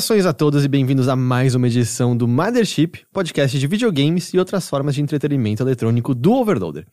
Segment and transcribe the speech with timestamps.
[0.00, 4.38] Saudações a todos e bem-vindos a mais uma edição do Mothership, podcast de videogames e
[4.38, 6.86] outras formas de entretenimento eletrônico do Overloader.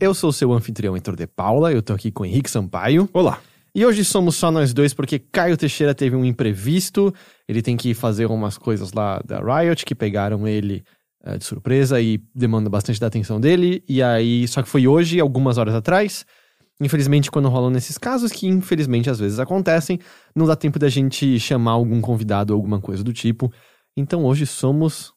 [0.00, 3.06] Eu sou seu anfitrião Heitor de Paula, eu tô aqui com o Henrique Sampaio.
[3.12, 3.38] Olá.
[3.74, 7.12] E hoje somos só nós dois porque Caio Teixeira teve um imprevisto,
[7.46, 10.82] ele tem que fazer umas coisas lá da Riot que pegaram ele
[11.22, 15.20] uh, de surpresa e demanda bastante da atenção dele, e aí, só que foi hoje,
[15.20, 16.24] algumas horas atrás,
[16.80, 19.98] Infelizmente, quando rolam nesses casos, que infelizmente às vezes acontecem,
[20.34, 23.52] não dá tempo da gente chamar algum convidado ou alguma coisa do tipo.
[23.96, 25.12] Então hoje somos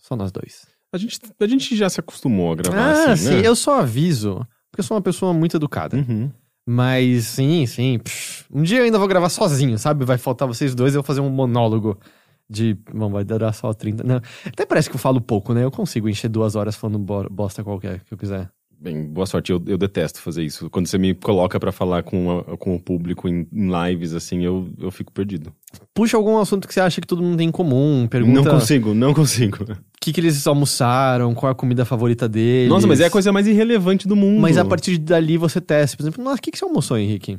[0.00, 0.66] só nós dois.
[0.92, 3.46] A gente, a gente já se acostumou a gravar ah, assim, sim, né?
[3.46, 4.36] eu só aviso,
[4.70, 5.96] porque eu sou uma pessoa muito educada.
[5.96, 6.30] Uhum.
[6.68, 8.00] Mas sim, sim.
[8.50, 10.04] um dia eu ainda vou gravar sozinho, sabe?
[10.04, 11.98] Vai faltar vocês dois, eu vou fazer um monólogo
[12.48, 12.76] de.
[12.92, 14.02] Bom, vai durar só 30.
[14.02, 15.62] Não, até parece que eu falo pouco, né?
[15.62, 18.50] Eu consigo encher duas horas falando bo- bosta qualquer que eu quiser.
[18.78, 19.50] Bem, boa sorte.
[19.50, 20.68] Eu, eu detesto fazer isso.
[20.68, 24.44] Quando você me coloca pra falar com, a- com o público em, em lives, assim,
[24.44, 25.52] eu, eu fico perdido.
[25.94, 28.92] Puxa algum assunto que você acha que todo mundo tem em comum, pergunta Não consigo,
[28.94, 29.64] não consigo.
[29.64, 32.68] o que, que eles almoçaram, qual a comida favorita deles.
[32.68, 34.40] Nossa, mas é a coisa mais irrelevante do mundo.
[34.40, 35.96] Mas a partir dali você testa.
[35.96, 37.38] Por exemplo, nossa, o que, que você almoçou, Henrique?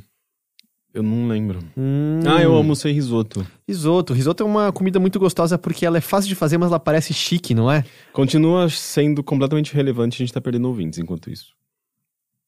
[0.97, 1.59] Eu não lembro.
[1.77, 3.45] Hum, Ah, eu almocei risoto.
[3.67, 4.13] Risoto.
[4.13, 7.13] Risoto é uma comida muito gostosa porque ela é fácil de fazer, mas ela parece
[7.13, 7.85] chique, não é?
[8.11, 11.53] Continua sendo completamente relevante, a gente tá perdendo ouvintes enquanto isso.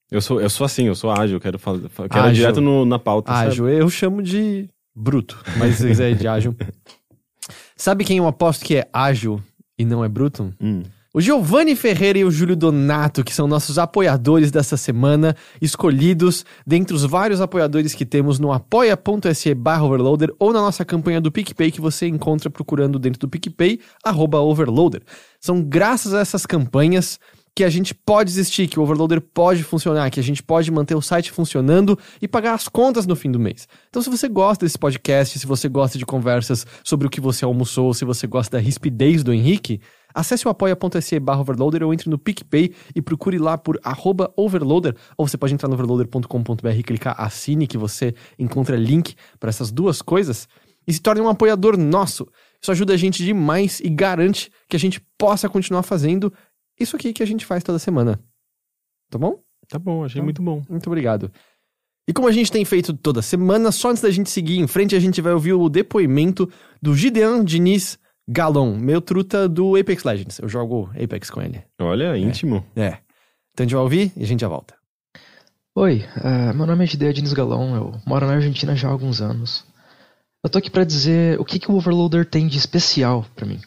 [0.09, 2.33] Eu sou, eu sou assim, eu sou ágil, eu quero, fa- fa- quero ir Ágil.
[2.41, 3.31] direto no- na pauta.
[3.31, 3.47] sabe?
[3.49, 6.55] Ágil, eu chamo de bruto, mas se quiser de ágil.
[7.77, 9.39] Sabe quem eu aposto que é ágil
[9.77, 10.51] e não é bruto?
[10.59, 10.81] Hum.
[11.11, 16.95] O Giovanni Ferreira e o Júlio Donato, que são nossos apoiadores dessa semana, escolhidos dentre
[16.95, 21.71] os vários apoiadores que temos no apoia.se barra overloader ou na nossa campanha do PicPay
[21.71, 25.01] que você encontra procurando dentro do PicPay, arroba overloader.
[25.41, 27.19] São graças a essas campanhas
[27.55, 30.95] que a gente pode existir, que o Overloader pode funcionar, que a gente pode manter
[30.95, 33.67] o site funcionando e pagar as contas no fim do mês.
[33.89, 37.43] Então, se você gosta desse podcast, se você gosta de conversas sobre o que você
[37.43, 39.81] almoçou, se você gosta da rispidez do Henrique,
[40.19, 44.95] acesse o apoia.se barra overloader ou entre no PicPay e procure lá por arroba overloader,
[45.17, 49.71] ou você pode entrar no overloader.com.br e clicar assine, que você encontra link para essas
[49.71, 50.47] duas coisas,
[50.87, 52.27] e se torne um apoiador nosso.
[52.61, 56.33] Isso ajuda a gente demais e garante que a gente possa continuar fazendo
[56.79, 58.19] isso aqui que a gente faz toda semana.
[59.09, 59.39] Tá bom?
[59.67, 60.23] Tá bom, achei Tá.
[60.23, 60.61] muito bom.
[60.69, 61.31] Muito obrigado.
[62.07, 64.95] E como a gente tem feito toda semana, só antes da gente seguir em frente,
[64.95, 66.49] a gente vai ouvir o depoimento
[66.81, 67.99] do Gideon Diniz
[68.31, 70.37] Galon, meu truta do Apex Legends.
[70.37, 71.63] Eu jogo Apex com ele.
[71.81, 72.63] Olha, íntimo.
[72.75, 72.99] É.
[73.51, 74.75] Então a gente vai ouvir e a gente já volta.
[75.75, 79.19] Oi, eh, meu nome é Gideon Diniz Galão, eu moro na Argentina já há alguns
[79.19, 79.65] anos.
[80.43, 83.59] Eu tô aqui pra dizer o que, que o Overloader tem de especial pra mim.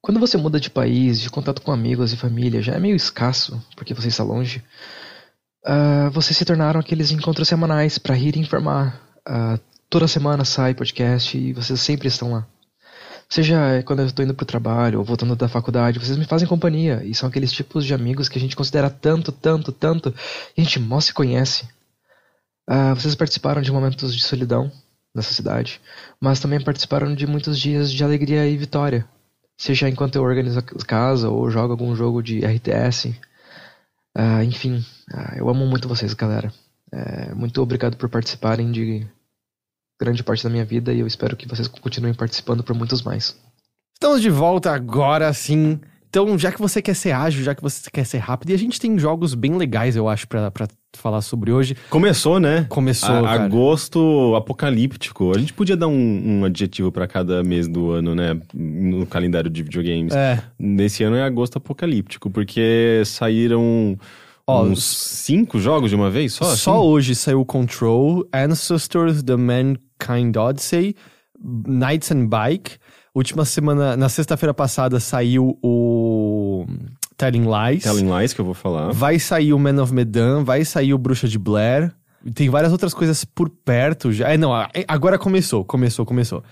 [0.00, 3.62] Quando você muda de país, de contato com amigos e família, já é meio escasso,
[3.76, 4.64] porque você está longe.
[5.66, 8.98] ah, vocês se tornaram aqueles encontros semanais pra rir e informar.
[9.26, 9.58] Ah,
[9.90, 12.46] toda semana sai podcast e vocês sempre estão lá.
[13.28, 17.02] Seja quando eu estou indo pro trabalho ou voltando da faculdade, vocês me fazem companhia.
[17.04, 20.14] E são aqueles tipos de amigos que a gente considera tanto, tanto, tanto,
[20.56, 21.68] e a gente mal se conhece.
[22.66, 24.72] Ah, vocês participaram de momentos de solidão
[25.14, 25.80] nessa cidade,
[26.20, 29.06] mas também participaram de muitos dias de alegria e vitória.
[29.56, 33.14] Seja enquanto eu organizo a casa ou jogo algum jogo de RTS.
[34.14, 36.52] Ah, enfim, ah, eu amo muito vocês, galera.
[36.92, 39.06] É, muito obrigado por participarem de
[40.00, 43.36] grande parte da minha vida e eu espero que vocês continuem participando por muitos mais.
[43.94, 45.80] Estamos de volta agora sim.
[46.10, 48.56] Então, já que você quer ser ágil, já que você quer ser rápido, e a
[48.58, 50.66] gente tem jogos bem legais, eu acho, pra, pra
[50.96, 51.76] falar sobre hoje.
[51.90, 52.64] Começou, né?
[52.70, 53.44] Começou, A- cara.
[53.44, 55.32] agosto apocalíptico.
[55.36, 58.40] A gente podia dar um, um adjetivo pra cada mês do ano, né?
[58.54, 60.14] No calendário de videogames.
[60.14, 60.42] É.
[60.58, 63.98] Nesse ano é agosto apocalíptico, porque saíram
[64.46, 66.44] Ó, uns cinco jogos de uma vez só?
[66.56, 66.86] Só assim?
[66.86, 69.36] hoje saiu Control, Ancestors, The
[69.98, 70.96] Mankind Odyssey,
[71.38, 72.78] Knights and Bike.
[73.14, 76.66] Última semana, na sexta-feira passada, saiu o
[77.16, 77.82] Telling Lies.
[77.82, 78.92] Telling Lies, que eu vou falar.
[78.92, 81.92] Vai sair o Man of Medan, vai sair o Bruxa de Blair.
[82.34, 84.28] Tem várias outras coisas por perto já.
[84.28, 84.50] É, não,
[84.86, 86.42] agora começou, começou, começou.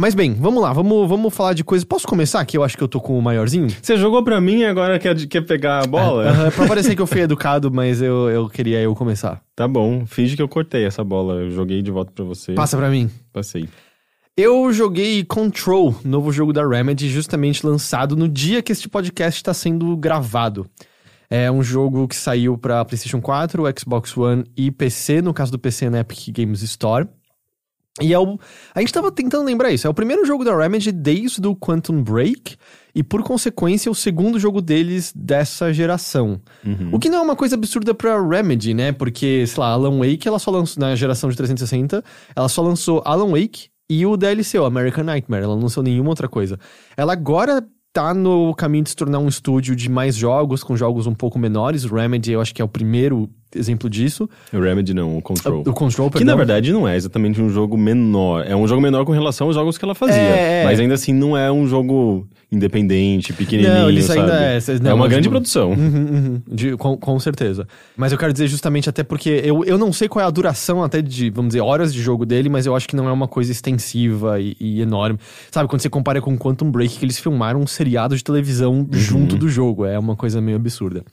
[0.00, 1.84] Mas bem, vamos lá, vamos, vamos falar de coisas.
[1.84, 2.42] Posso começar?
[2.46, 3.68] Que eu acho que eu tô com o maiorzinho.
[3.82, 6.26] Você jogou pra mim e agora quer, quer pegar a bola?
[6.26, 9.42] É, uh, pra parecer que eu fui educado, mas eu, eu queria eu começar.
[9.54, 11.42] Tá bom, finge que eu cortei essa bola.
[11.42, 12.54] Eu joguei de volta pra você.
[12.54, 13.10] Passa pra mim.
[13.30, 13.68] Passei.
[14.34, 19.52] Eu joguei Control, novo jogo da Remedy, justamente lançado no dia que este podcast está
[19.52, 20.66] sendo gravado.
[21.28, 25.58] É um jogo que saiu para PlayStation 4, Xbox One e PC, no caso do
[25.58, 27.06] PC na Epic Games Store.
[28.00, 28.38] E é o.
[28.74, 29.86] A gente tava tentando lembrar isso.
[29.86, 32.56] É o primeiro jogo da Remedy desde o Quantum Break.
[32.94, 36.40] E por consequência, o segundo jogo deles dessa geração.
[36.64, 36.90] Uhum.
[36.92, 38.92] O que não é uma coisa absurda pra Remedy, né?
[38.92, 40.80] Porque, sei lá, Alan Wake, ela só lançou.
[40.80, 42.02] Na geração de 360,
[42.34, 45.42] ela só lançou Alan Wake e o DLC, o American Nightmare.
[45.42, 46.58] Ela não lançou nenhuma outra coisa.
[46.96, 51.06] Ela agora tá no caminho de se tornar um estúdio de mais jogos, com jogos
[51.06, 51.84] um pouco menores.
[51.84, 54.28] O Remedy, eu acho que é o primeiro exemplo disso.
[54.52, 55.62] O Remedy não, o Control.
[55.66, 58.46] O, o Control, Que na verdade não é exatamente um jogo menor.
[58.46, 60.16] É um jogo menor com relação aos jogos que ela fazia.
[60.16, 60.64] É, é.
[60.64, 64.20] Mas ainda assim não é um jogo independente, pequenininho, não, sabe?
[64.20, 65.70] ainda é, não, é uma grande tipo, produção.
[65.70, 67.66] Uhum, uhum, de, com, com certeza.
[67.96, 70.82] Mas eu quero dizer justamente até porque eu, eu não sei qual é a duração
[70.82, 73.28] até de, vamos dizer, horas de jogo dele, mas eu acho que não é uma
[73.28, 75.18] coisa extensiva e, e enorme.
[75.50, 79.36] Sabe, quando você compara com Quantum Break, que eles filmaram um seriado de televisão junto
[79.36, 79.84] do jogo.
[79.86, 81.04] É uma coisa meio absurda.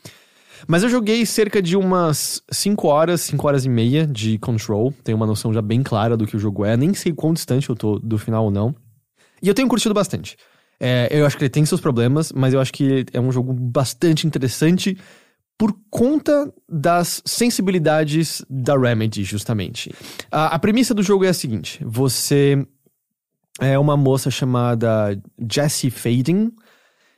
[0.65, 4.91] Mas eu joguei cerca de umas 5 horas, 5 horas e meia de Control.
[5.03, 6.75] Tenho uma noção já bem clara do que o jogo é.
[6.75, 8.73] Nem sei quão distante eu tô do final ou não.
[9.41, 10.35] E eu tenho curtido bastante.
[10.79, 13.51] É, eu acho que ele tem seus problemas, mas eu acho que é um jogo
[13.53, 14.97] bastante interessante
[15.57, 19.91] por conta das sensibilidades da Remedy, justamente.
[20.31, 22.63] A, a premissa do jogo é a seguinte: você
[23.59, 25.19] é uma moça chamada
[25.51, 26.51] Jessie Fading.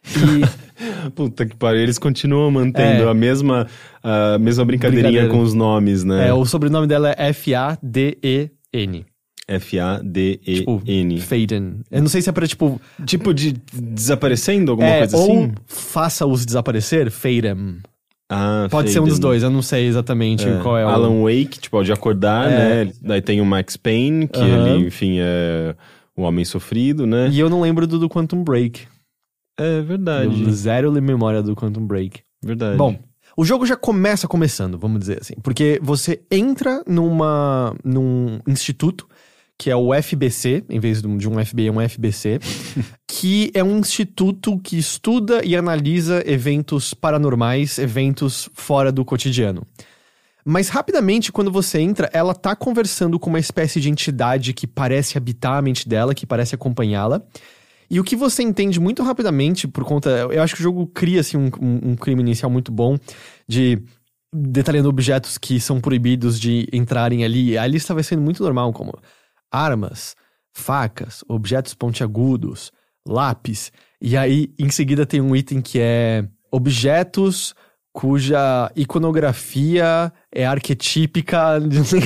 [0.05, 0.69] E
[1.13, 3.09] Puta que pariu, eles continuam mantendo É.
[3.09, 3.67] a mesma,
[4.01, 6.29] a mesma brincadeirinha com os nomes, né?
[6.29, 9.05] é, o sobrenome dela é F-A-D-E-N.
[9.49, 11.15] F-A-D-E-N.
[11.15, 11.81] Tipo, Faden.
[11.89, 12.79] Eu não sei se é pra, tipo.
[13.05, 15.51] Tipo de desaparecendo, alguma é, coisa ou assim?
[15.65, 17.77] faça-os desaparecer, Fadem.
[18.31, 19.21] Ah, Pode ser um dos Faden.
[19.21, 20.59] dois, eu não sei exatamente É.
[20.61, 20.89] qual é o.
[20.89, 22.85] Alan Wake, tipo, de acordar, É.
[22.85, 22.91] né?
[23.01, 25.75] Daí tem o Max Payne, que ele, enfim, é
[26.15, 27.29] o homem sofrido, né?
[27.31, 28.81] E eu não lembro do, do Quantum Break.
[29.59, 30.43] É verdade.
[30.43, 32.21] Eu zero memória do Quantum Break.
[32.43, 32.77] Verdade.
[32.77, 32.97] Bom,
[33.35, 35.33] o jogo já começa começando, vamos dizer assim.
[35.41, 39.07] Porque você entra numa, num instituto,
[39.59, 42.39] que é o FBC, em vez de um FBI, é um FBC,
[43.05, 49.67] que é um instituto que estuda e analisa eventos paranormais, eventos fora do cotidiano.
[50.45, 55.17] Mas rapidamente, quando você entra, ela tá conversando com uma espécie de entidade que parece
[55.17, 57.21] habitar a mente dela, que parece acompanhá-la.
[57.89, 60.09] E o que você entende muito rapidamente, por conta.
[60.09, 62.97] Eu acho que o jogo cria assim, um, um, clima inicial muito bom
[63.45, 63.83] de
[64.33, 67.57] detalhando objetos que são proibidos de entrarem ali.
[67.57, 68.93] A lista vai sendo muito normal, como
[69.51, 70.15] armas,
[70.53, 72.71] facas, objetos pontiagudos,
[73.07, 73.71] lápis.
[74.01, 77.53] E aí, em seguida, tem um item que é objetos
[77.91, 81.59] cuja iconografia é arquetípica.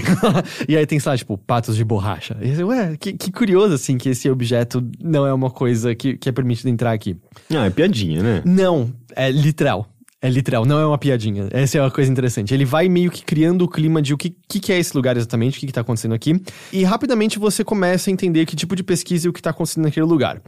[0.67, 2.37] e aí tem, sei lá, tipo, patos de borracha.
[2.41, 6.17] E você, ué, que, que curioso, assim, que esse objeto não é uma coisa que,
[6.17, 7.17] que é permitido entrar aqui.
[7.51, 8.41] Ah, é piadinha, né?
[8.45, 9.87] Não, é literal.
[10.23, 11.49] É literal, não é uma piadinha.
[11.51, 12.53] Essa é uma coisa interessante.
[12.53, 15.17] Ele vai meio que criando o clima de o que, que, que é esse lugar
[15.17, 16.41] exatamente, o que, que tá acontecendo aqui.
[16.71, 19.83] E rapidamente você começa a entender que tipo de pesquisa e o que tá acontecendo
[19.83, 20.41] naquele lugar.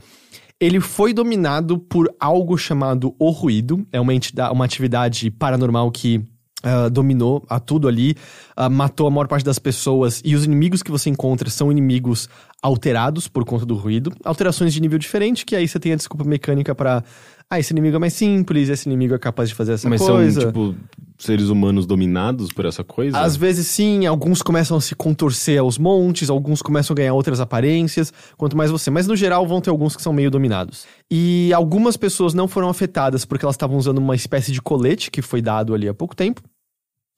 [0.61, 3.85] Ele foi dominado por algo chamado O Ruído.
[3.91, 6.25] É uma, entidade, uma atividade paranormal que
[6.65, 8.15] ah, dominou a tudo ali,
[8.55, 10.19] ah, matou a maior parte das pessoas.
[10.25, 12.27] E os inimigos que você encontra são inimigos
[12.59, 14.11] alterados por conta do ruído.
[14.23, 17.03] Alterações de nível diferente, que aí você tem a desculpa mecânica pra.
[17.49, 20.41] Ah, esse inimigo é mais simples, esse inimigo é capaz de fazer essa Mas coisa.
[20.41, 20.75] são, tipo,
[21.17, 23.19] seres humanos dominados por essa coisa?
[23.19, 27.39] Às vezes sim, alguns começam a se contorcer aos montes, alguns começam a ganhar outras
[27.39, 28.89] aparências, quanto mais você.
[28.89, 30.85] Mas no geral vão ter alguns que são meio dominados.
[31.09, 35.21] E algumas pessoas não foram afetadas porque elas estavam usando uma espécie de colete que
[35.21, 36.41] foi dado ali há pouco tempo.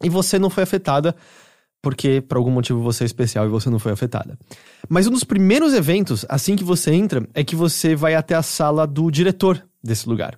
[0.04, 1.16] E você não foi afetada
[1.82, 4.38] porque por algum motivo você é especial e você não foi afetada.
[4.90, 8.42] Mas um dos primeiros eventos, assim que você entra, é que você vai até a
[8.42, 10.38] sala do diretor desse lugar.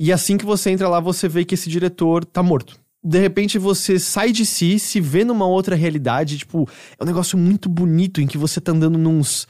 [0.00, 2.78] E assim que você entra lá, você vê que esse diretor tá morto.
[3.02, 7.38] De repente você sai de si, se vê numa outra realidade, tipo, é um negócio
[7.38, 9.46] muito bonito em que você tá andando nos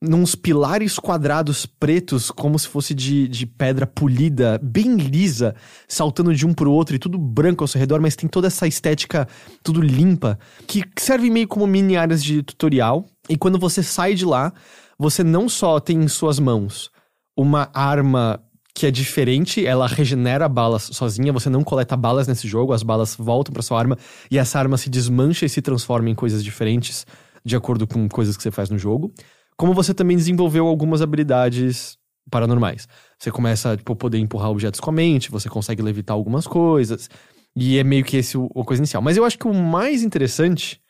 [0.00, 5.56] nos pilares quadrados pretos, como se fosse de, de pedra polida, bem lisa,
[5.88, 8.66] saltando de um pro outro e tudo branco ao seu redor, mas tem toda essa
[8.66, 9.26] estética
[9.62, 13.06] tudo limpa, que serve meio como mini áreas de tutorial.
[13.28, 14.52] E quando você sai de lá,
[14.96, 16.90] você não só tem em suas mãos
[17.36, 18.40] uma arma
[18.78, 23.16] que é diferente, ela regenera balas sozinha, você não coleta balas nesse jogo, as balas
[23.16, 23.98] voltam para sua arma
[24.30, 27.04] e essa arma se desmancha e se transforma em coisas diferentes
[27.44, 29.12] de acordo com coisas que você faz no jogo.
[29.56, 31.98] Como você também desenvolveu algumas habilidades
[32.30, 32.86] paranormais.
[33.18, 37.10] Você começa a tipo, poder empurrar objetos com a mente, você consegue levitar algumas coisas.
[37.56, 39.02] E é meio que esse o, a coisa inicial.
[39.02, 40.80] Mas eu acho que o mais interessante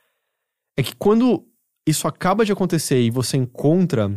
[0.76, 1.42] é que quando
[1.87, 4.14] isso acaba de acontecer e você encontra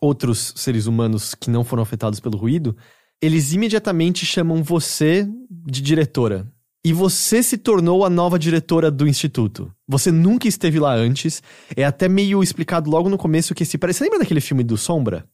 [0.00, 2.76] outros seres humanos que não foram afetados pelo ruído,
[3.20, 6.46] eles imediatamente chamam você de diretora.
[6.84, 9.72] E você se tornou a nova diretora do instituto.
[9.88, 11.42] Você nunca esteve lá antes.
[11.76, 13.76] É até meio explicado logo no começo que esse.
[13.76, 15.24] Você lembra daquele filme do Sombra?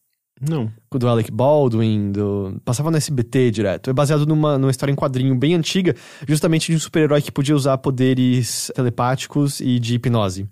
[0.41, 0.73] Não.
[0.91, 2.61] do Alec Baldwin, do...
[2.65, 3.91] passava no SBT direto.
[3.91, 5.95] É baseado numa, numa história em quadrinho bem antiga,
[6.27, 10.49] justamente de um super-herói que podia usar poderes telepáticos e de hipnose.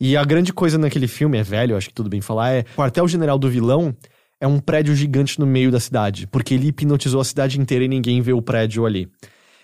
[0.00, 2.76] E a grande coisa naquele filme, é velho, acho que tudo bem falar, é o
[2.76, 3.94] quartel-general do vilão
[4.40, 7.88] é um prédio gigante no meio da cidade, porque ele hipnotizou a cidade inteira e
[7.88, 9.08] ninguém vê o prédio ali.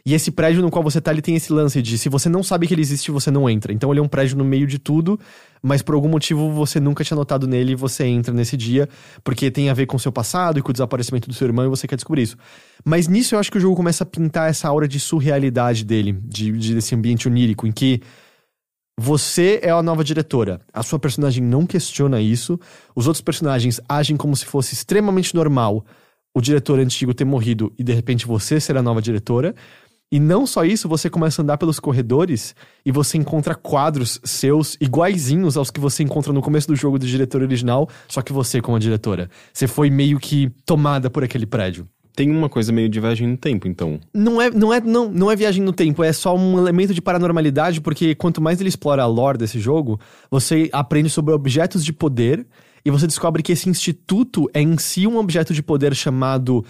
[0.06, 2.40] E esse prédio no qual você tá, ele tem esse lance de se você não
[2.40, 3.72] sabe que ele existe, você não entra.
[3.72, 5.18] Então ele é um prédio no meio de tudo,
[5.60, 8.88] mas por algum motivo você nunca tinha notado nele e você entra nesse dia,
[9.24, 11.64] porque tem a ver com o seu passado e com o desaparecimento do seu irmão
[11.64, 12.36] e você quer descobrir isso.
[12.84, 16.16] Mas nisso eu acho que o jogo começa a pintar essa aura de surrealidade dele,
[16.22, 18.00] de, de desse ambiente onírico, em que
[18.98, 20.60] você é a nova diretora.
[20.72, 22.58] A sua personagem não questiona isso.
[22.94, 25.84] Os outros personagens agem como se fosse extremamente normal
[26.34, 29.54] o diretor antigo ter morrido e de repente você ser a nova diretora.
[30.10, 34.76] E não só isso, você começa a andar pelos corredores e você encontra quadros seus
[34.80, 38.60] iguaizinhos aos que você encontra no começo do jogo do diretor original, só que você
[38.60, 39.28] como a diretora.
[39.52, 41.88] Você foi meio que tomada por aquele prédio.
[42.16, 44.00] Tem uma coisa meio de viagem no tempo, então.
[44.14, 47.02] Não é, não é, não, não é viagem no tempo, é só um elemento de
[47.02, 51.92] paranormalidade, porque quanto mais ele explora a lore desse jogo, você aprende sobre objetos de
[51.92, 52.46] poder
[52.82, 56.64] e você descobre que esse instituto é em si um objeto de poder chamado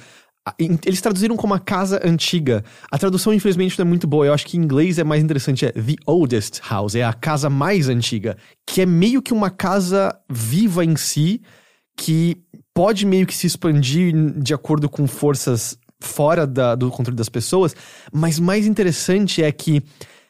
[0.59, 2.65] eles traduziram como a casa antiga.
[2.91, 4.27] A tradução, infelizmente, não é muito boa.
[4.27, 5.67] Eu acho que em inglês é mais interessante.
[5.67, 6.95] É The Oldest House.
[6.95, 8.37] É a casa mais antiga.
[8.65, 11.43] Que é meio que uma casa viva em si.
[11.97, 12.41] Que
[12.77, 17.75] pode meio que se expandir de acordo com forças fora da, do controle das pessoas.
[18.13, 19.83] Mas mais interessante é que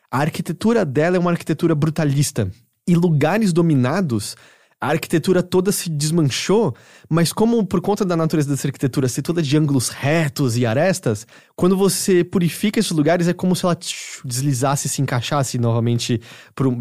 [0.09, 2.49] a arquitetura dela é uma arquitetura brutalista.
[2.87, 4.37] E lugares dominados
[4.79, 6.75] a arquitetura toda se desmanchou,
[7.09, 11.27] mas como por conta da natureza dessa arquitetura ser toda de ângulos retos e arestas,
[11.57, 13.77] quando você purifica esses lugares é como se ela
[14.23, 16.21] deslizasse e se encaixasse novamente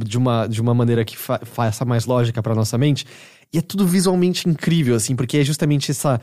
[0.04, 3.06] de, uma, de uma maneira que fa faça mais lógica para nossa mente.
[3.54, 6.20] E é tudo visualmente incrível, assim, porque é justamente essa,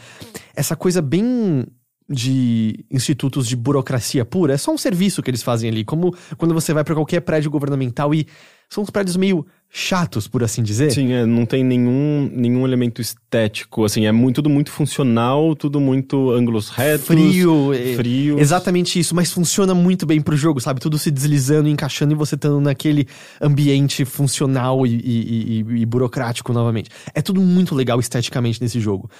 [0.55, 1.67] essa coisa bem
[2.09, 4.55] de institutos de burocracia pura.
[4.55, 7.51] É só um serviço que eles fazem ali, como quando você vai para qualquer prédio
[7.51, 8.27] governamental e
[8.73, 10.91] são uns prédios meio chatos, por assim dizer.
[10.93, 15.79] Sim, é, não tem nenhum, nenhum elemento estético, assim, é muito, tudo muito funcional, tudo
[15.79, 17.07] muito ângulos retos.
[17.07, 18.39] Frio.
[18.39, 18.41] É.
[18.41, 20.81] Exatamente isso, mas funciona muito bem pro jogo, sabe?
[20.81, 23.07] Tudo se deslizando, encaixando e você estando naquele
[23.43, 26.89] ambiente funcional e, e, e, e, burocrático novamente.
[27.15, 29.11] É tudo muito legal esteticamente nesse jogo.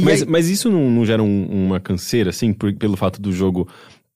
[0.00, 0.28] mas, aí...
[0.28, 3.68] mas isso não, não gera um, uma canseira, assim, por, pelo fato do jogo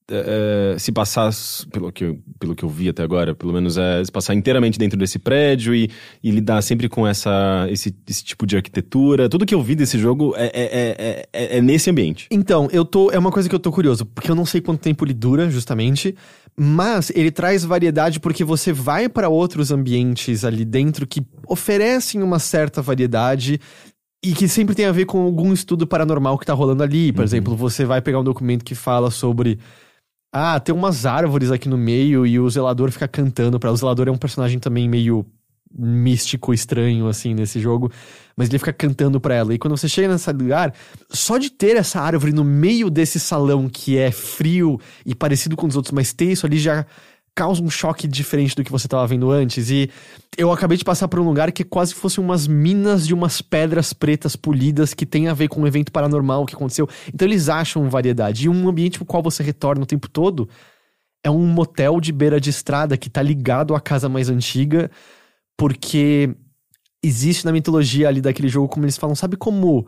[0.08, 1.32] Uh, se passar,
[1.72, 4.78] pelo que, eu, pelo que eu vi até agora, pelo menos é se passar inteiramente
[4.78, 5.90] dentro desse prédio e,
[6.22, 9.28] e lidar sempre com essa, esse, esse tipo de arquitetura.
[9.28, 12.28] Tudo que eu vi desse jogo é, é, é, é, nesse ambiente.
[12.30, 13.10] Então, eu tô.
[13.10, 15.50] É uma coisa que eu tô curioso, porque eu não sei quanto tempo ele dura,
[15.50, 16.14] justamente.
[16.56, 22.38] Mas ele traz variedade porque você vai para outros ambientes ali dentro que oferecem uma
[22.38, 23.60] certa variedade
[24.24, 27.12] e que sempre tem a ver com algum estudo paranormal que tá rolando ali.
[27.12, 27.24] Por uhum.
[27.24, 29.58] exemplo, você vai pegar um documento que fala sobre
[30.36, 34.08] ah, tem umas árvores aqui no meio e o zelador fica cantando para O zelador
[34.08, 35.24] é um personagem também meio
[35.78, 37.90] místico, estranho, assim, nesse jogo.
[38.36, 39.54] Mas ele fica cantando pra ela.
[39.54, 40.72] E quando você chega nesse lugar,
[41.10, 45.66] só de ter essa árvore no meio desse salão que é frio e parecido com
[45.66, 46.86] os outros, mas ter isso ali já
[47.36, 49.70] causa um choque diferente do que você estava vendo antes.
[49.70, 49.90] E
[50.38, 53.92] eu acabei de passar por um lugar que quase fosse umas minas de umas pedras
[53.92, 56.88] pretas polidas que tem a ver com um evento paranormal que aconteceu.
[57.12, 58.46] Então eles acham variedade.
[58.46, 60.48] E um ambiente pro qual você retorna o tempo todo
[61.22, 64.90] é um motel de beira de estrada que tá ligado à casa mais antiga,
[65.58, 66.34] porque
[67.02, 69.86] existe na mitologia ali daquele jogo, como eles falam, sabe como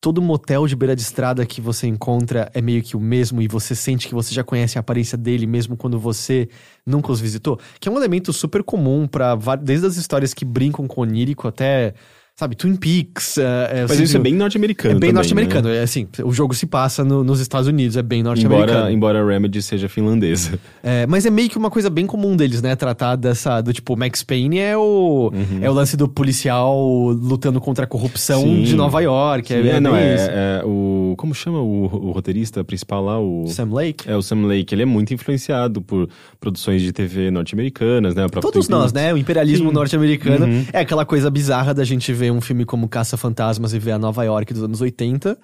[0.00, 3.46] todo motel de beira de estrada que você encontra é meio que o mesmo e
[3.46, 6.48] você sente que você já conhece a aparência dele mesmo quando você
[6.86, 10.86] nunca os visitou, que é um elemento super comum para desde as histórias que brincam
[10.86, 11.94] com onírico até
[12.40, 13.38] sabe, Twin Peaks.
[13.38, 13.42] é,
[13.82, 15.76] é, Mas isso é bem norte-americano É bem norte-americano, né?
[15.76, 18.72] é assim, o jogo se passa no- nos Estados Unidos, é bem norte-americano.
[18.90, 20.58] Embora, embora a Remedy seja finlandesa.
[20.82, 22.74] É, mas é meio que uma coisa bem comum deles, né?
[22.74, 25.30] Tratar dessa, do tipo, Max Payne é o,
[25.60, 26.78] é o lance do policial
[27.12, 28.62] lutando contra a corrupção Sim.
[28.62, 29.52] de Nova York.
[29.52, 30.14] É, Sim, é não, é,
[30.60, 31.14] é o...
[31.18, 33.20] Como chama o, o roteirista principal lá?
[33.20, 33.46] O...
[33.48, 34.08] Sam Lake.
[34.10, 34.74] É, o Sam Lake.
[34.74, 36.08] Ele é muito influenciado por
[36.40, 38.26] produções de TV norte-americanas, né?
[38.40, 39.12] Todos nós, né?
[39.12, 39.74] O imperialismo Sim.
[39.74, 40.64] norte-americano Uhum.
[40.72, 44.24] é aquela coisa bizarra da gente ver um filme como Caça-Fantasmas e ver a Nova
[44.24, 45.38] York dos anos 80.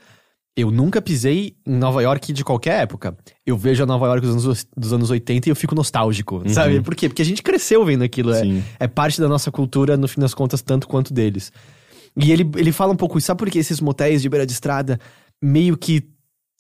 [0.57, 3.15] Eu nunca pisei em Nova York de qualquer época.
[3.45, 6.81] Eu vejo a Nova York dos anos, dos anos 80 e eu fico nostálgico, sabe?
[6.81, 7.09] Por quê?
[7.09, 8.33] Porque a gente cresceu vendo aquilo.
[8.33, 8.63] É, Uhum.
[8.81, 11.53] É parte da nossa cultura, no fim das contas, tanto quanto deles.
[12.17, 13.27] E ele, ele fala um pouco isso.
[13.27, 14.99] Sabe por que esses motéis de beira de estrada,
[15.43, 16.03] meio que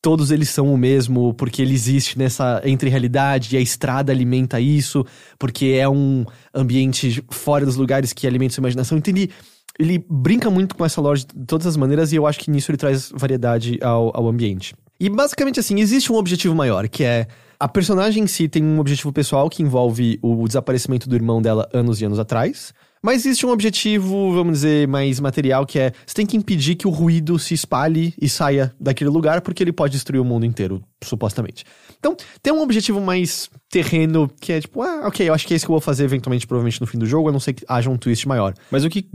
[0.02, 4.60] todos eles são o mesmo, porque ele existe nessa entre realidade e a estrada alimenta
[4.60, 5.04] isso,
[5.38, 8.98] porque é um ambiente fora dos lugares que alimenta sua imaginação.
[8.98, 9.32] Então ele,
[9.78, 12.70] ele brinca muito com essa lógica de todas as maneiras e eu acho que nisso
[12.70, 14.74] ele traz variedade ao, ao ambiente.
[14.98, 17.26] E basicamente assim, existe um objetivo maior, que é
[17.58, 21.68] a personagem em si tem um objetivo pessoal que envolve o desaparecimento do irmão dela
[21.72, 22.72] anos e anos atrás.
[23.02, 26.88] Mas existe um objetivo, vamos dizer, mais material, que é você tem que impedir que
[26.88, 30.82] o ruído se espalhe e saia daquele lugar, porque ele pode destruir o mundo inteiro,
[31.04, 31.64] supostamente.
[31.98, 35.56] Então, tem um objetivo mais terreno, que é tipo, ah, ok, eu acho que é
[35.56, 37.64] isso que eu vou fazer eventualmente, provavelmente no fim do jogo, a não ser que
[37.68, 38.54] haja um twist maior.
[38.70, 39.06] Mas o que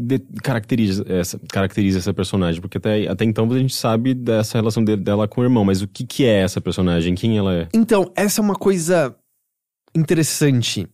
[0.41, 2.61] caracteriza essa, caracteriza essa personagem?
[2.61, 5.81] Porque até, até então a gente sabe dessa relação dele- dela com o irmão, mas
[5.81, 7.13] o que, que é essa personagem?
[7.15, 7.67] Quem ela é?
[7.73, 9.15] Então, essa é uma coisa
[9.95, 10.87] interessante.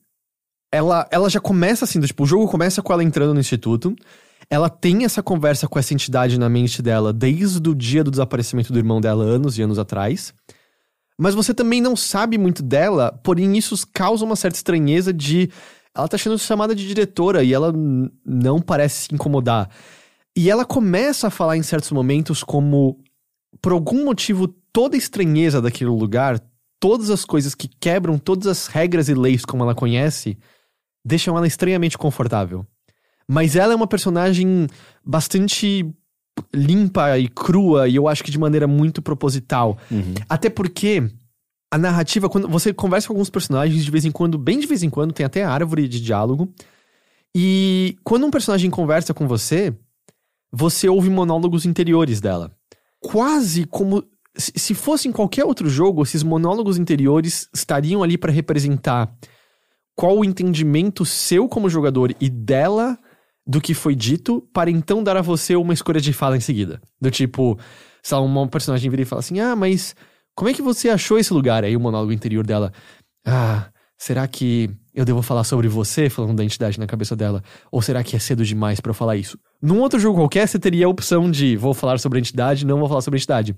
[0.72, 3.96] Ela, ela já começa assim, do tipo, o jogo começa com ela entrando no instituto.
[4.50, 8.72] Ela tem essa conversa com essa entidade na mente dela desde o dia do desaparecimento
[8.72, 10.34] do irmão dela, anos e anos atrás.
[11.18, 15.50] Mas você também não sabe muito dela, porém isso causa uma certa estranheza de.
[15.96, 17.74] Ela tá sendo chamada de diretora e ela
[18.24, 19.70] não parece se incomodar.
[20.36, 23.00] E ela começa a falar em certos momentos como,
[23.60, 26.40] por algum motivo, toda a estranheza daquele lugar,
[26.80, 30.38] todas as coisas que quebram todas as regras e leis como ela conhece,
[31.08, 32.66] deixam ela estranhamente confortável.
[33.28, 34.68] Mas ela é uma personagem
[35.04, 35.86] bastante
[36.54, 39.78] limpa e crua, e eu acho que de maneira muito proposital.
[40.30, 41.10] Até porque
[41.72, 44.84] a narrativa, quando você conversa com alguns personagens, de vez em quando, bem de vez
[44.84, 46.54] em quando, tem até árvore de diálogo.
[47.36, 49.74] E quando um personagem conversa com você,
[50.52, 52.52] você ouve monólogos interiores dela.
[53.00, 54.04] Quase como
[54.36, 59.12] se se fosse em qualquer outro jogo, esses monólogos interiores estariam ali para representar
[59.98, 62.98] qual o entendimento seu como jogador e dela
[63.46, 66.80] do que foi dito, para então dar a você uma escolha de fala em seguida.
[67.02, 67.58] Do tipo,
[68.04, 69.96] se uma personagem vira e fala assim: Ah, mas
[70.36, 71.64] como é que você achou esse lugar?
[71.64, 72.72] Aí o monólogo interior dela:
[73.26, 77.44] Ah, será que eu devo falar sobre você, falando da entidade na cabeça dela?
[77.72, 79.40] Ou será que é cedo demais pra eu falar isso?
[79.60, 82.78] Num outro jogo qualquer, você teria a opção de vou falar sobre a entidade, não
[82.78, 83.56] vou falar sobre a entidade.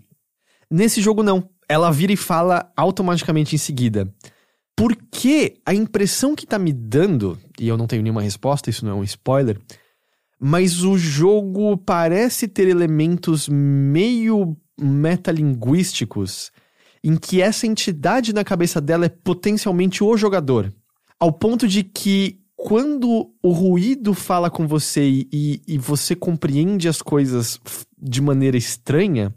[0.71, 1.49] Nesse jogo, não.
[1.67, 4.07] Ela vira e fala automaticamente em seguida.
[4.79, 8.93] Porque a impressão que tá me dando, e eu não tenho nenhuma resposta, isso não
[8.93, 9.59] é um spoiler,
[10.39, 16.49] mas o jogo parece ter elementos meio metalinguísticos
[17.03, 20.73] em que essa entidade na cabeça dela é potencialmente o jogador.
[21.19, 27.01] Ao ponto de que quando o ruído fala com você e, e você compreende as
[27.01, 27.59] coisas
[28.01, 29.35] de maneira estranha,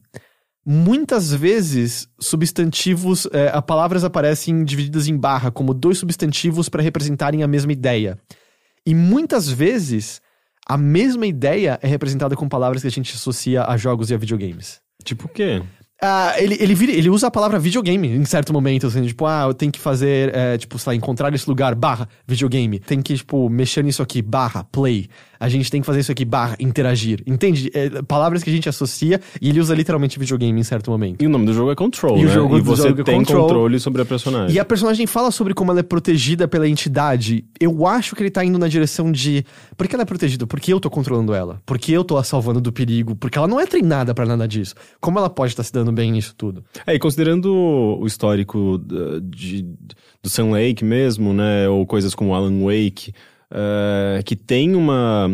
[0.65, 7.43] muitas vezes substantivos, é, a palavras aparecem divididas em barra, como dois substantivos para representarem
[7.43, 8.19] a mesma ideia.
[8.87, 10.21] E muitas vezes
[10.67, 14.19] a mesma ideia é representada com palavras que a gente associa a jogos e a
[14.19, 14.81] videogames.
[15.05, 15.63] Tipo o quê?
[16.01, 19.45] Ah, ele, ele, vira- ele usa a palavra videogame em certo momento, assim, tipo, ah,
[19.47, 22.81] eu tenho que fazer, é, tipo, sei lá, encontrar esse lugar, barra, videogame.
[22.81, 25.07] Tem que, tipo, mexer nisso aqui, barra, play.
[25.39, 27.23] A gente tem que fazer isso aqui, barra, interagir.
[27.27, 27.71] Entende?
[27.75, 31.23] É, palavras que a gente associa e ele usa literalmente videogame em certo momento.
[31.23, 32.33] E o nome do jogo é Control, E o né?
[32.35, 33.43] jogo e do você jogo é tem Control.
[33.43, 34.57] controle sobre a personagem.
[34.57, 37.45] E a personagem fala sobre como ela é protegida pela entidade.
[37.61, 39.45] Eu acho que ele tá indo na direção de.
[39.83, 40.47] Por que ela é protegida?
[40.47, 41.61] Porque eu tô controlando ela.
[41.67, 43.17] Porque eu tô a salvando do perigo.
[43.17, 44.77] Porque ela não é treinada pra nada disso.
[45.01, 46.65] Como ela pode estar se dando bem nisso tudo?
[46.87, 49.63] É, e considerando o histórico da- de,
[50.23, 51.69] do Sam Lake mesmo, né?
[51.69, 53.13] Ou coisas como Alan Wake,
[53.51, 55.29] eh, que tem uma.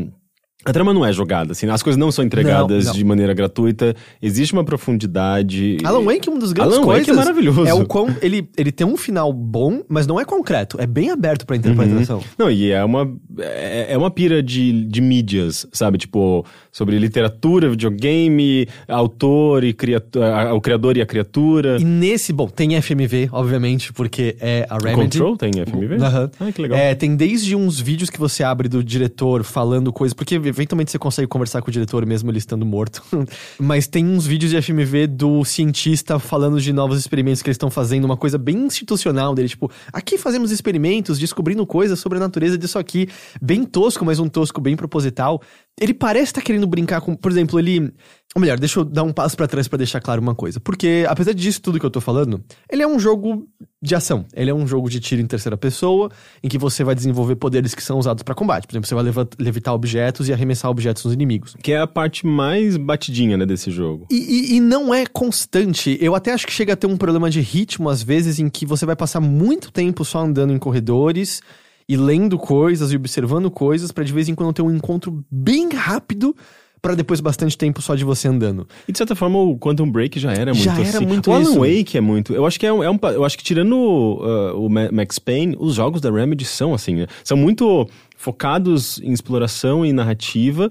[0.64, 2.98] A trama não é jogada, assim, as coisas não são entregadas Não, não.
[2.98, 5.78] de maneira gratuita, existe uma profundidade.
[5.84, 7.06] Alan Wake, uma das grandes Alan coisas.
[7.06, 7.66] Wake é maravilhoso.
[7.66, 8.08] É o quão.
[8.20, 10.76] Ele, ele tem um final bom, mas não é concreto.
[10.80, 12.22] É bem aberto pra interpretação.
[12.36, 15.96] Não, e é uma, é, é uma pira de, de mídias, sabe?
[15.96, 21.76] Tipo, sobre literatura, videogame, autor e criatura, o criador e a criatura.
[21.80, 25.18] E nesse, bom, tem FMV, obviamente, porque é a Remedy.
[25.18, 25.94] Control tem FMV?
[26.02, 26.30] Aham.
[26.40, 26.76] Ah, que legal.
[26.78, 30.98] É, tem desde uns vídeos que você abre do diretor falando coisas, porque eventualmente você
[30.98, 33.02] consegue conversar com o diretor mesmo ele estando morto.
[33.58, 37.70] Mas tem uns vídeos de FMV do cientista falando de novos experimentos que eles estão
[37.70, 42.58] fazendo, uma coisa bem institucional dele, tipo, aqui fazemos experimentos descobrindo coisas sobre a natureza
[42.58, 43.08] disso aqui,
[43.40, 45.40] bem tosco, mas um tosco bem proposital.
[45.80, 47.92] Ele parece estar tá querendo brincar com, por exemplo, ele
[48.34, 50.60] ou melhor, deixa eu dar um passo para trás para deixar claro uma coisa.
[50.60, 53.48] Porque, apesar disso tudo que eu tô falando, ele é um jogo
[53.80, 54.26] de ação.
[54.34, 56.10] Ele é um jogo de tiro em terceira pessoa,
[56.42, 58.66] em que você vai desenvolver poderes que são usados para combate.
[58.66, 61.56] Por exemplo, você vai levitar objetos e arremessar objetos nos inimigos.
[61.62, 64.06] Que é a parte mais batidinha, né, desse jogo.
[64.10, 65.96] E, e, e não é constante.
[65.98, 68.66] Eu até acho que chega a ter um problema de ritmo, às vezes, em que
[68.66, 71.40] você vai passar muito tempo só andando em corredores
[71.88, 75.70] e lendo coisas e observando coisas, para de vez em quando ter um encontro bem
[75.70, 76.36] rápido
[76.80, 78.68] para depois bastante tempo só de você andando.
[78.86, 81.06] E de certa forma o Quantum Break já era muito já era assim.
[81.06, 81.58] muito o Alan isso.
[81.58, 82.32] Wake é muito.
[82.32, 85.56] Eu acho que é um, é um eu acho que tirando uh, o Max Payne,
[85.58, 87.06] os jogos da Remedy são assim, né?
[87.24, 90.68] São muito focados em exploração e narrativa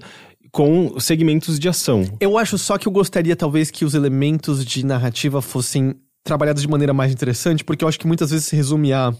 [0.50, 2.04] com segmentos de ação.
[2.20, 6.68] Eu acho só que eu gostaria talvez que os elementos de narrativa fossem trabalhados de
[6.68, 9.12] maneira mais interessante, porque eu acho que muitas vezes se resume a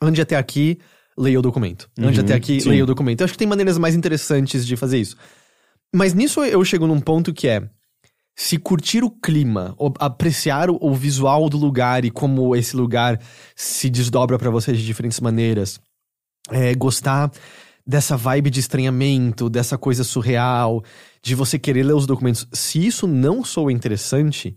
[0.00, 0.78] ande até aqui,
[1.16, 1.88] leia o documento.
[1.98, 2.68] Ande Uhum, até aqui, sim.
[2.68, 3.20] leia o documento.
[3.20, 5.16] Eu acho que tem maneiras mais interessantes de fazer isso.
[5.94, 7.68] Mas nisso eu chego num ponto que é
[8.36, 13.20] se curtir o clima, apreciar o, o visual do lugar e como esse lugar
[13.54, 15.80] se desdobra pra você de diferentes maneiras,
[16.50, 17.30] é, gostar
[17.86, 20.82] dessa vibe de estranhamento, dessa coisa surreal,
[21.22, 24.56] de você querer ler os documentos, se isso não soa interessante,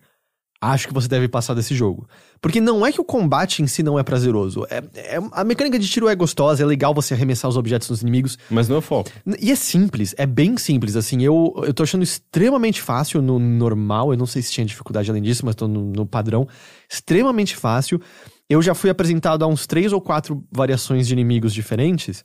[0.62, 2.08] acho que você deve passar desse jogo.
[2.41, 4.65] Porque não é que o combate em si não é prazeroso.
[4.69, 8.02] É, é- a mecânica de tiro é gostosa, é legal você arremessar os objetos nos
[8.02, 9.10] inimigos, Mas não é foco.
[9.39, 14.12] e é simples, é bem simples, assim, eu, eu tô achando extremamente fácil no normal,
[14.13, 16.47] eu não sei se tinha dificuldade além disso, mas tô no, no padrão,
[16.89, 18.00] extremamente fácil.
[18.50, 22.23] Eu já fui apresentado a uns três ou quatro variações de inimigos diferentes,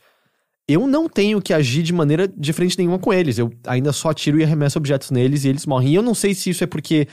[0.68, 4.38] eu não tenho que agir de maneira diferente nenhuma com eles, eu ainda só tiro
[4.38, 5.90] e arremesso objetos neles e eles morrem.
[5.90, 7.08] E eu não sei se isso é porque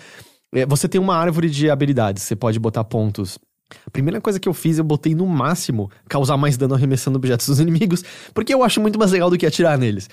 [0.67, 3.37] você tem uma árvore de habilidades, você pode botar pontos
[3.85, 7.47] a primeira coisa que eu fiz, eu botei no máximo causar mais dano arremessando objetos
[7.47, 10.09] dos inimigos, porque eu acho muito mais legal do que atirar neles.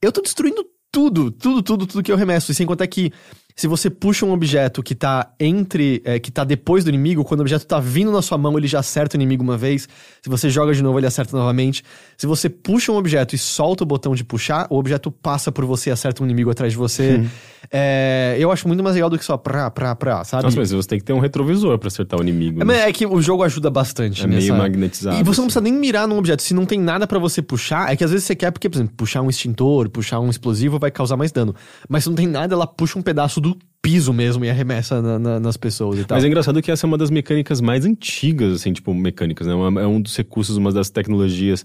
[0.00, 2.50] Eu tô destruindo tudo, tudo, tudo, tudo que eu arremesso.
[2.50, 3.12] E sem contar que
[3.60, 6.00] se você puxa um objeto que tá entre.
[6.06, 8.66] é, que tá depois do inimigo, quando o objeto tá vindo na sua mão, ele
[8.66, 9.86] já acerta o inimigo uma vez.
[10.22, 11.84] Se você joga de novo, ele acerta novamente.
[12.16, 15.66] Se você puxa um objeto e solta o botão de puxar, o objeto passa por
[15.66, 17.22] você e acerta um inimigo atrás de você.
[17.70, 20.44] É, eu acho muito mais legal do que só pra, pra, pra, sabe?
[20.44, 22.62] Nossa, mas você tem que ter um retrovisor pra acertar o inimigo.
[22.62, 22.88] É, né?
[22.88, 24.24] é que o jogo ajuda bastante.
[24.24, 25.42] É nessa- meio magnetizado, E você não assim.
[25.42, 26.42] precisa nem mirar num objeto.
[26.42, 28.76] Se não tem nada pra você puxar, é que às vezes você quer, porque, por
[28.76, 31.54] exemplo, puxar um extintor, puxar um explosivo vai causar mais dano.
[31.88, 33.49] Mas se não tem nada, ela puxa um pedaço do
[33.82, 36.16] piso mesmo e arremessa na- na- nas pessoas e tal.
[36.16, 39.52] Mas é engraçado que essa é uma das mecânicas mais antigas, assim, tipo, mecânicas, né?
[39.52, 41.64] É um dos recursos, uma das tecnologias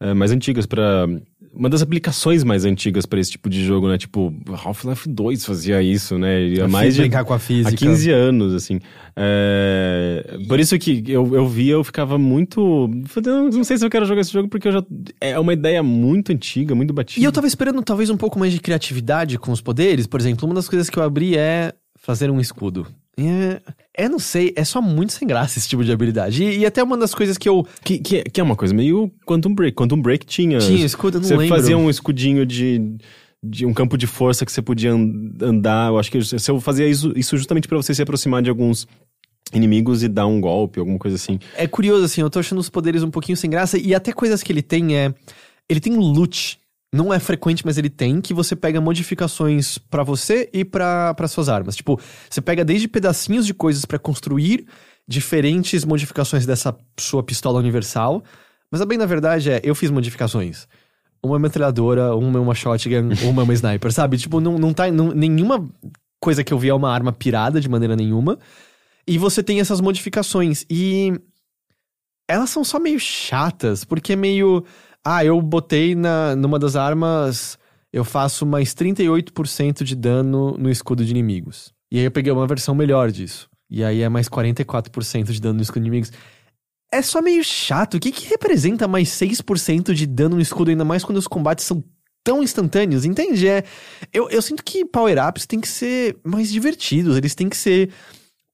[0.00, 1.06] eh, mais antigas pra.
[1.54, 3.96] Uma das aplicações mais antigas pra esse tipo de jogo, né?
[3.96, 6.42] Tipo, Half-Life 2 fazia isso, né?
[6.42, 7.02] E há mais de.
[7.02, 7.74] brincar com a física.
[7.74, 8.80] Há 15 anos, assim.
[9.16, 12.90] É, Por isso que eu, eu via, eu ficava muito.
[13.52, 14.84] Não sei se eu quero jogar esse jogo, porque eu já.
[15.20, 17.20] É uma ideia muito antiga, muito batida.
[17.20, 20.06] E eu tava esperando talvez um pouco mais de criatividade com os poderes.
[20.06, 22.86] Por exemplo, uma das coisas que eu abri é fazer um escudo.
[23.16, 23.60] É,
[23.96, 26.42] é, não sei, é só muito sem graça esse tipo de habilidade.
[26.42, 27.66] E, e até uma das coisas que eu.
[27.84, 29.74] Que, que, que é uma coisa meio Quantum Break.
[29.76, 30.58] Quantum Break tinha.
[30.58, 31.56] Tinha escudo, eu não Você lembro.
[31.56, 32.96] fazia um escudinho de,
[33.42, 35.90] de um campo de força que você podia an- andar.
[35.90, 38.86] Eu acho que se eu fazia isso, isso justamente pra você se aproximar de alguns
[39.52, 41.38] inimigos e dar um golpe, alguma coisa assim.
[41.56, 43.78] É curioso, assim, eu tô achando os poderes um pouquinho sem graça.
[43.78, 45.14] E até coisas que ele tem é.
[45.68, 46.58] Ele tem loot.
[46.94, 51.26] Não é frequente, mas ele tem, que você pega modificações pra você e pra para
[51.26, 51.74] suas armas.
[51.74, 54.66] Tipo, você pega desde pedacinhos de coisas pra construir
[55.06, 58.22] diferentes modificações dessa sua pistola universal.
[58.70, 60.66] Mas a bem na verdade é, eu fiz modificações.
[61.22, 64.16] Uma é metralhadora, uma é uma shotgun, uma é uma sniper, sabe?
[64.16, 64.90] Tipo, não, não tá.
[64.90, 65.68] não- nenhuma
[66.20, 68.38] coisa que eu vi é uma arma pirada de maneira nenhuma.
[69.06, 70.64] E você tem essas modificações.
[70.70, 71.12] E
[72.28, 74.64] elas são só meio chatas, porque é meio.
[75.04, 77.58] Ah, eu botei na, numa das armas,
[77.92, 81.74] eu faço mais 38% de dano no escudo de inimigos.
[81.92, 83.48] E aí eu peguei uma versão melhor disso.
[83.70, 86.12] E aí é mais 44% de dano no escudo de inimigos.
[86.90, 87.94] É só meio chato.
[87.94, 91.64] O que, que representa mais 6% de dano no escudo, ainda mais quando os combates
[91.64, 91.84] são
[92.24, 93.04] tão instantâneos?
[93.04, 93.46] Entende?
[93.46, 93.62] É,
[94.12, 97.90] eu, eu sinto que power-ups têm que ser mais divertidos, eles têm que ser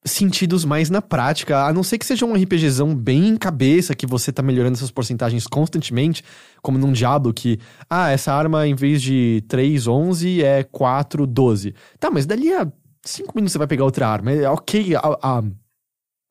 [0.05, 4.33] sentidos mais na prática, a não ser que seja um RPGzão bem cabeça, que você
[4.33, 6.25] tá melhorando essas porcentagens constantemente,
[6.63, 7.59] como num Diablo que,
[7.89, 11.75] ah, essa arma em vez de 3, 11 é 4, 12.
[11.99, 12.67] Tá, mas dali a
[13.05, 14.33] 5 minutos você vai pegar outra arma.
[14.33, 15.43] É ok a, a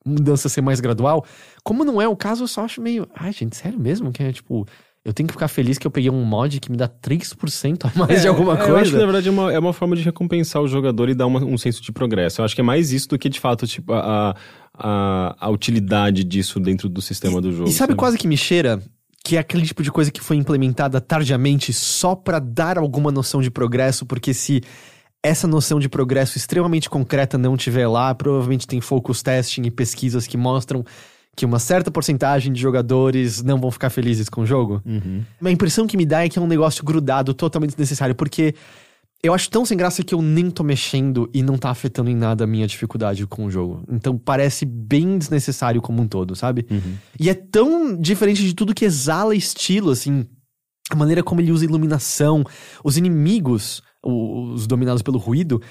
[0.06, 1.24] mudança ser mais gradual.
[1.64, 4.12] Como não é o caso, eu só acho meio, ai gente, sério mesmo?
[4.12, 4.66] Que é tipo,
[5.10, 8.00] eu tenho que ficar feliz que eu peguei um mod que me dá 3% a
[8.00, 8.72] mais de alguma É, coisa.
[8.72, 11.16] Eu acho que, na verdade, é uma, é uma forma de recompensar o jogador e
[11.16, 12.42] dar uma- um senso de progresso.
[12.42, 14.36] Eu acho que é mais isso do que, de fato, tipo, a,
[14.74, 17.70] a, a utilidade disso dentro do sistema do jogo.
[17.70, 18.82] E sabe quase que me cheira?
[19.24, 23.42] Que é aquele tipo de coisa que foi implementada tardiamente só pra dar alguma noção
[23.42, 24.62] de progresso, porque se
[25.22, 30.26] essa noção de progresso extremamente concreta não tiver lá, provavelmente tem focus testing e pesquisas
[30.26, 30.86] que mostram
[31.40, 34.82] que uma certa porcentagem de jogadores não vão ficar felizes com o jogo.
[35.42, 38.54] A impressão que me dá é que é um negócio grudado, totalmente desnecessário, porque
[39.24, 42.16] eu acho tão sem graça que eu nem tô mexendo e não tá afetando em
[42.16, 43.86] nada a minha dificuldade com o jogo.
[43.90, 46.68] Então parece bem desnecessário como um todo, sabe?
[47.18, 50.26] E é tão diferente de tudo que exala estilo, assim.
[50.92, 52.44] A maneira como ele usa iluminação,
[52.84, 55.62] os inimigos, os dominados pelo ruído,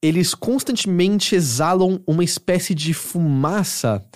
[0.00, 4.06] eles constantemente exalam uma espécie de fumaça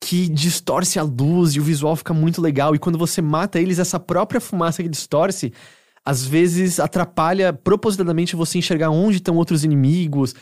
[0.00, 2.74] que distorce a luz e o visual fica muito legal.
[2.74, 5.52] E quando você mata eles, essa própria fumaça que distorce,
[6.04, 10.34] às vezes atrapalha propositadamente você enxergar onde estão outros inimigos.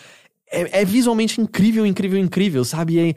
[0.51, 2.95] É, é visualmente incrível, incrível, incrível, sabe?
[2.95, 3.15] E, é-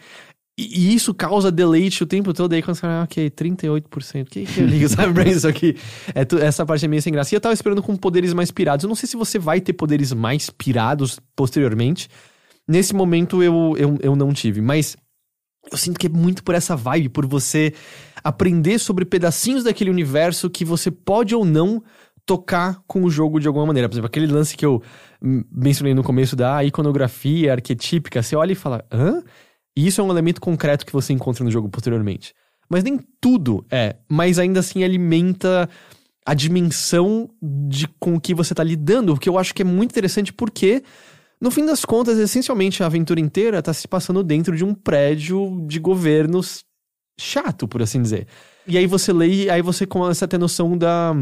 [0.58, 2.54] e- isso causa deleite o tempo todo.
[2.54, 4.28] Aí quando você fala, ah, ok, 38%.
[4.28, 5.75] O que, que eu ligo, sabe, pra isso aqui?
[6.15, 7.34] É essa parte é meio sem graça.
[7.34, 8.84] E eu tava esperando com poderes mais pirados.
[8.84, 12.08] Eu não sei se você vai ter poderes mais pirados posteriormente.
[12.67, 14.95] Nesse momento eu, eu, eu não tive, mas
[15.71, 17.73] eu sinto que é muito por essa vibe, por você
[18.23, 21.83] aprender sobre pedacinhos daquele universo que você pode ou não
[22.25, 23.89] tocar com o jogo de alguma maneira.
[23.89, 24.81] Por exemplo, aquele lance que eu
[25.21, 29.23] mencionei no começo da iconografia arquetípica, você olha e fala, hã?
[29.75, 32.33] E isso é um elemento concreto que você encontra no jogo posteriormente.
[32.69, 35.67] Mas nem tudo é, mas ainda assim alimenta
[36.25, 39.91] a dimensão de com que você tá lidando, o que eu acho que é muito
[39.91, 40.83] interessante porque
[41.41, 45.65] no fim das contas, essencialmente a aventura inteira tá se passando dentro de um prédio
[45.67, 46.63] de governos
[47.19, 48.28] chato, por assim dizer.
[48.67, 51.13] E aí você lê e aí você começa a ter noção da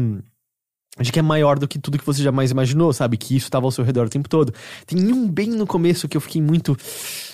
[1.00, 3.16] de que é maior do que tudo que você jamais imaginou, sabe?
[3.16, 4.52] Que isso estava ao seu redor o tempo todo.
[4.86, 6.76] Tem um bem no começo que eu fiquei muito.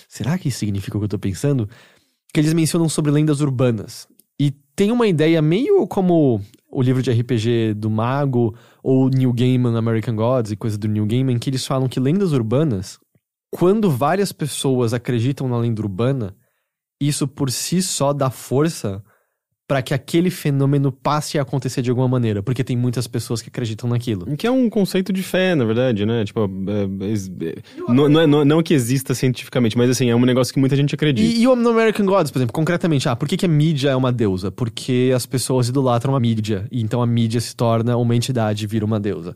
[0.09, 1.69] Será que isso significa o que eu tô pensando?
[2.33, 4.07] Que eles mencionam sobre lendas urbanas.
[4.39, 6.43] E tem uma ideia meio como
[6.75, 11.07] o livro de RPG do Mago, ou New Gaiman American Gods e coisa do New
[11.07, 12.99] Gaiman, que eles falam que lendas urbanas,
[13.51, 16.37] quando várias pessoas acreditam na lenda urbana,
[17.01, 19.03] isso por si só dá força
[19.67, 23.49] para que aquele fenômeno passe a acontecer de alguma maneira, porque tem muitas pessoas que
[23.49, 24.37] acreditam naquilo.
[24.37, 26.25] Que é um conceito de fé, na verdade, né?
[26.25, 27.55] Tipo, é, é, é,
[27.89, 30.77] não, não, é- não, não que exista cientificamente, mas assim, é um negócio que muita
[30.77, 31.27] gente acredita.
[31.27, 33.91] E, e o no American Gods, por exemplo, concretamente, ah, por que, que a mídia
[33.91, 34.51] é uma deusa?
[34.51, 38.67] Porque as pessoas idolatram a mídia, e então a mídia se torna uma entidade e
[38.67, 39.35] vira uma deusa.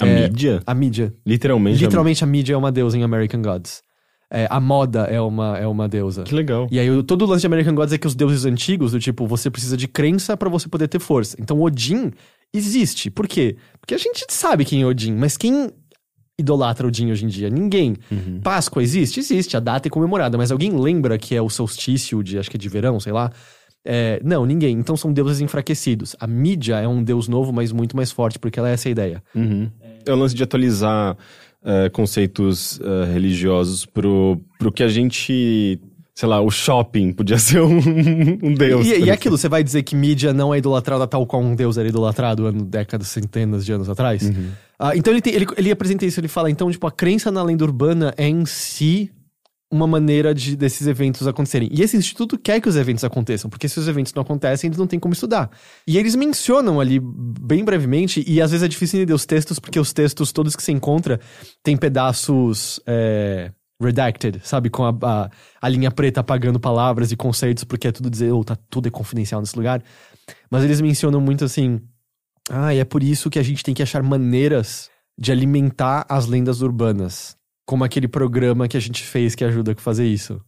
[0.00, 0.62] A é, mídia?
[0.66, 1.14] A mídia.
[1.24, 1.84] Literalmente.
[1.84, 3.82] Literalmente a mídia é uma deusa em American Gods.
[4.32, 6.22] É, a moda é uma, é uma deusa.
[6.22, 6.68] Que legal.
[6.70, 9.26] E aí, todo o lance de American Gods é que os deuses antigos, do tipo,
[9.26, 11.36] você precisa de crença pra você poder ter força.
[11.40, 12.12] Então, Odin
[12.54, 13.10] existe.
[13.10, 13.56] Por quê?
[13.80, 15.70] Porque a gente sabe quem é Odin, mas quem
[16.38, 17.50] idolatra Odin hoje em dia?
[17.50, 17.96] Ninguém.
[18.42, 19.18] Páscoa existe?
[19.18, 19.56] Existe.
[19.56, 22.60] A data é comemorada, mas alguém lembra que é o solstício de, acho que é
[22.60, 23.32] de verão, sei lá?
[23.84, 24.78] É, não, ninguém.
[24.78, 26.14] Então são deuses enfraquecidos.
[26.20, 28.92] A mídia é um deus novo, mas muito mais forte, porque ela é essa a
[28.92, 29.22] ideia.
[29.34, 29.70] Uhum.
[30.06, 31.16] É o lance de atualizar
[31.64, 35.80] eh, conceitos eh, religiosos pro, pro que a gente.
[36.12, 37.78] Sei lá, o shopping podia ser um,
[38.42, 38.86] um deus.
[38.86, 41.78] E, e aquilo, você vai dizer que mídia não é idolatrada tal qual um deus
[41.78, 44.30] era idolatrado ano, décadas, centenas de anos atrás?
[44.78, 47.42] Ah, então ele, tem- ele, ele apresenta isso, ele fala, então, tipo, a crença na
[47.42, 49.10] lenda urbana é em si
[49.70, 51.68] uma maneira de desses eventos acontecerem.
[51.70, 54.78] E esse instituto quer que os eventos aconteçam, porque se os eventos não acontecem, eles
[54.78, 55.48] não têm como estudar.
[55.86, 59.78] E eles mencionam ali bem brevemente, e às vezes é difícil entender os textos, porque
[59.78, 61.20] os textos todos que você encontra
[61.62, 64.70] têm pedaços é, redacted, sabe?
[64.70, 65.30] Com a, a,
[65.62, 68.90] a linha preta apagando palavras e conceitos, porque é tudo dizer, oh, tá tudo é
[68.90, 69.82] confidencial nesse lugar.
[70.50, 71.80] Mas eles mencionam muito assim,
[72.50, 76.26] ah, e é por isso que a gente tem que achar maneiras de alimentar as
[76.26, 77.36] lendas urbanas.
[77.70, 80.40] Como aquele programa que a gente fez que ajuda a fazer isso.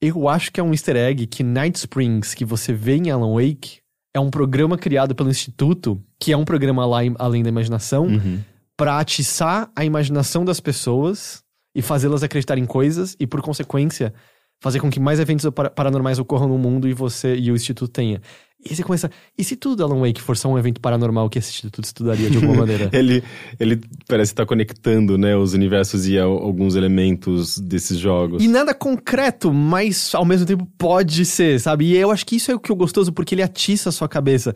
[0.00, 3.34] Eu acho que é um easter egg que Night Springs, que você vê em Alan
[3.34, 3.80] Wake,
[4.14, 8.06] é um programa criado pelo Instituto, que é um programa lá em- além da imaginação,
[8.06, 8.38] Uhum.
[8.76, 11.42] pra atiçar a imaginação das pessoas
[11.74, 14.14] e fazê-las acreditar em coisas e, por consequência,
[14.62, 17.90] fazer com que mais eventos para- paranormais ocorram no mundo e você e o Instituto
[17.90, 18.22] tenha.
[18.70, 19.10] E você começa.
[19.36, 22.36] E se tudo Alan Wake for só um evento paranormal que esse Instituto estudaria de
[22.36, 22.90] alguma maneira?
[22.92, 23.22] Ele,
[23.58, 28.42] ele parece estar conectando, né, os universos e al- alguns elementos desses jogos.
[28.42, 31.86] E nada concreto, mas ao mesmo tempo pode ser, sabe?
[31.86, 34.08] E eu acho que isso é o que é gostoso, porque ele atiça a sua
[34.08, 34.54] cabeça.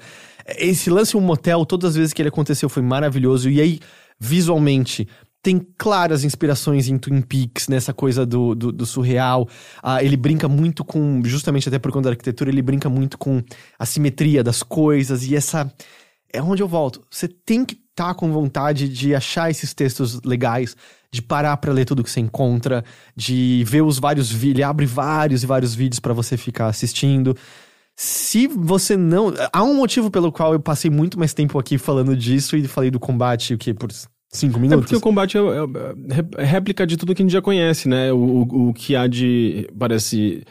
[0.58, 3.48] Esse lance um motel, todas as vezes que ele aconteceu foi maravilhoso.
[3.48, 3.78] E aí,
[4.18, 5.06] visualmente,
[5.42, 9.48] tem claras inspirações em Twin Peaks, nessa coisa do, do, do surreal.
[9.82, 13.42] Ah, ele brinca muito com, justamente até por conta da arquitetura, ele brinca muito com
[13.78, 15.70] a simetria das coisas e essa.
[16.32, 17.02] É onde eu volto.
[17.10, 20.76] Você tem que estar tá com vontade de achar esses textos legais,
[21.10, 24.54] de parar para ler tudo que você encontra, de ver os vários vídeos.
[24.54, 27.36] Ele abre vários e vários vídeos para você ficar assistindo.
[27.96, 29.34] Se você não.
[29.52, 32.90] Há um motivo pelo qual eu passei muito mais tempo aqui falando disso e falei
[32.90, 33.74] do combate, o que?
[33.74, 33.90] Por
[34.32, 34.78] cinco minutos?
[34.78, 37.88] É porque o combate é, é, é réplica de tudo que a gente já conhece,
[37.88, 38.12] né?
[38.12, 39.68] O, o, o que há de.
[39.78, 40.42] Parece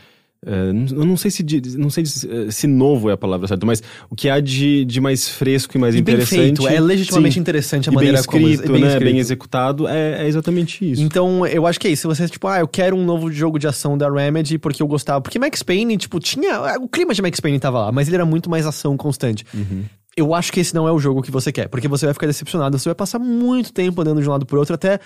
[0.44, 1.46] é, eu não sei se
[1.78, 5.30] não sei se novo é a palavra certa, mas o que há de, de mais
[5.30, 6.36] fresco e mais e interessante.
[6.36, 9.12] Bem feito, é legitimamente sim, interessante a maneira bem escrito, como é bem, né, escrito.
[9.12, 11.00] bem executado, é, é, exatamente isso.
[11.00, 12.02] Então, eu acho que é isso.
[12.02, 14.88] Se você tipo, ah, eu quero um novo jogo de ação da Remedy porque eu
[14.88, 18.16] gostava, porque Max Payne, tipo, tinha o clima de Max Payne tava lá, mas ele
[18.16, 19.46] era muito mais ação constante.
[19.54, 19.84] Uhum.
[20.16, 22.28] Eu acho que esse não é o jogo que você quer, porque você vai ficar
[22.28, 25.00] decepcionado, você vai passar muito tempo andando de um lado pro outro até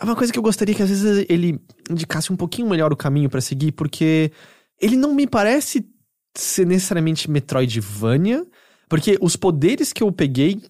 [0.00, 2.96] é uma coisa que eu gostaria que às vezes ele indicasse um pouquinho melhor o
[2.96, 4.30] caminho para seguir, porque
[4.80, 5.84] ele não me parece
[6.36, 8.46] ser necessariamente Metroidvania,
[8.88, 10.62] porque os poderes que eu peguei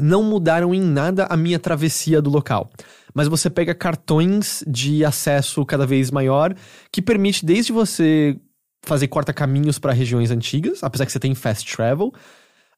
[0.00, 2.70] não mudaram em nada a minha travessia do local.
[3.14, 6.54] Mas você pega cartões de acesso cada vez maior
[6.90, 8.38] que permite desde você
[8.82, 12.12] fazer corta-caminhos para regiões antigas, apesar que você tem fast travel,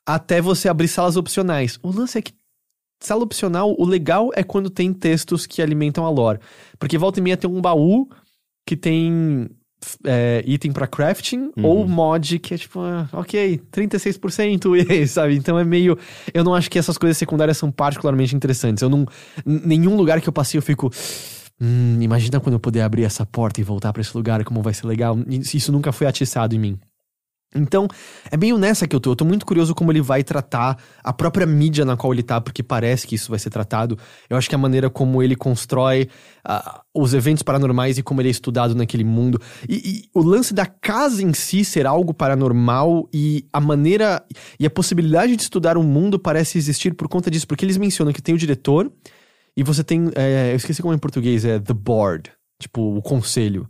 [0.07, 1.79] até você abrir salas opcionais.
[1.83, 2.33] O lance é que
[3.03, 6.39] sala opcional, o legal é quando tem textos que alimentam a lore.
[6.79, 8.09] Porque volta e meia tem um baú
[8.67, 9.49] que tem
[10.05, 11.65] é, item para crafting uhum.
[11.65, 15.37] ou mod que é tipo, ah, ok, 36% e sabe?
[15.37, 15.99] Então é meio.
[16.33, 18.83] Eu não acho que essas coisas secundárias são particularmente interessantes.
[18.83, 19.07] Eu não.
[19.45, 20.91] Nenhum lugar que eu passei eu fico.
[21.61, 24.73] Hum, imagina quando eu puder abrir essa porta e voltar para esse lugar, como vai
[24.73, 25.17] ser legal.
[25.29, 26.79] Isso nunca foi atiçado em mim.
[27.55, 27.89] Então,
[28.31, 29.11] é meio nessa que eu tô.
[29.11, 32.41] Eu tô muito curioso como ele vai tratar a própria mídia na qual ele tá,
[32.41, 33.99] porque parece que isso vai ser tratado.
[34.29, 36.09] Eu acho que a maneira como ele constrói
[36.49, 39.41] uh, os eventos paranormais e como ele é estudado naquele mundo.
[39.69, 44.25] E, e, o lance da casa em si ser algo paranormal e a maneira
[44.59, 48.13] e a possibilidade de estudar o mundo parece existir por conta disso, porque eles mencionam
[48.13, 48.91] que tem o diretor
[49.57, 50.11] e você tem.
[50.15, 53.69] É, eu esqueci como é em português, é The Board tipo, o conselho.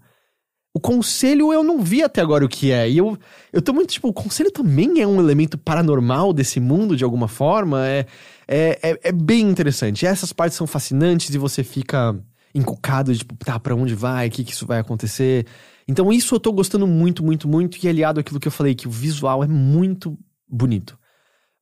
[0.72, 2.88] O conselho eu não vi até agora o que é.
[2.88, 3.18] E eu,
[3.52, 7.26] eu tô muito tipo, o conselho também é um elemento paranormal desse mundo de alguma
[7.26, 7.86] forma.
[7.86, 8.06] É,
[8.46, 10.02] é, é, é bem interessante.
[10.02, 12.16] E essas partes são fascinantes e você fica
[12.54, 14.28] encucado, tipo, tá, pra onde vai?
[14.28, 15.46] O que, que isso vai acontecer?
[15.88, 17.84] Então, isso eu tô gostando muito, muito, muito.
[17.84, 20.16] E aliado àquilo que eu falei, que o visual é muito
[20.48, 20.96] bonito.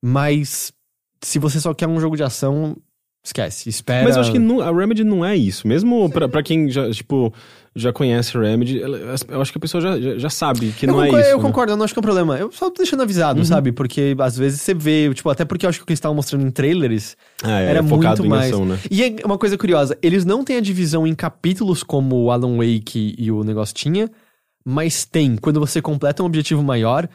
[0.03, 0.73] Mas
[1.23, 2.77] se você só quer um jogo de ação,
[3.25, 4.05] esquece, espera.
[4.05, 5.67] Mas eu acho que não, a Remedy não é isso.
[5.67, 7.33] Mesmo pra, pra quem já, tipo,
[7.79, 11.03] já conhece Remedy, eu acho que a pessoa já, já, já sabe que eu não
[11.03, 11.17] é isso.
[11.19, 11.43] Eu né?
[11.43, 12.37] concordo, eu não acho que é um problema.
[12.37, 13.45] Eu só tô deixando avisado, uhum.
[13.45, 13.73] sabe?
[13.73, 16.17] Porque às vezes você vê, tipo, até porque eu acho que o que eles estavam
[16.17, 18.53] mostrando em trailers ah, é, era é focado muito em mais.
[18.53, 18.79] ação, né?
[18.91, 22.57] E é uma coisa curiosa, eles não têm a divisão em capítulos como o Alan
[22.57, 24.11] Wake e o negócio tinha,
[24.65, 25.37] mas tem.
[25.37, 27.09] Quando você completa um objetivo maior,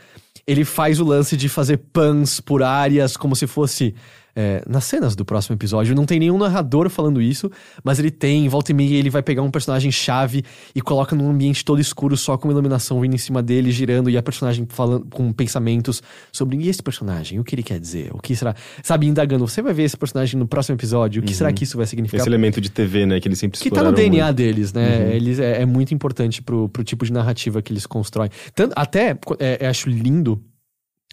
[0.47, 3.93] ele faz o lance de fazer pans por áreas, como se fosse
[4.35, 5.95] é, nas cenas do próximo episódio.
[5.95, 7.51] Não tem nenhum narrador falando isso,
[7.83, 10.43] mas ele tem, volta e meia, ele vai pegar um personagem chave
[10.73, 14.17] e coloca num ambiente todo escuro, só com iluminação vindo em cima dele, girando, e
[14.17, 18.19] a personagem falando com pensamentos sobre e esse personagem, o que ele quer dizer, o
[18.19, 18.55] que será.
[18.81, 21.37] Sabe, indagando, você vai ver esse personagem no próximo episódio, o que uhum.
[21.37, 22.21] será que isso vai significar?
[22.21, 24.37] Esse elemento de TV, né, que eles sempre Que tá no DNA muito.
[24.37, 24.99] deles, né?
[24.99, 25.11] Uhum.
[25.11, 28.29] Eles, é, é, muito importante pro, pro tipo de narrativa que eles constroem.
[28.55, 30.41] Tanto, até, é, acho lindo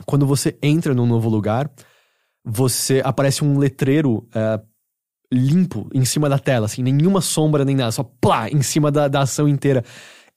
[0.07, 1.71] quando você entra num novo lugar
[2.45, 4.61] você aparece um letreiro é,
[5.33, 9.09] limpo em cima da tela, assim, nenhuma sombra nem nada, só plá, em cima da,
[9.09, 9.85] da ação inteira.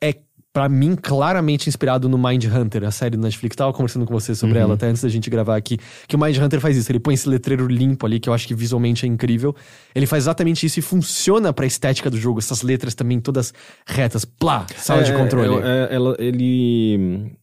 [0.02, 0.16] É,
[0.54, 3.56] para mim, claramente inspirado no Mind Hunter, a série do Netflix.
[3.56, 4.66] Tava conversando com você sobre uhum.
[4.66, 5.80] ela até antes da gente gravar aqui.
[6.08, 8.48] Que o Mind Hunter faz isso, ele põe esse letreiro limpo ali, que eu acho
[8.48, 9.56] que visualmente é incrível.
[9.96, 13.52] Ele faz exatamente isso e funciona pra estética do jogo, essas letras também todas
[13.88, 15.56] retas, plá, sala é, de controle.
[15.56, 17.36] É, é, ela, ele.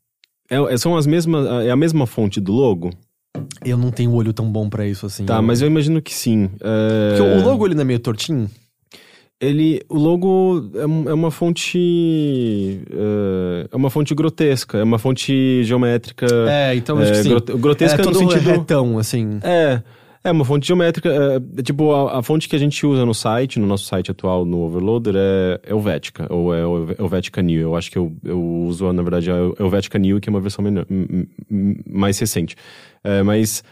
[0.48, 1.64] É, são as mesmas.
[1.66, 2.90] É a mesma fonte do logo?
[3.64, 5.24] Eu não tenho olho tão bom para isso assim.
[5.24, 5.42] Tá, eu...
[5.42, 6.50] mas eu imagino que sim.
[6.60, 7.16] É...
[7.16, 8.50] Porque o logo ele não é meio tortinho?
[9.40, 15.64] Ele, o logo é, é uma fonte é, é, uma fonte grotesca, é uma fonte
[15.64, 16.26] geométrica.
[16.46, 17.28] É, então acho é, que sim.
[17.30, 19.38] Grote, grotesca é todo no sentido retão, assim.
[19.42, 19.80] É,
[20.22, 21.08] é uma fonte geométrica.
[21.08, 24.44] É, tipo a, a, fonte que a gente usa no site, no nosso site atual
[24.44, 26.60] no Overloader é Helvética ou é
[26.98, 27.60] Helvetica New.
[27.60, 30.64] Eu acho que eu, eu uso na verdade a Helvetica New, que é uma versão
[30.64, 30.86] menor,
[31.86, 32.56] mais recente.
[33.02, 33.64] É, mas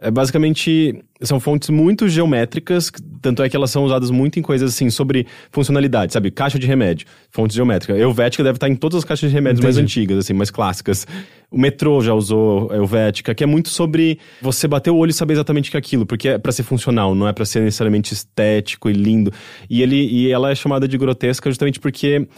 [0.00, 4.72] É basicamente são fontes muito geométricas, tanto é que elas são usadas muito em coisas
[4.72, 6.30] assim sobre funcionalidade, sabe?
[6.30, 7.98] Caixa de remédio, fonte geométrica.
[7.98, 11.06] Helvética deve estar em todas as caixas de remédios mais antigas, assim, mais clássicas.
[11.50, 15.32] O metrô já usou Helvética, que é muito sobre você bater o olho e saber
[15.32, 18.14] exatamente o que é aquilo, porque é para ser funcional, não é para ser necessariamente
[18.14, 19.32] estético e lindo.
[19.68, 22.28] E ele e ela é chamada de grotesca justamente porque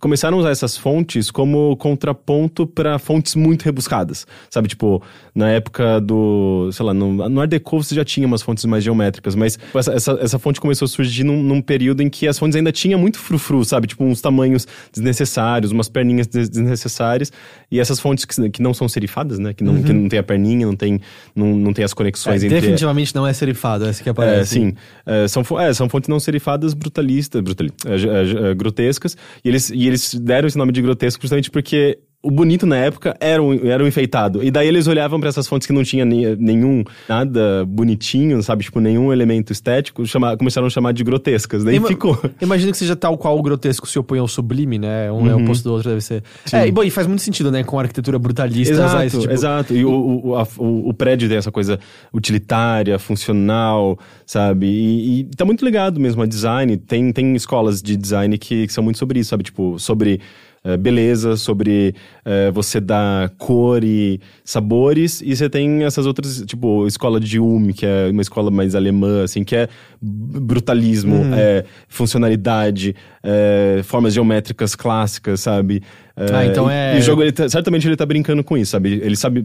[0.00, 4.26] começaram a usar essas fontes como contraponto para fontes muito rebuscadas.
[4.50, 5.02] Sabe, tipo,
[5.34, 8.84] na época do, sei lá, no, no Art Deco você já tinha umas fontes mais
[8.84, 12.38] geométricas, mas essa, essa, essa fonte começou a surgir num, num, período em que as
[12.38, 13.86] fontes ainda tinham muito frufru, sabe?
[13.86, 17.32] Tipo, uns tamanhos desnecessários, umas perninhas desnecessárias,
[17.70, 19.54] e essas fontes que, que não são serifadas, né?
[19.54, 19.82] Que não, uhum.
[19.82, 21.00] que não tem a perninha, não tem,
[21.34, 22.60] não, não tem as conexões é, entre...
[22.60, 24.58] Definitivamente não é serifado, essa que aparece.
[24.58, 24.74] É, sim.
[25.06, 27.42] É, são, é, são fontes não serifadas brutalistas,
[27.86, 29.70] é, é, grotescas, e eles...
[29.70, 33.54] E eles deram esse nome de grotesco justamente porque o bonito na época era um,
[33.64, 34.42] era enfeitado.
[34.42, 38.64] E daí eles olhavam para essas fontes que não tinha nenhum, nada bonitinho, sabe?
[38.64, 41.62] Tipo, nenhum elemento estético, chama, começaram a chamar de grotescas.
[41.62, 42.18] Daí Ima, ficou.
[42.42, 45.10] Imagino que seja tal qual o grotesco se opõe ao sublime, né?
[45.12, 45.30] Um uhum.
[45.30, 46.24] é o oposto do outro, deve ser.
[46.44, 46.56] Sim.
[46.56, 47.62] É, e bom, e faz muito sentido, né?
[47.62, 48.74] Com a arquitetura brutalista.
[48.74, 49.32] Exato, esse, tipo...
[49.32, 49.76] exato.
[49.76, 51.78] E o, o, a, o, o, prédio tem essa coisa
[52.12, 53.96] utilitária, funcional,
[54.26, 54.66] sabe?
[54.66, 56.76] E, e tá muito ligado mesmo a design.
[56.76, 59.44] Tem, tem escolas de design que, que são muito sobre isso, sabe?
[59.44, 60.20] Tipo, sobre
[60.66, 61.94] é, beleza, sobre
[62.24, 67.70] é, você dar cor e sabores, e você tem essas outras, tipo, escola de Ulm,
[67.70, 69.68] que é uma escola mais alemã, assim, que é
[70.02, 71.34] brutalismo, uhum.
[71.34, 75.82] é, funcionalidade, é, formas geométricas clássicas, sabe?
[76.16, 76.96] É, ah, então é.
[76.96, 78.94] E, o jogo, ele tá, certamente ele tá brincando com isso, sabe?
[78.94, 79.44] Ele sabe.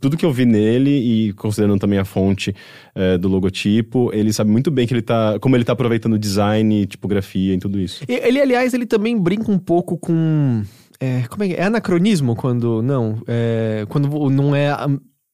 [0.00, 2.52] Tudo que eu vi nele, e considerando também a fonte
[2.92, 5.38] é, do logotipo, ele sabe muito bem que ele tá.
[5.38, 8.04] Como ele tá aproveitando design, tipografia e tudo isso.
[8.08, 10.64] Ele, aliás, ele também brinca um pouco com.
[10.98, 11.60] É, como é que é?
[11.60, 12.82] É anacronismo quando.
[12.82, 13.22] Não.
[13.28, 14.74] É, quando não é.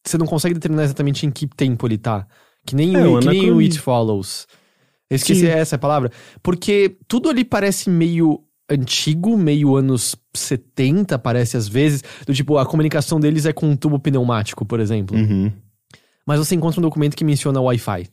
[0.06, 2.26] Você não consegue determinar exatamente em que tempo ele tá.
[2.66, 4.46] Que nem, é, o, que nem o It Follows.
[5.08, 5.46] Eu esqueci Sim.
[5.46, 6.10] essa palavra.
[6.42, 12.02] Porque tudo ali parece meio antigo, meio anos 70, parece às vezes.
[12.26, 15.16] Do tipo, a comunicação deles é com um tubo pneumático, por exemplo.
[15.16, 15.52] Uhum.
[16.26, 18.08] Mas você encontra um documento que menciona Wi-Fi.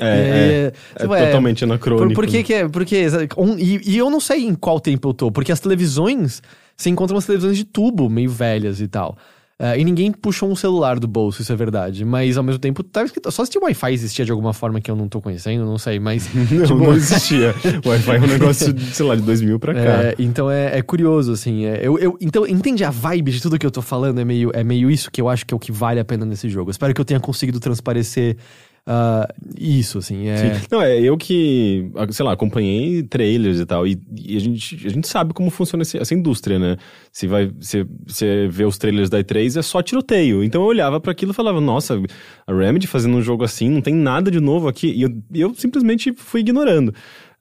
[0.00, 2.14] É, é, é, é totalmente anacrônico.
[2.14, 2.68] Por, por que que é?
[2.68, 6.40] Porque, um, e, e, eu não sei em qual tempo eu tô, porque as televisões,
[6.74, 9.18] você encontra umas televisões de tubo, meio velhas e tal.
[9.62, 12.04] Uh, e ninguém puxou um celular do bolso, isso é verdade.
[12.04, 13.30] Mas ao mesmo tempo, tava escrito.
[13.30, 16.00] Só se o Wi-Fi existia de alguma forma que eu não tô conhecendo, não sei,
[16.00, 16.28] mas.
[16.34, 16.78] não, tipo...
[16.78, 17.54] não existia.
[17.84, 19.80] O Wi-Fi é um negócio, de, sei lá, de 2000 pra cá.
[19.80, 21.64] É, então é, é, curioso, assim.
[21.64, 24.20] É, eu, eu, então, entende a vibe de tudo que eu tô falando?
[24.20, 26.26] É meio, é meio isso que eu acho que é o que vale a pena
[26.26, 26.68] nesse jogo.
[26.72, 28.36] espero que eu tenha conseguido transparecer
[28.84, 29.26] Uh,
[29.56, 30.36] isso, assim, é...
[30.36, 30.66] Sim.
[30.70, 34.90] Não, é eu que, sei lá, acompanhei trailers e tal, e, e a, gente, a
[34.90, 36.76] gente sabe como funciona essa indústria, né?
[37.12, 40.42] Se vai, você vê os trailers da E3, é só tiroteio.
[40.42, 42.00] Então eu olhava para aquilo e falava, nossa,
[42.46, 44.88] a Remedy fazendo um jogo assim, não tem nada de novo aqui.
[44.88, 46.92] E eu, eu simplesmente fui ignorando.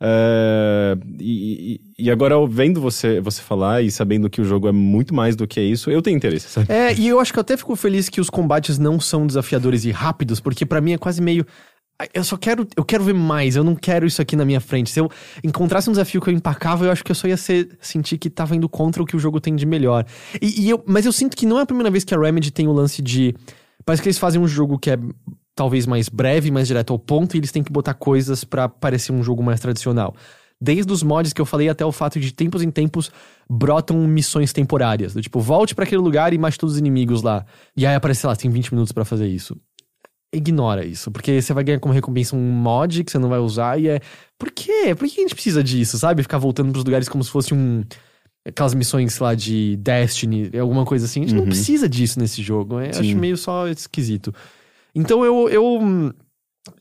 [0.01, 5.13] Uh, e, e, agora, vendo você, você falar e sabendo que o jogo é muito
[5.13, 6.71] mais do que isso, eu tenho interesse, sabe?
[6.71, 9.85] É, e eu acho que eu até fico feliz que os combates não são desafiadores
[9.85, 11.45] e rápidos, porque para mim é quase meio.
[12.13, 12.67] Eu só quero.
[12.75, 14.89] Eu quero ver mais, eu não quero isso aqui na minha frente.
[14.89, 15.09] Se eu
[15.43, 18.29] encontrasse um desafio que eu empacava, eu acho que eu só ia ser, sentir que
[18.29, 20.03] tava indo contra o que o jogo tem de melhor.
[20.41, 22.51] E, e eu, mas eu sinto que não é a primeira vez que a Remedy
[22.51, 23.35] tem o lance de.
[23.85, 24.97] Parece que eles fazem um jogo que é
[25.55, 29.11] talvez mais breve, mais direto ao ponto, e eles têm que botar coisas para parecer
[29.11, 30.15] um jogo mais tradicional.
[30.61, 33.11] Desde os mods que eu falei até o fato de tempos em tempos
[33.49, 35.13] brotam missões temporárias.
[35.13, 37.43] Do tipo, volte para aquele lugar e mate todos os inimigos lá.
[37.75, 39.57] E aí aparece, sei lá, tem 20 minutos para fazer isso.
[40.31, 43.77] Ignora isso, porque você vai ganhar como recompensa um mod que você não vai usar
[43.79, 43.99] e é.
[44.37, 44.95] Por quê?
[44.95, 46.21] Por que a gente precisa disso, sabe?
[46.21, 47.83] Ficar voltando pros lugares como se fosse um.
[48.47, 51.21] Aquelas missões, sei lá, de Destiny, alguma coisa assim.
[51.21, 51.41] A gente uhum.
[51.41, 52.79] não precisa disso nesse jogo.
[52.79, 54.33] Eu acho meio só esquisito.
[54.95, 56.13] Então eu, eu,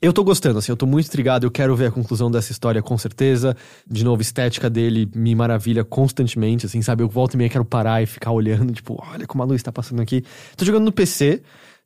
[0.03, 2.83] eu tô gostando, assim, eu tô muito intrigado, eu quero ver a conclusão dessa história
[2.83, 3.57] com certeza.
[3.89, 7.03] De novo, a estética dele me maravilha constantemente, assim, sabe?
[7.03, 9.73] Eu volto e meio quero parar e ficar olhando, tipo, olha como a luz tá
[9.73, 10.23] passando aqui.
[10.57, 11.43] Tô jogando no PC,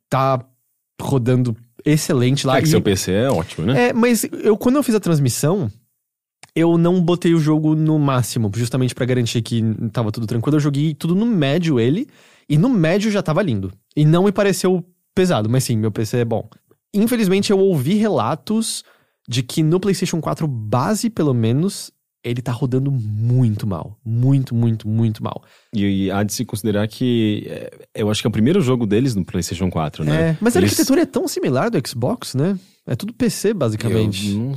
[0.09, 0.45] tá
[1.01, 2.57] rodando excelente lá.
[2.57, 2.71] É que e...
[2.71, 3.89] seu PC é ótimo, né?
[3.89, 5.71] É, mas eu, quando eu fiz a transmissão,
[6.53, 9.61] eu não botei o jogo no máximo, justamente para garantir que
[9.93, 10.57] tava tudo tranquilo.
[10.57, 12.07] Eu joguei tudo no médio ele,
[12.49, 13.71] e no médio já tava lindo.
[13.95, 14.83] E não me pareceu
[15.13, 16.49] pesado, mas sim, meu PC é bom.
[16.97, 18.83] Infelizmente, eu ouvi relatos
[19.27, 21.91] de que no PlayStation 4 base, pelo menos,
[22.23, 23.99] ele tá rodando muito mal.
[24.05, 25.43] Muito, muito, muito mal.
[25.73, 28.85] E, e há de se considerar que é, eu acho que é o primeiro jogo
[28.85, 30.29] deles no PlayStation 4, né?
[30.31, 32.57] É, mas a Eles- arquitetura é tão similar do Xbox, né?
[32.87, 34.29] É tudo PC, basicamente.
[34.31, 34.55] Eu não,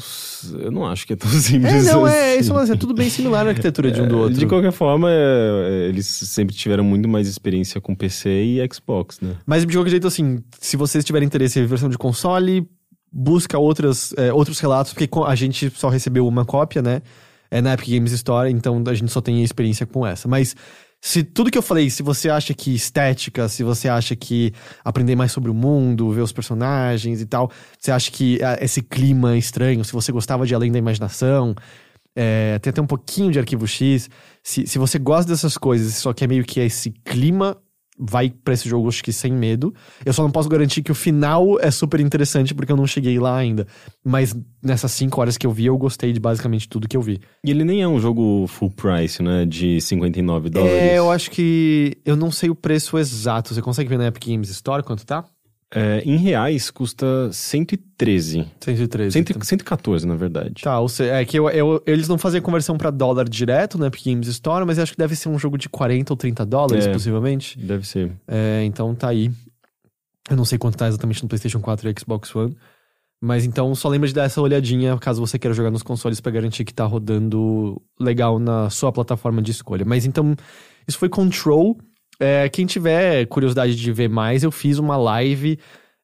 [0.61, 2.41] eu não acho que é tão simples É, não, é, assim.
[2.41, 4.39] isso mas é tudo bem similar a arquitetura de um do É, outro.
[4.39, 5.15] De qualquer forma, é,
[5.87, 9.37] é, eles sempre tiveram muito mais experiência com PC e Xbox, né?
[9.47, 12.69] Mas de qualquer jeito, assim, se vocês tiverem interesse em versão de console,
[13.11, 17.01] busca outras, é, outros relatos, porque a gente só recebeu uma cópia, né?
[17.51, 20.29] É na Epic Games Store, então a gente só tem experiência com essa.
[20.29, 20.55] Mas
[21.01, 24.53] se tudo que eu falei, se você acha que estética, se você acha que
[24.85, 28.83] aprender mais sobre o mundo, ver os personagens e tal, você acha que ah, esse
[28.83, 31.55] clima estranho, se você gostava de Além da Imaginação,
[32.17, 34.11] é, tem até um pouquinho de Arquivo X,
[34.43, 37.57] se, se você gosta dessas coisas, só quer meio que esse clima
[37.99, 39.75] vai pra esse jogo, acho que sem medo.
[40.05, 43.19] Eu só não posso garantir que o final é super interessante, porque eu não cheguei
[43.19, 43.67] lá ainda.
[44.05, 47.21] Mas nessas cinco horas que eu vi, eu gostei de basicamente tudo que eu vi.
[47.45, 49.45] E ele nem é um jogo full price, né?
[49.45, 50.75] De 59 dólares.
[50.75, 51.99] É, eu acho que.
[52.05, 53.55] Eu não sei o preço exato.
[53.55, 55.25] Você consegue ver na Epic Games Store quanto tá?
[55.75, 58.47] É, em reais, custa 113.
[58.59, 59.13] 113.
[59.13, 59.43] Cento, Então.
[59.43, 60.63] 114, na verdade.
[60.63, 63.89] Tá, ou seja, é que eu, eu- eles não fazem conversão pra dólar direto na
[63.89, 66.47] Epic Games Store, mas eu acho que deve ser um jogo de 40 ou 30
[66.47, 66.93] dólares, É.
[66.93, 67.59] possivelmente.
[67.59, 68.13] Deve ser.
[68.27, 69.31] É, então tá aí.
[70.31, 72.57] Eu não sei quanto tá exatamente no PlayStation 4 e Xbox One.
[73.21, 76.31] Mas então só lembra de dar essa olhadinha caso você queira jogar nos consoles pra
[76.31, 79.85] garantir que tá rodando legal na sua plataforma de escolha.
[79.85, 80.35] Mas então,
[80.87, 81.77] isso foi Control.
[82.21, 85.59] É, quem tiver curiosidade de ver mais, eu fiz uma live.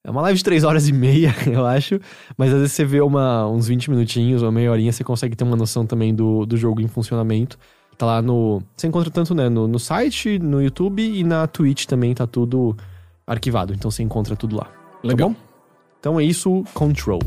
[0.04, 1.98] É uma live de 3 horas e meia, eu acho.
[2.36, 5.44] Mas às vezes você vê uma, uns 20 minutinhos, uma meia horinha, você consegue ter
[5.44, 7.58] uma noção também do, do jogo em funcionamento.
[7.96, 8.62] Tá lá no.
[8.76, 12.76] Você encontra tanto né, no, no site, no YouTube e na Twitch também tá tudo
[13.26, 13.72] arquivado.
[13.72, 14.68] Então você encontra tudo lá.
[15.02, 15.30] Legal.
[15.30, 15.36] Tá?
[16.00, 17.20] Então é isso, Control.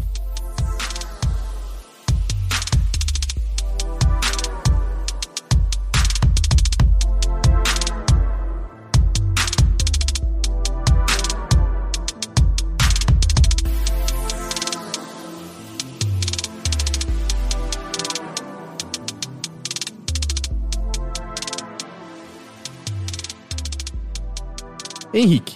[25.13, 25.55] Henrique,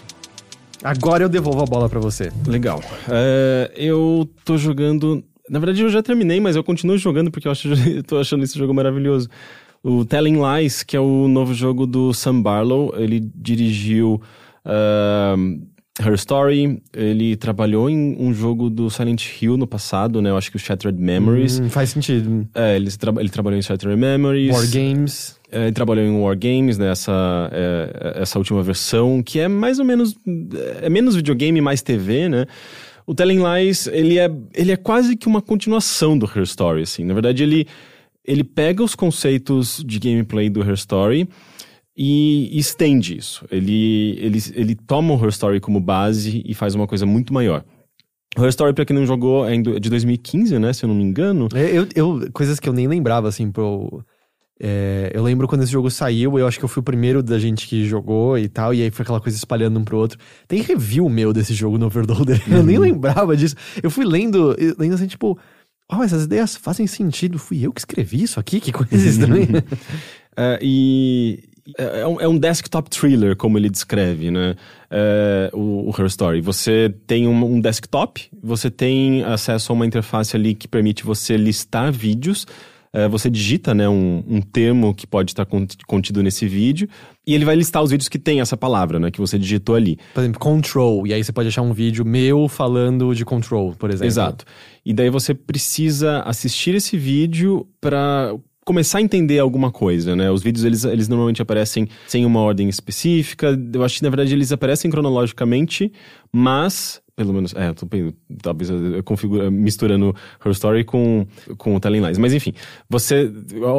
[0.84, 2.32] agora eu devolvo a bola pra você.
[2.47, 2.82] Legal.
[3.10, 5.24] É, eu tô jogando.
[5.49, 8.43] Na verdade, eu já terminei, mas eu continuo jogando porque eu, acho, eu tô achando
[8.43, 9.30] esse jogo maravilhoso.
[9.84, 14.22] O Telling Lies, que é o novo jogo do Sam Barlow, ele dirigiu
[14.64, 15.60] ahn,
[16.02, 20.30] Her Story, ele trabalhou em um jogo do Silent Hill no passado, né?
[20.30, 21.60] Eu acho que o Shattered Memories.
[21.60, 22.47] Hum, faz sentido.
[22.56, 24.54] É, ele, tra- ele trabalhou em Shattered Memories.
[24.54, 25.39] War Games.
[25.52, 26.91] É, ele trabalhou em War Games, né?
[26.91, 30.16] Essa, é, essa última versão, que é mais ou menos.
[30.82, 32.45] É menos videogame, mais TV, né?
[33.06, 37.04] O Telling Lies, ele é, ele é quase que uma continuação do Her Story, assim.
[37.04, 37.68] Na verdade, ele,
[38.26, 41.28] ele pega os conceitos de gameplay do Her Story
[41.95, 43.45] e estende isso.
[43.51, 47.63] Ele, ele, ele toma o Her Story como base e faz uma coisa muito maior.
[48.37, 50.71] O Her Story, pra quem não jogou, é de 2015, né?
[50.71, 51.49] Se eu não me engano.
[51.53, 54.05] É, Eu, eu, coisas que eu nem lembrava, assim, pro.
[54.57, 57.37] é, eu lembro quando esse jogo saiu, eu acho que eu fui o primeiro da
[57.37, 60.17] gente que jogou e tal, e aí foi aquela coisa espalhando um pro outro.
[60.47, 63.55] Tem review meu desse jogo no Overloader, eu nem lembrava disso.
[63.83, 65.37] Eu fui lendo, lendo assim, tipo,
[65.91, 69.61] oh, essas ideias fazem sentido, fui eu que escrevi isso aqui, que coisa estranha.
[70.37, 71.43] É, e
[71.78, 74.55] é, é um, é um desktop thriller, como ele descreve, né?
[74.89, 76.41] É, o, o Her Story.
[76.41, 81.38] Você tem um, um desktop, você tem acesso a uma interface ali que permite você
[81.38, 82.45] listar vídeos.
[82.93, 86.89] É, você digita né, um, um termo que pode estar cont- contido nesse vídeo
[87.26, 89.09] e ele vai listar os vídeos que tem essa palavra, né?
[89.09, 89.97] Que você digitou ali.
[90.14, 93.89] por exemplo, Control, e aí você pode achar um vídeo meu falando de Control, por
[93.89, 94.07] exemplo.
[94.07, 94.45] Exato.
[94.86, 98.36] E daí você precisa assistir esse vídeo para
[98.66, 100.30] começar a entender alguma coisa, né?
[100.30, 103.59] Os vídeos, eles, eles normalmente aparecem sem uma ordem específica.
[103.74, 105.91] Eu acho que, na verdade, eles aparecem cronologicamente,
[106.32, 107.01] mas...
[107.14, 107.88] Pelo menos, é, eu tô,
[108.41, 108.72] talvez
[109.51, 112.18] misturando Her Story com, com o Telling Lies.
[112.18, 112.53] Mas enfim,
[112.89, 113.32] você,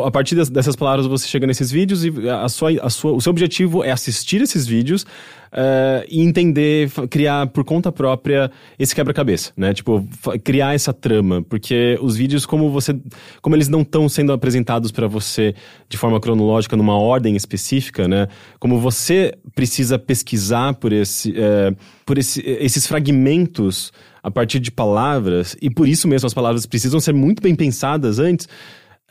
[0.07, 3.31] a partir dessas palavras, você chega nesses vídeos e a sua, a sua, o seu
[3.31, 5.05] objetivo é assistir esses vídeos
[5.53, 9.75] eh, e entender, criar por conta própria esse quebra-cabeça, né?
[9.75, 10.09] Tipo,
[10.43, 12.99] criar essa trama, porque os vídeos, como você,
[13.43, 15.55] como eles não estão sendo apresentados para você
[15.89, 18.29] de forma cronológica, numa ordem específica, né?
[18.59, 21.75] Como você precisa pesquisar por esse, eh,
[22.07, 23.93] por esse, esses fragmentos
[24.23, 28.19] a partir de palavras, e por isso mesmo as palavras precisam ser muito bem pensadas
[28.19, 28.49] antes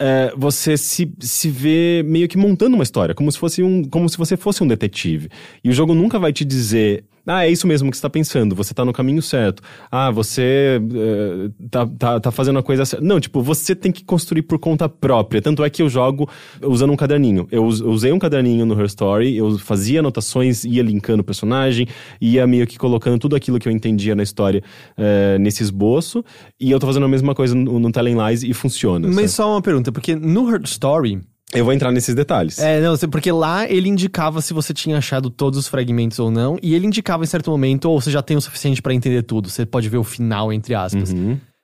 [0.02, 4.10] é, você se, se vê meio que montando uma história, como se, fosse um, como
[4.10, 5.30] se você fosse um detetive.
[5.64, 8.56] E o jogo nunca vai te dizer Ah, é isso mesmo que você tá pensando,
[8.56, 9.62] você tá no caminho certo.
[9.92, 13.06] Ah, você eh, tá, tá, tá fazendo a coisa certa.
[13.06, 15.42] Não, tipo, você tem que construir por conta própria.
[15.42, 16.28] Tanto é que eu jogo
[16.64, 17.48] usando um caderninho.
[17.52, 21.24] Eu us- eu usei um caderninho no Her Story, eu fazia anotações, ia linkando o
[21.24, 21.88] personagem,
[22.20, 24.64] ia meio que colocando tudo aquilo que eu entendia na história
[24.98, 26.24] eh, nesse esboço.
[26.60, 29.08] E eu tô fazendo a mesma coisa no, no Telling Lies e funciona.
[29.08, 29.30] Mas sabe?
[29.30, 31.22] só uma pergunta, porque no Her Story.
[31.54, 32.60] Eu vou entrar nesses detalhes.
[32.60, 36.58] É, não, porque lá ele indicava se você tinha achado todos os fragmentos ou não,
[36.62, 39.50] e ele indicava em certo momento, ou você já tem o suficiente pra entender tudo,
[39.50, 41.14] você pode ver o final, entre aspas.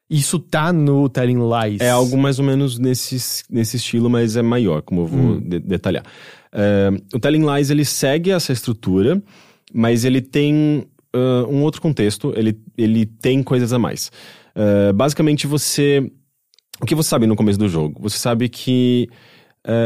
[0.09, 1.81] Isso tá no Telling Lies.
[1.81, 5.59] É algo mais ou menos nesse, nesse estilo, mas é maior, como eu vou de-
[5.59, 6.03] detalhar.
[6.51, 9.21] É, o Telling Lies, ele segue essa estrutura,
[9.73, 14.11] mas ele tem ah, um outro contexto, ele, ele tem coisas a mais.
[14.55, 16.09] É, basicamente, você...
[16.81, 17.99] O que você sabe no começo do jogo?
[18.03, 19.09] Você sabe que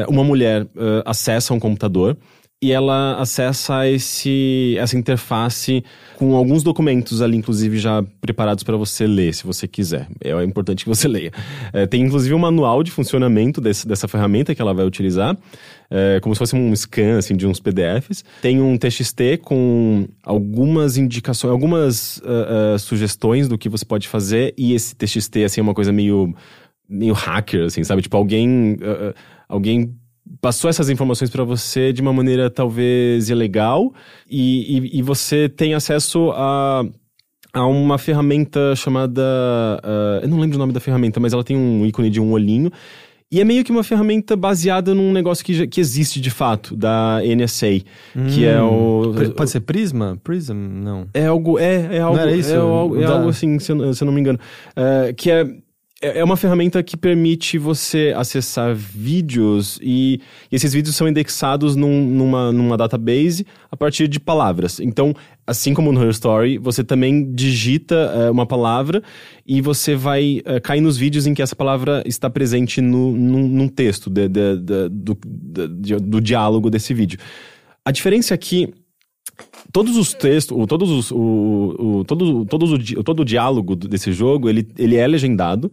[0.08, 2.18] uma mulher é, acessa um computador
[2.64, 5.84] e ela acessa esse, essa interface
[6.16, 10.08] com alguns documentos ali, inclusive, já preparados para você ler, se você quiser.
[10.24, 11.32] É importante que você leia.
[11.74, 15.36] É, tem, inclusive, um manual de funcionamento desse- dessa ferramenta que ela vai utilizar,
[15.90, 18.24] é, como se fosse um scan, assim, de uns PDFs.
[18.44, 24.54] Tem um TXT com algumas indicações, algumas ah, ah, sugestões do que você pode fazer,
[24.56, 26.32] e esse TXT, assim, é uma coisa meio
[26.92, 28.02] meio hacker, assim, sabe?
[28.02, 29.14] Tipo, alguém, uh, uh,
[29.52, 29.94] alguém
[30.40, 33.94] passou essas informações pra você de uma maneira talvez ilegal
[34.30, 36.84] e, e, e você tem acesso a,
[37.54, 39.22] a uma ferramenta chamada.
[39.84, 42.32] uh, eu não lembro o nome da ferramenta, mas ela tem um ícone de um
[42.32, 42.72] olhinho.
[43.34, 47.20] E é meio que uma ferramenta baseada num negócio que, que existe de fato, da
[47.24, 47.80] NSA,
[48.36, 49.14] que é o.
[49.16, 50.20] Pri- Pode ser Prisma?
[50.22, 50.54] Prism?
[50.54, 51.08] Não.
[51.14, 52.52] É algo, é, é algo, era isso?
[52.52, 54.38] é, algo, é Da- algo assim, se eu, não- se eu não me engano.
[54.76, 55.46] É, que é,
[56.02, 60.20] é é uma ferramenta que permite você acessar vídeos e,
[60.52, 64.80] e esses vídeos são indexados num- numa, numa database a partir de palavras.
[64.80, 65.14] Então,
[65.46, 69.02] assim como no Her Story, você também digita é, uma palavra
[69.46, 73.48] e você vai é, cair nos vídeos em que essa palavra está presente no, num,
[73.48, 75.18] num texto de- de- de- do,
[76.00, 77.20] do diálogo desse vídeo.
[77.86, 78.74] A diferença é que
[79.72, 84.12] todos os textos, o, todos os, o, o, todo, todos o, todo o diálogo desse
[84.12, 85.72] jogo, ele, ele é legendado.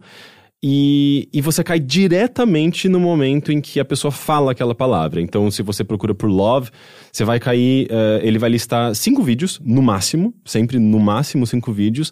[0.61, 5.21] E, e você cai diretamente no momento em que a pessoa fala aquela palavra.
[5.21, 6.69] Então, se você procura por love,
[7.11, 7.87] você vai cair.
[7.89, 12.11] eh, ele vai listar cinco vídeos, no máximo, sempre no máximo cinco vídeos,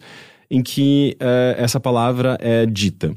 [0.49, 3.13] em que eh, essa palavra é dita.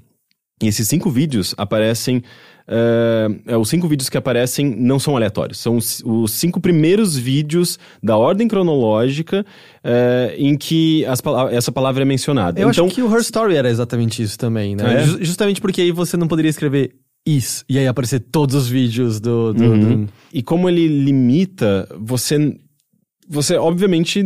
[0.61, 2.23] E esses cinco vídeos aparecem.
[2.67, 5.59] É, os cinco vídeos que aparecem não são aleatórios.
[5.59, 9.45] São os, os cinco primeiros vídeos da ordem cronológica
[9.83, 11.21] eh, em que as
[11.53, 12.61] essa palavra é mencionada.
[12.61, 15.03] Eu então, acho que o Her Story era exatamente isso também, né?
[15.03, 15.03] É?
[15.05, 16.95] Ju- justamente porque aí você não poderia escrever
[17.27, 19.53] is e aí aparecer todos os vídeos do.
[19.53, 20.05] do- Uhum.
[20.05, 22.57] do- E como ele limita, você.
[23.33, 24.25] Você, obviamente,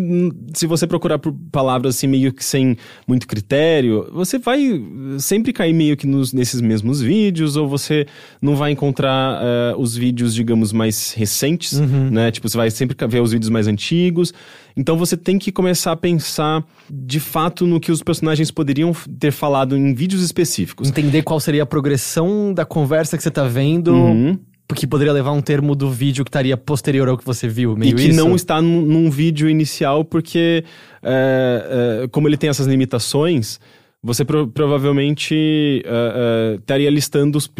[0.54, 2.74] se você procurar por palavras assim, meio que sem
[3.06, 4.82] muito critério, você vai
[5.18, 8.06] sempre cair meio que nos, nesses mesmos vídeos, ou você
[8.40, 11.78] não vai encontrar eh, os vídeos, digamos, mais recentes,
[12.10, 12.30] né?
[12.30, 14.32] Tipo, você vai sempre ver os vídeos mais antigos.
[14.74, 19.32] Então você tem que começar a pensar de fato no que os personagens poderiam ter
[19.32, 20.88] falado em vídeos específicos.
[20.88, 23.92] Entender qual seria a progressão da conversa que você tá vendo.
[23.92, 24.38] Uhum.
[24.66, 27.92] Porque poderia levar um termo do vídeo que estaria posterior ao que você viu, meio
[27.92, 28.16] e que isso.
[28.16, 30.64] não está num, num vídeo inicial, porque
[31.02, 33.60] é, é, como ele tem essas limitações,
[34.02, 37.50] você pro- provavelmente é, é, estaria listando os,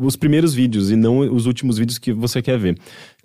[0.00, 2.76] os primeiros vídeos e não os últimos vídeos que você quer ver.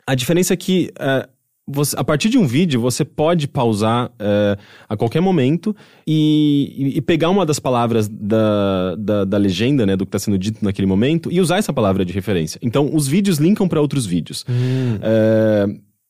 [0.07, 1.27] A diferença é que é,
[1.67, 4.57] você- a partir de um vídeo, você pode pausar é,
[4.87, 10.05] a qualquer momento e, e- pegar uma das palavras da, da, da legenda, né, do
[10.05, 12.59] que está sendo dito naquele momento, e usar essa palavra de referência.
[12.61, 14.45] Então, os vídeos linkam para outros vídeos.
[15.01, 15.65] É,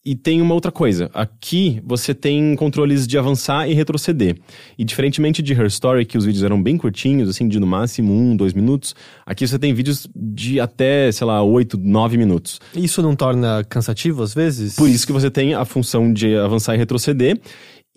[0.06, 1.10] e tem uma outra coisa.
[1.14, 4.38] Aqui você tem controles de avançar e retroceder.
[4.78, 8.14] E diferentemente de Her Story, que os vídeos eram bem curtinhos, assim, de no máximo
[8.14, 8.93] um, dois minutos,
[9.26, 12.60] aqui você tem vídeos de até, sei lá, oito, nove minutos.
[12.76, 14.76] Isso não torna cansativo às vezes?
[14.76, 17.41] Por isso que você tem a função de avançar e retroceder.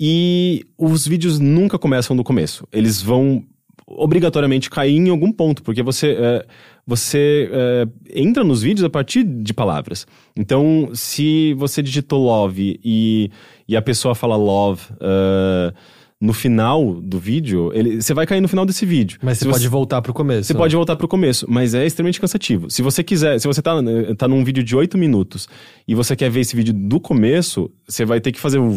[0.00, 2.66] E os vídeos nunca começam do começo.
[2.72, 3.44] Eles vão
[3.90, 6.46] obrigatoriamente cair em algum ponto, porque você, é,
[6.86, 10.06] você é, entra nos vídeos a partir de palavras.
[10.36, 13.30] Então, se você digitou love e,
[13.66, 15.72] e a pessoa fala love é,
[16.20, 19.18] no final do vídeo, ele, você vai cair no final desse vídeo.
[19.22, 20.44] Mas você Se pode voltar pro começo.
[20.44, 22.70] você pode voltar pro começo, mas é extremamente cansativo.
[22.70, 23.74] Se você quiser, se você tá,
[24.16, 25.48] tá num vídeo de 8 minutos
[25.86, 28.68] e você quer ver esse vídeo do começo, você vai ter que fazer o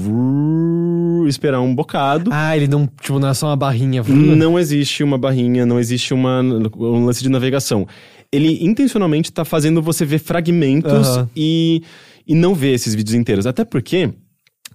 [1.27, 2.31] esperar um bocado.
[2.33, 4.03] Ah, ele não, tipo, não é só uma barrinha.
[4.03, 7.87] Não existe uma barrinha, não existe uma, um lance de navegação.
[8.31, 11.83] Ele intencionalmente tá fazendo você ver fragmentos e,
[12.27, 13.45] e não ver esses vídeos inteiros.
[13.45, 14.09] Até porque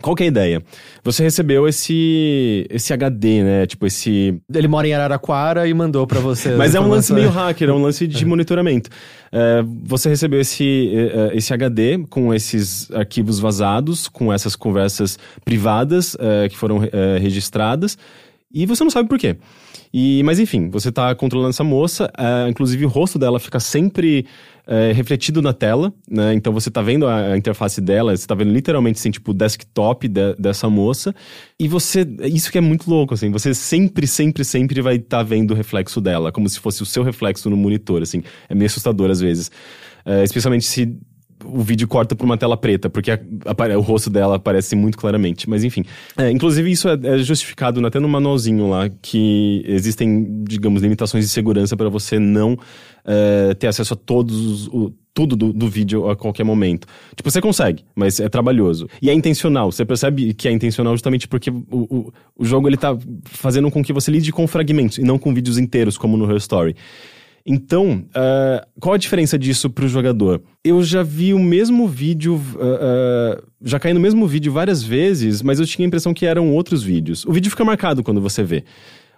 [0.02, 0.62] Qual que é a ideia?
[1.02, 3.66] Você recebeu esse esse HD, né?
[3.66, 4.38] Tipo, esse.
[4.52, 6.54] Ele mora em Araraquara e mandou pra você.
[6.54, 8.90] Mas é um lance meio hacker, é um lance de monitoramento.
[9.32, 15.18] É, você recebeu esse, é, é, esse HD com esses arquivos vazados, com essas conversas
[15.44, 17.96] privadas é, que foram é, registradas,
[18.52, 19.36] e você não sabe por quê.
[19.92, 24.26] E, mas enfim, você tá controlando essa moça, é, inclusive o rosto dela fica sempre
[24.66, 26.34] é, refletido na tela, né?
[26.34, 30.08] Então você tá vendo a, interface dela, você tá vendo literalmente assim, tipo, o desktop
[30.08, 31.14] de- dessa moça.
[31.58, 32.06] E você.
[32.24, 33.30] Isso que é muito louco, assim.
[33.30, 37.02] Você sempre, sempre, sempre vai estar vendo o reflexo dela, como se fosse o seu
[37.02, 38.22] reflexo no monitor, assim.
[38.48, 39.50] É meio assustador às vezes.
[40.04, 40.96] É, especialmente se
[41.46, 44.98] o vídeo corta pra uma tela preta, porque a- apare- o rosto dela aparece muito
[44.98, 45.48] claramente.
[45.48, 45.84] Mas enfim.
[46.16, 51.30] É, inclusive, isso é, é justificado até no manualzinho lá, que existem, digamos, limitações de
[51.30, 52.56] segurança para você não
[53.04, 54.68] é, ter acesso a todos os.
[54.68, 56.86] o- tudo do, do vídeo a qualquer momento.
[57.16, 58.86] Tipo, você consegue, mas é trabalhoso.
[59.00, 59.72] E é intencional.
[59.72, 62.94] Você percebe que é intencional justamente porque o, o, o jogo ele tá
[63.24, 66.36] fazendo com que você lide com fragmentos e não com vídeos inteiros, como no Her
[66.36, 66.76] Story.
[67.46, 70.42] Então, ah, qual a diferença disso pro jogador?
[70.64, 75.42] Eu já vi o mesmo vídeo, ah, ah, já caí no mesmo vídeo várias vezes,
[75.42, 77.24] mas eu tinha a impressão que eram outros vídeos.
[77.24, 78.64] O vídeo fica marcado quando você vê.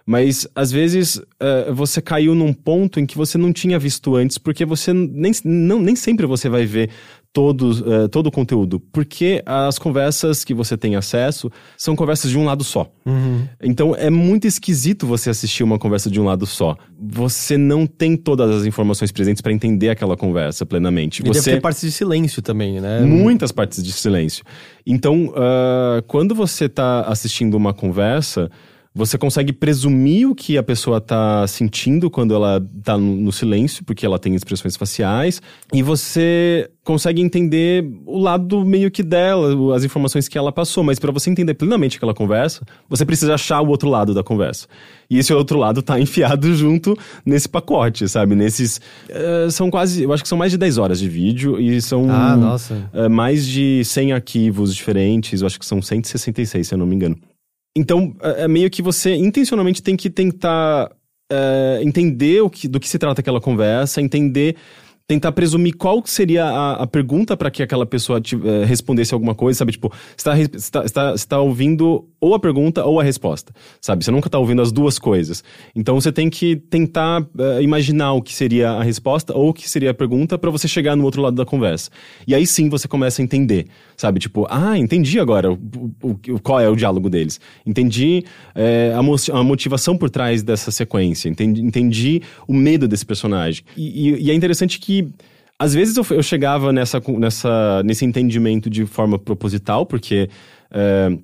[0.05, 4.37] Mas às vezes ah, você caiu num ponto em que você não tinha visto antes,
[4.37, 6.91] porque você nem, não, nem sempre você vai ver
[7.31, 8.79] todo, eh, todo o conteúdo.
[8.79, 12.91] Porque as conversas que você tem acesso são conversas de um lado só.
[13.61, 16.75] Então é muito esquisito você assistir uma conversa de um lado só.
[16.99, 21.21] Você não tem todas as informações presentes para entender aquela conversa plenamente.
[21.21, 23.01] E deve você ter partes de silêncio também, né?
[23.01, 24.43] muitas partes de silêncio.
[24.85, 28.49] Então, ah, quando você tá assistindo uma conversa,
[28.99, 34.05] você consegue presumir o que a pessoa tá sentindo quando ela tá no, silêncio, porque
[34.05, 35.41] ela tem expressões faciais,
[35.73, 40.99] e você consegue entender o lado meio que dela, as informações que ela passou, mas
[40.99, 44.67] para você entender plenamente aquela conversa, você precisa achar o outro lado da conversa.
[45.09, 48.35] E esse outro lado tá enfiado junto nesse pacote, sabe?
[48.35, 51.81] Nesses eh, são quase, eu acho que são mais de 10 horas de vídeo e
[51.81, 52.89] são Ah, nossa.
[52.91, 56.95] é, mais de 100 arquivos diferentes, eu acho que são 166, se eu não me
[56.95, 57.17] engano.
[57.75, 60.91] Então, é é meio que você intencionalmente tem que tentar
[61.31, 64.55] é, entender o que, do que se trata aquela conversa, entender,
[65.09, 69.33] tentar presumir qual seria a, a pergunta para que aquela pessoa te, é, respondesse alguma
[69.33, 69.71] coisa, sabe?
[69.71, 70.39] Tipo, está
[70.85, 73.51] está, está ouvindo ou a pergunta ou a resposta,
[73.81, 74.05] sabe?
[74.05, 75.43] Você nunca está ouvindo as duas coisas.
[75.75, 79.67] Então, você tem que tentar é, imaginar o que seria a resposta ou o que
[79.67, 81.89] seria a pergunta para você chegar no outro lado da conversa.
[82.27, 83.65] E aí sim você começa a entender,
[83.97, 84.19] sabe?
[84.19, 85.57] Tipo, ah, entendi agora o,
[86.03, 87.39] o- o- qual é o diálogo deles.
[87.65, 91.29] Entendi é, a, mo- a motivação por trás dessa sequência.
[91.29, 93.63] Entendi, entendi o medo desse personagem.
[93.75, 94.98] E, e- e é interessante que
[95.57, 100.29] às vezes eu, eu chegava nessa, nessa, nesse entendimento de forma proposital, porque
[100.71, 101.17] é,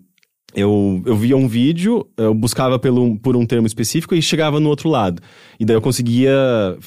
[0.54, 4.70] eu, eu via um vídeo, eu buscava pelo, por um termo específico e chegava no
[4.70, 5.22] outro lado.
[5.60, 6.34] E daí eu conseguia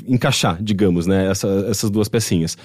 [0.07, 2.57] encaixar, digamos, né, essa- essas duas pecinhas.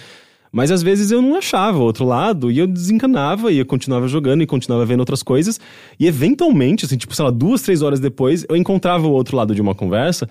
[0.51, 4.07] Mas às vezes eu não achava o outro lado e eu desencanava e eu continuava
[4.07, 5.59] jogando e continuava vendo outras coisas.
[5.99, 9.55] E eventualmente, assim, tipo, sei lá, duas, três horas depois, eu encontrava o outro lado
[9.55, 10.29] de uma conversa.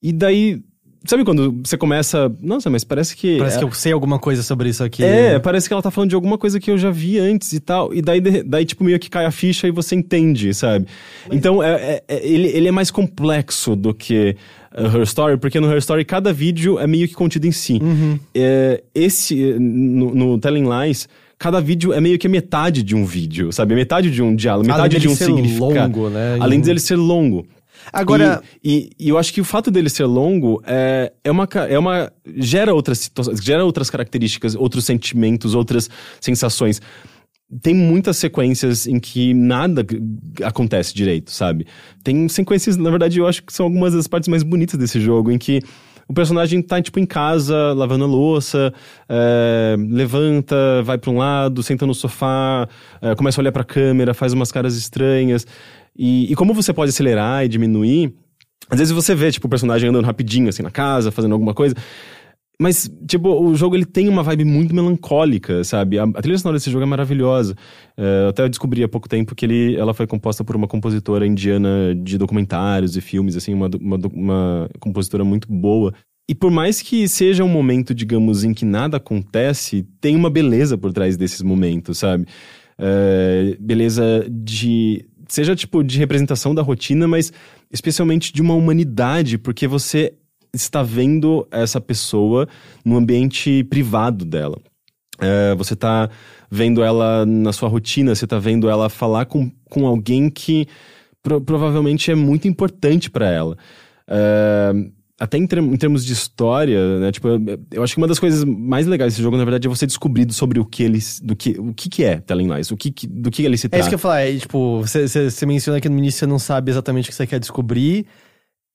[0.00, 0.62] E daí,
[1.06, 2.30] sabe quando você começa.
[2.40, 3.38] Nossa, mas parece que.
[3.38, 5.02] Parece que eu sei alguma coisa sobre isso aqui.
[5.04, 7.60] É, parece que ela tá falando de alguma coisa que eu já vi antes e
[7.60, 7.92] tal.
[7.94, 10.86] E daí, de- daí tipo, meio que cai a ficha e você entende, sabe?
[11.30, 14.36] Então, é, é- é- ele, ele é mais complexo do que
[14.76, 17.80] uh, Her Story, porque no Her Story cada vídeo é meio que contido em si.
[18.34, 23.04] É, esse, eh, no, no Telling Lies, cada vídeo é meio que metade de um
[23.04, 23.74] vídeo, sabe?
[23.74, 25.98] Metade de um diálogo, Além metade de um significado.
[25.98, 26.36] longo, né?
[26.40, 27.46] Além E- dele ser longo.
[27.92, 31.48] Agora- E, e- e eu acho que o fato dele ser longo é, é, uma,
[31.68, 32.12] é uma.
[32.36, 35.88] gera outras situações, gera outras características, outros sentimentos, outras
[36.20, 36.80] sensações.
[37.62, 39.86] Tem muitas sequências em que nada
[40.42, 41.66] acontece direito, sabe?
[42.02, 45.30] Tem sequências, na verdade, eu acho que são algumas das partes mais bonitas desse jogo,
[45.30, 45.60] em que
[46.08, 48.72] o personagem tá, tipo, em casa, lavando a louça,
[49.08, 52.68] é, levanta, vai pra um lado, senta no sofá,
[53.00, 55.46] é, começa a olhar pra câmera, faz umas caras estranhas.
[55.98, 58.12] E, e como você pode acelerar e diminuir,
[58.68, 61.74] às vezes você vê, tipo, o personagem andando rapidinho, assim, na casa, fazendo alguma coisa.
[62.58, 65.98] Mas, tipo, o jogo ele tem uma vibe muito melancólica, sabe?
[65.98, 67.54] A, a trilha sonora desse jogo é maravilhosa.
[67.96, 71.26] É, eu até descobri há pouco tempo que ele, ela foi composta por uma compositora
[71.26, 75.92] indiana de documentários e filmes, assim, uma, uma, uma compositora muito boa.
[76.28, 80.76] E por mais que seja um momento, digamos, em que nada acontece, tem uma beleza
[80.78, 82.26] por trás desses momentos, sabe?
[82.78, 85.04] É, beleza de.
[85.28, 87.32] Seja tipo de representação da rotina, mas
[87.72, 90.14] especialmente de uma humanidade, porque você
[90.54, 92.48] está vendo essa pessoa
[92.84, 94.58] no ambiente privado dela.
[95.18, 96.08] É, você está
[96.50, 100.66] vendo ela na sua rotina, você tá vendo ela falar com, com alguém que
[101.22, 103.56] pro- provavelmente é muito importante para ela.
[104.08, 104.72] É,
[105.18, 107.10] até em, em termos de história, né?
[107.10, 107.28] Tipo,
[107.72, 110.30] eu- acho que uma das coisas mais legais desse jogo, na verdade, é você descobrir
[110.32, 113.06] sobre o que ele, do que, o que, que é Telling Lies, o que, que-
[113.06, 113.80] do que ele se É trata.
[113.80, 116.26] isso que eu ia falar, é, tipo, você, você, você menciona que no início você
[116.26, 118.06] não sabe exatamente o que você quer descobrir.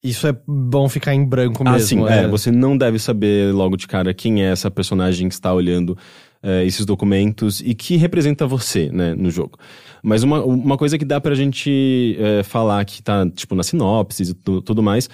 [0.04, 1.88] Isso é bom ficar em branco Ah, mesmo.
[1.88, 2.28] sim, é.
[2.28, 5.96] Você não deve saber logo de cara quem é essa personagem que está olhando
[6.42, 9.60] eh, esses documentos e que representa você, né, no jogo.
[10.02, 14.24] Mas uma, uma coisa que dá pra gente eh, falar que tá, tipo, na sinopse
[14.24, 15.08] e tu- tudo mais.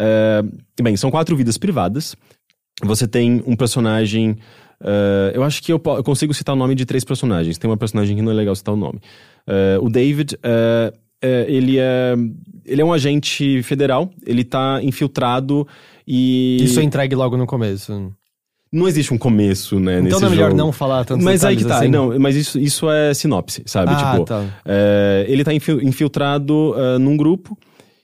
[0.00, 0.42] Eh,
[0.82, 2.16] bem, são quatro vidas privadas.
[2.82, 4.36] Você tem um personagem.
[4.82, 7.58] eh, eu acho que eu, eu consigo citar o nome de três personagens.
[7.58, 8.98] Tem uma personagem que não é legal citar o nome.
[9.46, 10.36] Eh, o David,
[11.46, 12.14] ele é.
[12.64, 15.66] Ele é um agente federal, ele tá infiltrado
[16.06, 16.58] e.
[16.62, 18.12] Isso é entregue logo no começo.
[18.72, 19.98] Não existe um começo, né?
[20.00, 20.56] Então não é melhor jogo.
[20.56, 21.88] não falar tantos Mas aí que tá, assim?
[21.88, 23.90] não, mas isso, isso é sinopse, sabe?
[23.92, 24.44] Ah, tipo, tá.
[25.26, 27.58] ele tá infil- infiltrado num grupo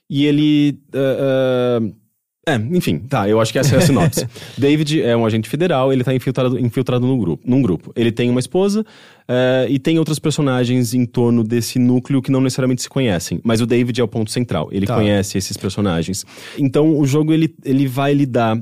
[0.09, 0.79] e ele.
[0.93, 2.07] ah, ah,
[2.49, 4.25] é, enfim, tá, eu acho que essa é a sinopse.
[4.57, 7.91] David é um agente federal, ele tá infiltrado, infiltrado num, grupo, num grupo.
[7.93, 8.85] Ele tem uma esposa
[9.27, 13.41] ah, e tem outros personagens em torno desse núcleo que não necessariamente se conhecem.
[13.43, 14.95] Mas o David é o ponto central, ele Tá.
[14.95, 16.25] conhece esses personagens.
[16.57, 18.57] Então o jogo ele, ele vai lidar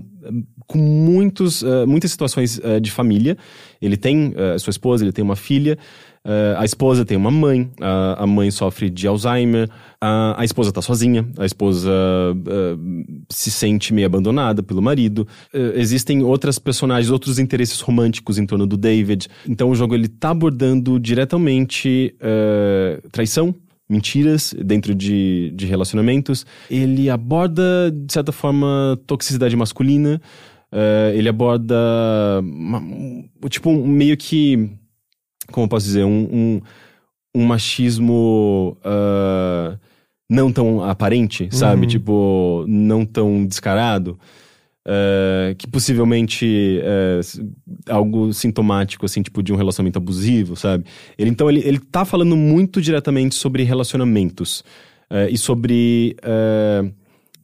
[0.65, 3.37] com muitos, ah, muitas situações ah, de família.
[3.79, 5.77] Ele tem sua esposa, ele tem uma filha.
[6.26, 9.69] Ah, a esposa tem uma mãe, a, a mãe sofre de Alzheimer,
[10.01, 12.78] a, a esposa tá sozinha, a esposa ah,
[13.30, 15.28] se sente meio abandonada pelo marido.
[15.53, 19.28] Ah, existem outras personagens, outros interesses românticos em torno do David.
[19.47, 22.15] Então o jogo ele tá abordando diretamente
[23.11, 23.53] traição,
[23.88, 26.45] mentiras dentro de, de relacionamentos.
[26.69, 30.19] Ele aborda, de certa forma, toxicidade masculina.
[30.71, 31.76] Eh, ele aborda,
[32.41, 34.71] uma- um- tipo, meio que.
[35.51, 36.03] Como eu posso dizer?
[36.03, 36.61] Um, um,
[37.35, 38.77] um machismo.
[38.83, 39.77] ah,
[40.29, 41.81] não tão aparente, sabe?
[41.83, 41.87] Uhum.
[41.87, 44.17] Tipo, não tão descarado.
[44.87, 47.43] eh, que possivelmente é s-
[47.89, 50.85] algo sintomático, assim, tipo, de um relacionamento abusivo, sabe?
[51.17, 54.63] Ele, então, ele, ele tá falando muito diretamente sobre relacionamentos
[55.09, 56.83] eh, e sobre eh,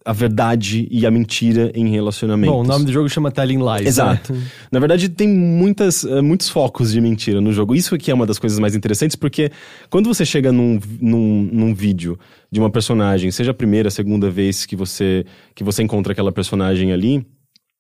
[0.04, 2.56] a verdade e a mentira em relacionamentos.
[2.56, 3.88] Bom, o nome do jogo chama Telling Lies.
[3.88, 4.34] Exato.
[4.34, 4.42] né?
[4.72, 7.76] Na verdade, tem muitas, eh, muitos focos de mentira no jogo.
[7.76, 9.52] Isso aqui é uma das coisas mais interessantes, porque
[9.90, 12.18] quando você chega num, num, num vídeo
[12.52, 16.32] de uma personagem, seja a primeira, a segunda vez que você, que você encontra aquela
[16.32, 17.26] personagem ali,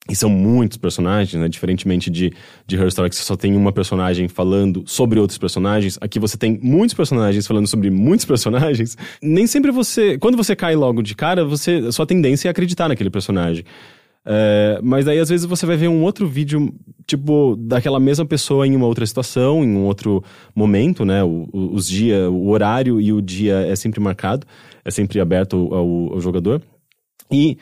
[0.09, 1.47] e são muitos personagens, né?
[1.47, 2.33] Diferentemente de,
[2.65, 5.97] de Her Story, que você só tem uma personagem falando sobre outros personagens.
[6.01, 8.97] Aqui você tem muitos personagens falando sobre muitos personagens.
[9.21, 10.17] Nem sempre você.
[10.17, 13.63] Quando você cai logo de cara, você, sua tendência é acreditar naquele personagem.
[14.25, 16.73] É, mas aí, às vezes, você vai ver um outro vídeo,
[17.07, 20.23] tipo, daquela mesma pessoa em uma outra situação, em um outro
[20.55, 21.23] momento, né?
[21.23, 24.45] O, os dias, o horário e o dia é sempre marcado,
[24.83, 26.61] é sempre aberto ao- ao jogador.
[27.31, 27.57] E,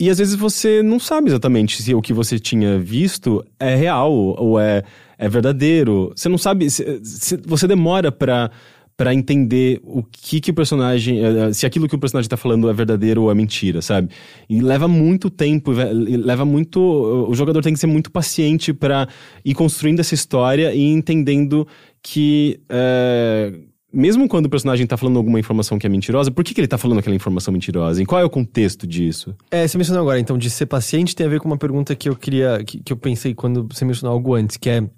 [0.00, 4.10] e às vezes você não sabe exatamente se o que você tinha visto é real
[4.12, 4.82] ou é,
[5.18, 6.12] é verdadeiro.
[6.16, 8.50] Você não sabe, se- se- você demora pra
[8.96, 12.68] para entender o que que o personagem, eh, se aquilo que o personagem tá falando
[12.68, 14.10] é verdadeiro ou é mentira, sabe?
[14.46, 16.78] E leva muito tempo, leva muito,
[17.26, 19.08] o jogador tem que ser muito paciente pra
[19.42, 21.66] ir construindo essa história e entendendo
[22.02, 23.54] que eh,
[23.92, 26.68] mesmo quando o personagem tá falando alguma informação que é mentirosa, por que, que ele
[26.68, 28.02] tá falando aquela informação mentirosa?
[28.02, 29.34] E qual é o contexto disso?
[29.50, 32.08] É, você mencionou agora, então, de ser paciente tem a ver com uma pergunta que
[32.08, 34.88] eu queria, que, que eu pensei quando você mencionou algo antes, que é,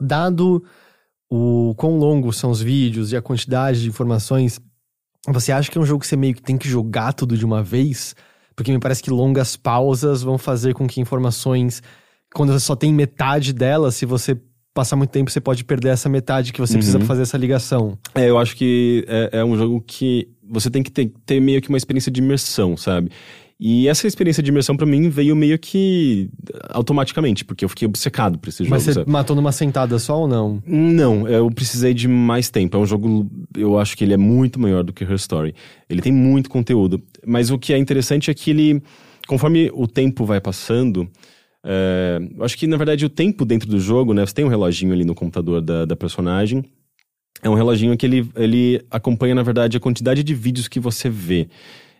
[0.00, 0.64] dado
[1.30, 4.60] o quão longos são os vídeos e a quantidade de informações,
[5.28, 7.44] você acha que é um jogo que você meio que tem que jogar tudo de
[7.44, 8.14] uma vez?
[8.54, 11.82] Porque me parece que longas pausas vão fazer com que informações,
[12.32, 14.38] quando você só tem metade delas, se você
[14.74, 17.96] passar muito tempo, você pode perder essa metade que você precisa pra fazer essa ligação.
[18.14, 21.62] É, eu acho que é, é um jogo que você tem que ter, ter meio
[21.62, 23.10] que uma experiência de imersão, sabe?
[23.58, 26.28] E essa experiência de imersão pra mim veio meio que
[26.70, 28.70] automaticamente, porque eu fiquei obcecado por esse jogo.
[28.70, 29.10] Mas você sabe?
[29.10, 30.60] matou numa sentada só ou não?
[30.66, 32.76] Não, eu precisei de mais tempo.
[32.76, 35.54] É um jogo, eu acho que ele é muito maior do que Her Story.
[35.88, 37.00] Ele tem muito conteúdo.
[37.24, 38.82] Mas o que é interessante é que ele,
[39.28, 41.08] conforme o tempo vai passando,
[41.64, 44.24] é, eu acho que na verdade o tempo dentro do jogo, né?
[44.24, 46.64] Você tem um reloginho ali no computador da, da personagem.
[47.42, 51.10] É um reloginho que ele, ele acompanha, na verdade, a quantidade de vídeos que você
[51.10, 51.48] vê.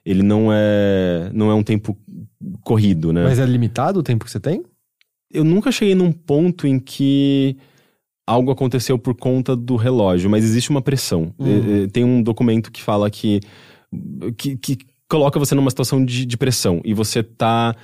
[0.04, 1.96] Ele não é, não é um tempo
[2.62, 3.24] corrido, né?
[3.24, 4.62] Mas é limitado o tempo que você tem?
[5.34, 7.56] eu nunca cheguei num ponto em que
[8.24, 11.34] algo aconteceu por conta do relógio, mas existe uma pressão.
[11.40, 13.40] Eh, eh, Tem um documento que fala que,
[14.38, 14.78] que, que
[15.10, 17.74] coloca você numa situação de, de pressão e você tá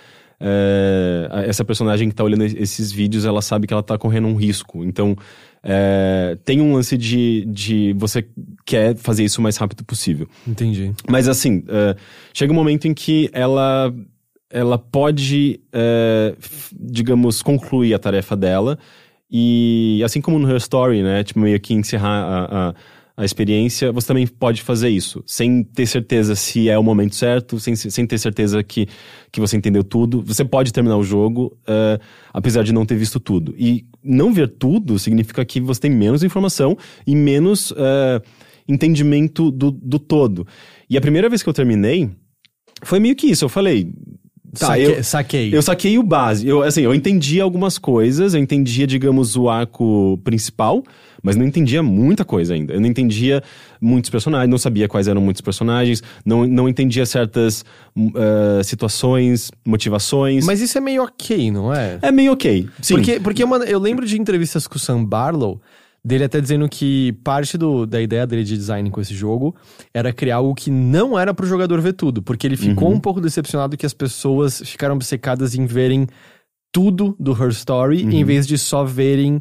[0.41, 4.35] é, essa personagem que tá olhando esses vídeos, ela sabe que ela tá correndo um
[4.35, 4.85] risco.
[4.85, 5.15] Então,
[5.63, 8.27] é, tem um lance de, de você
[8.65, 10.27] quer fazer isso o mais rápido possível.
[10.47, 10.93] Entendi.
[11.09, 11.95] Mas assim, é,
[12.33, 13.95] chega um momento em que ela,
[14.51, 16.35] ela pode, é,
[16.73, 18.79] digamos, concluir a tarefa dela.
[19.31, 21.23] E assim como no Her Story, né?
[21.23, 22.75] Tipo, meio que encerrar a, a,
[23.21, 25.23] a experiência, você também pode fazer isso.
[25.27, 28.89] Sem ter certeza se é o momento certo, sem, sem ter certeza que,
[29.31, 30.23] que você entendeu tudo.
[30.23, 32.01] Você pode terminar o jogo, é,
[32.33, 33.55] apesar de não ter visto tudo.
[33.59, 38.23] E não ver tudo significa que você tem menos informação e menos é,
[38.67, 40.47] entendimento do, do todo.
[40.89, 42.09] E a primeira vez que eu terminei,
[42.83, 43.45] foi meio que isso.
[43.45, 43.93] Eu falei.
[44.59, 45.55] Tá, Saque- eu, saquei.
[45.55, 46.49] eu saquei o base.
[46.49, 50.83] Eu, assim, eu entendia algumas coisas, eu entendia, digamos, o arco principal,
[51.23, 52.75] mas não entendia muita coisa ainda.
[52.75, 53.43] Eu não entendia
[53.81, 57.65] muitos personagens, não sabia quais eram muitos personagens, não, não entendia certas
[57.97, 60.45] eh, situações, motivações.
[60.47, 61.99] Mas isso é meio ok, não é?
[62.03, 62.69] é meio ok.
[62.81, 62.95] Sim.
[62.95, 65.61] Porque, porque mano, eu lembro de entrevistas com o Sam Barlow,
[66.05, 69.55] dele até dizendo que parte do, da ideia dele de design com esse jogo
[69.93, 72.23] era criar algo que não era pro jogador ver tudo.
[72.23, 76.07] Porque ele ficou um pouco decepcionado que as pessoas ficaram obcecadas em verem
[76.73, 79.41] tudo do Her Story, em vez de só verem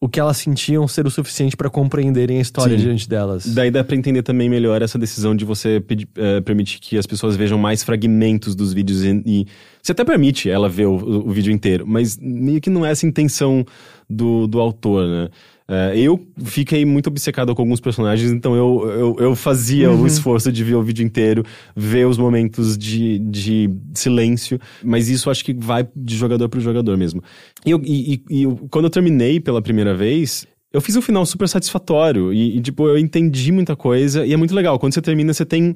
[0.00, 2.84] o que elas sentiam ser o suficiente pra compreenderem a história Sim.
[2.84, 3.44] diante delas.
[3.52, 7.04] Daí dá pra entender também melhor essa decisão de você pedi- eh, permitir que as
[7.06, 9.46] pessoas vejam mais fragmentos dos vídeos e, e
[9.82, 10.94] você até permite ela ver o,
[11.26, 13.64] o vídeo inteiro, mas meio que não é essa a intenção
[14.08, 15.28] do, do autor, né?
[15.70, 20.50] Eh, eu fiquei muito obcecado com alguns personagens, então eu, eu, eu fazia o esforço
[20.50, 21.44] de ver o vídeo inteiro,
[21.76, 26.96] ver os momentos de, de silêncio, mas isso acho que vai de jogador para jogador
[26.96, 27.22] mesmo.
[27.66, 31.26] E, eu- e- e- eu- quando eu terminei pela primeira vez, eu fiz um final
[31.26, 34.78] super satisfatório e, e, tipo, eu entendi muita coisa e é muito legal.
[34.78, 35.74] Quando você termina, você tem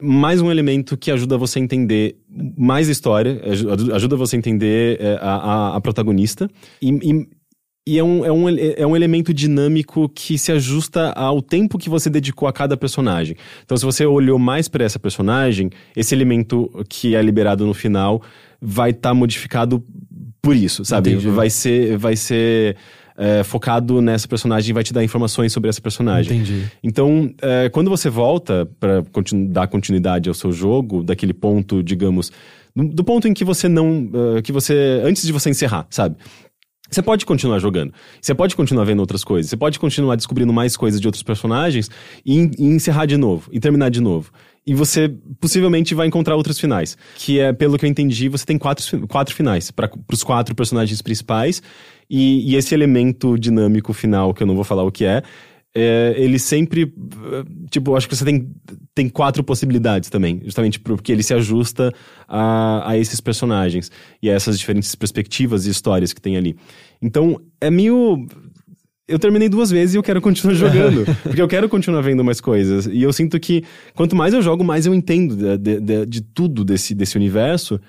[0.00, 2.16] mais um elemento que ajuda você a entender
[2.56, 6.48] mais a história, aju- ajuda você a entender é, a, a- a protagonista.
[6.80, 7.26] E, e-
[7.88, 11.88] e é um, é, um, é um elemento dinâmico que se ajusta ao tempo que
[11.88, 13.34] você dedicou a cada personagem.
[13.64, 18.20] Então, se você olhou mais para essa personagem, esse elemento que é liberado no final
[18.60, 19.82] vai estar modificado
[20.42, 21.12] por isso, sabe?
[21.12, 21.30] Entendi.
[21.30, 22.76] Vai ser, vai ser
[23.16, 26.40] é, focado nessa personagem e vai te dar informações sobre essa personagem.
[26.40, 26.64] Entendi.
[26.82, 29.02] Então, é, quando você volta para
[29.48, 32.30] dar continuidade ao seu jogo, daquele ponto, digamos,
[32.76, 36.16] do, do ponto em que você não, é, que você antes de você encerrar, sabe?
[36.90, 37.92] Você pode continuar jogando.
[38.20, 39.50] Você pode continuar vendo outras coisas.
[39.50, 41.90] Você pode continuar descobrindo mais coisas de outros personagens
[42.24, 44.32] e, e encerrar de novo, e terminar de novo.
[44.66, 46.96] E você possivelmente vai encontrar outros finais.
[47.16, 51.00] Que é, pelo que eu entendi, você tem quatro, quatro finais para os quatro personagens
[51.02, 51.62] principais.
[52.10, 55.22] E, e esse elemento dinâmico final, que eu não vou falar o que é,
[55.78, 56.92] é, ele sempre.
[57.70, 58.48] Tipo, acho que você tem,
[58.94, 60.40] tem quatro possibilidades também.
[60.44, 61.92] Justamente porque ele se ajusta
[62.26, 63.90] a, a esses personagens
[64.22, 66.56] e a essas diferentes perspectivas e histórias que tem ali.
[67.00, 68.26] Então, é meio.
[69.06, 71.04] Eu terminei duas vezes e eu quero continuar jogando.
[71.22, 72.86] porque eu quero continuar vendo mais coisas.
[72.86, 73.64] E eu sinto que
[73.94, 77.80] quanto mais eu jogo, mais eu entendo de, de- de- de tudo desse, desse universo.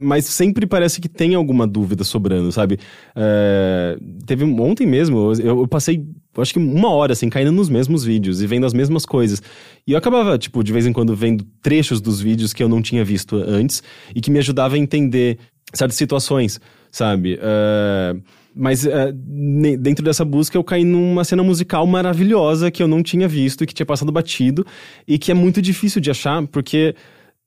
[0.00, 2.78] Mas sempre parece que tem alguma dúvida sobrando, sabe?
[3.14, 6.02] É, teve ontem mesmo, eu, eu passei,
[6.38, 9.42] acho que uma hora, assim, caindo nos mesmos vídeos e vendo as mesmas coisas.
[9.86, 12.80] E eu acabava, tipo, de vez em quando vendo trechos dos vídeos que eu não
[12.80, 13.82] tinha visto antes
[14.14, 15.38] e que me ajudava a entender
[15.74, 16.58] certas situações,
[16.90, 17.38] sabe?
[17.40, 18.16] É,
[18.54, 23.28] mas é, dentro dessa busca eu caí numa cena musical maravilhosa que eu não tinha
[23.28, 24.66] visto e que tinha passado batido
[25.06, 26.94] e que é muito difícil de achar porque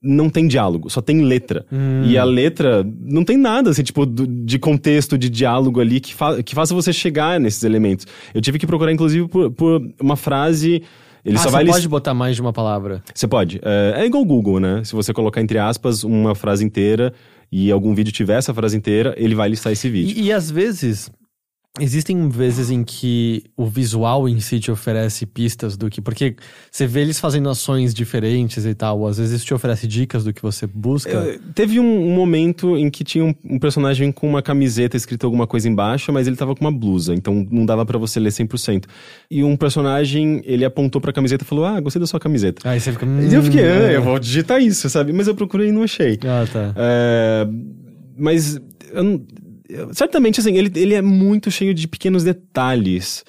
[0.04, 1.64] não tem diálogo, só tem letra.
[2.04, 6.14] E a letra não tem nada, assim, tipo, do- de contexto, de diálogo ali que,
[6.14, 8.06] fa que faça você chegar nesses elementos.
[8.34, 10.82] Eu tive que procurar, inclusive, por, por uma frase.
[11.24, 13.02] Ele ah, só você vai pode lis- botar mais de uma palavra.
[13.14, 13.58] Você pode.
[13.64, 14.82] É, é igual o Google, né?
[14.84, 17.14] Se você colocar entre aspas uma frase inteira
[17.50, 20.14] e algum vídeo tiver essa frase inteira, ele vai listar esse vídeo.
[20.22, 21.10] E, e às vezes,
[21.80, 26.00] existem vezes em que o visual em si te oferece pistas do que.
[26.00, 26.36] Porque
[26.70, 30.40] você vê eles fazendo ações diferentes e tal, às vezes te oferece dicas do que
[30.40, 31.10] você busca.
[31.10, 35.26] É, Teve um, um momento em que tinha um, um personagem com uma camiseta escrita
[35.26, 38.30] alguma coisa embaixo, mas ele tava com uma blusa, então não dava pra você ler
[38.30, 38.84] 100%.
[39.30, 42.68] E um personagem, ele apontou pra camiseta e falou: Ah, gostei da sua camiseta.
[42.68, 43.04] Aí você fica.
[43.06, 45.12] E eu fiquei, "Hum, ah, é." eu vou digitar isso, sabe?
[45.12, 46.18] Mas eu procurei e não achei.
[46.24, 46.72] Ah, tá.
[46.76, 47.48] É,
[48.16, 48.60] mas
[48.92, 49.26] eu não- eu-
[49.92, 53.24] certamente assim, ele, ele é muito cheio de pequenos detalhes.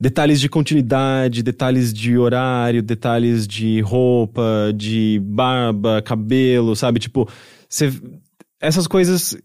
[0.00, 6.98] Detalhes de continuidade, detalhes de horário, detalhes de roupa, de barba, cabelo, sabe?
[6.98, 7.28] Tipo,
[7.68, 7.92] você-
[8.60, 9.36] essas coisas.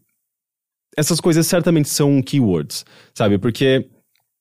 [0.96, 2.84] Essas coisas certamente são keywords,
[3.14, 3.38] sabe?
[3.38, 3.88] Porque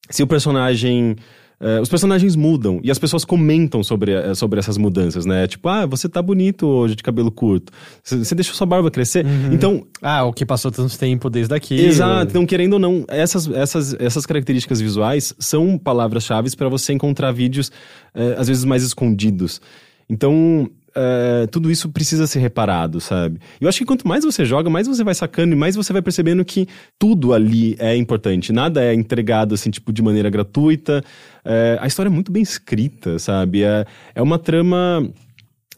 [0.08, 1.14] se o personagem
[1.60, 5.46] eh, os personagens mudam e as pessoas comentam sobre, eh, sobre essas mudanças, né?
[5.46, 7.72] Tipo, ah, você tá bonito hoje de cabelo curto.
[8.02, 9.24] Você deixou sua barba crescer.
[9.52, 11.80] Então, Ah, o que passou tanto tempo desde aqui.
[11.80, 17.32] Exato, então querendo ou não, essas, essas, essas características visuais são palavras-chave para você encontrar
[17.32, 17.72] vídeos,
[18.14, 19.60] eh, às vezes mais escondidos.
[20.08, 23.38] Então, eh, tudo isso precisa ser reparado, sabe?
[23.60, 26.00] Eu acho que quanto mais você joga, mais você vai sacando e mais você vai
[26.00, 26.66] percebendo que
[26.98, 28.52] tudo ali é importante.
[28.52, 31.04] Nada é entregado, assim, tipo, de maneira gratuita.
[31.44, 33.62] Eh, a história é muito bem escrita, sabe?
[33.62, 33.84] É,
[34.14, 35.06] é uma trama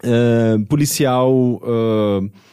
[0.02, 1.60] eh, policial.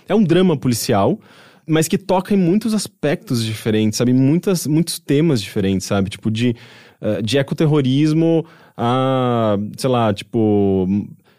[0.08, 1.20] é um drama policial
[1.68, 4.14] mas que toca em muitos aspectos diferentes, sabe?
[4.14, 6.10] Muitas, muitos temas diferentes, sabe?
[6.10, 6.56] Tipo, de,
[7.02, 8.46] eh, de ecoterrorismo
[8.78, 10.88] a, sei lá, tipo.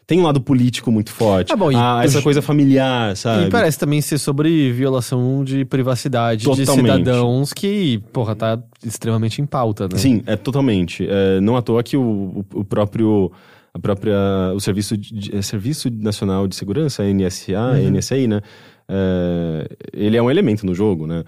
[0.06, 1.52] Tem um lado político muito forte.
[1.52, 3.46] Ah, bom, e- a essa coisa familiar, sabe?
[3.46, 6.98] E parece também ser sobre violação de privacidade de Totalmente.
[6.98, 9.96] cidadãos que, porra, tá extremamente em pauta, né?
[9.98, 11.04] Sim, é totalmente.
[11.10, 13.32] É, não à toa que o, o, próprio.
[13.74, 14.14] A própria.
[14.54, 18.40] O Serviço, de- é Serviço Nacional de Segurança, NSA, NSA, né?
[18.88, 21.24] É, ele é um elemento no jogo, né?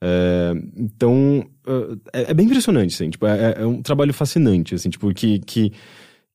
[0.00, 1.44] É, então,
[2.12, 3.10] é, é bem impressionante, assim.
[3.10, 5.70] Tipo, é, é um trabalho fascinante, assim, tipo, que, que,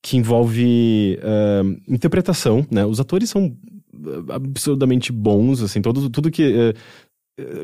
[0.01, 2.85] que envolve é, interpretação, né?
[2.85, 6.43] Os atores são é, absurdamente bons, assim, todo, tudo que...
[6.43, 6.73] é,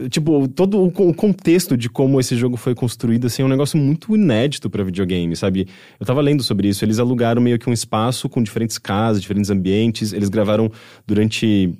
[0.08, 3.50] Tipo, todo o co- o contexto de como esse jogo foi construído, assim, é um
[3.50, 5.68] negócio muito inédito pra videogame, sabe?
[6.00, 9.50] Eu tava lendo sobre isso, eles alugaram meio que um espaço com diferentes casas, diferentes
[9.50, 10.72] ambientes, eles gravaram
[11.08, 11.74] durante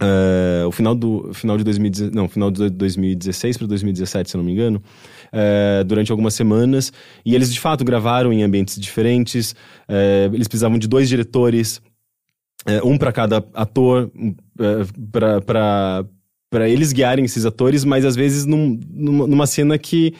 [0.00, 4.44] eh, o final do final de 2016, não, final de 2016 para 2017, se não
[4.44, 4.82] me engano,
[5.32, 6.92] eh, durante algumas semanas,
[7.24, 9.54] e eles de fato gravaram em ambientes diferentes,
[9.88, 11.80] eh, eles precisavam de dois diretores,
[12.66, 16.04] eh, um para cada ator, um, eh, pra para
[16.50, 20.14] para eles guiarem esses atores, mas às vezes num- numa, cena que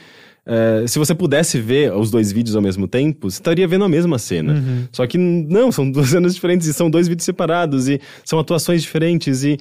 [0.44, 3.88] eh, se você pudesse ver os dois vídeos ao mesmo tempo, você estaria vendo a
[3.88, 4.52] mesma cena.
[4.92, 8.82] Só que não, são duas cenas diferentes e são dois vídeos separados e são atuações
[8.82, 9.58] diferentes e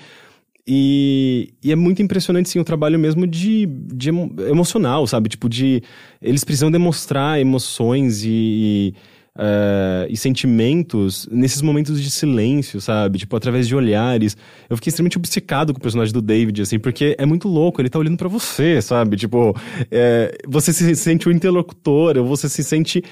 [0.68, 5.30] e, e é muito impressionante, sim, o trabalho mesmo de, de emo- emocional, sabe?
[5.30, 5.82] Tipo, de.
[6.22, 8.28] Eles precisam demonstrar emoções e.
[8.30, 8.93] e,
[9.39, 13.20] eh, e sentimentos nesses momentos de silêncio, sabe?
[13.20, 14.36] Tipo, através de olhares.
[14.70, 17.89] Eu fiquei extremamente obcecado com o personagem do David, assim, porque é muito louco, ele
[17.89, 19.15] tá olhando pra você, sabe?
[19.15, 19.55] Tipo,
[19.91, 23.03] eh, você se sente o interlocutor, ou você se sente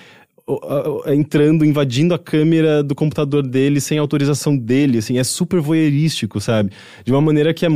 [1.07, 6.71] entrando, invadindo a câmera do computador dele sem autorização dele, assim, é super voyeurístico, sabe?
[7.03, 7.69] De uma maneira que é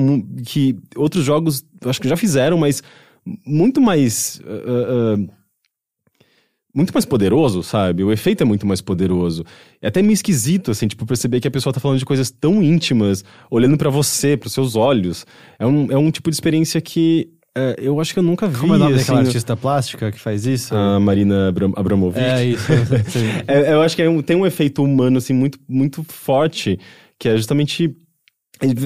[0.46, 2.84] que outros jogos acho que já fizeram, mas
[3.46, 5.40] muito mais ah, ah,
[6.74, 8.04] muito mais poderoso, sabe?
[8.04, 9.44] O efeito é muito mais poderoso.
[9.82, 12.62] É até meio esquisito, assim, tipo, perceber que a pessoa tá falando de coisas tão
[12.62, 15.26] íntimas, olhando pra você, pros seus olhos.
[15.58, 18.58] É um, é um tipo de experiência que eh, eu acho que eu nunca vi,
[18.60, 20.76] Como é o nome assim, daquela artista plástica que faz isso?
[20.76, 22.20] a Marina Abram Abramovic.
[22.24, 22.68] é isso.
[23.48, 26.80] É, eu acho que é um- tem um efeito humano, assim, muito, muito forte,
[27.18, 27.96] que é justamente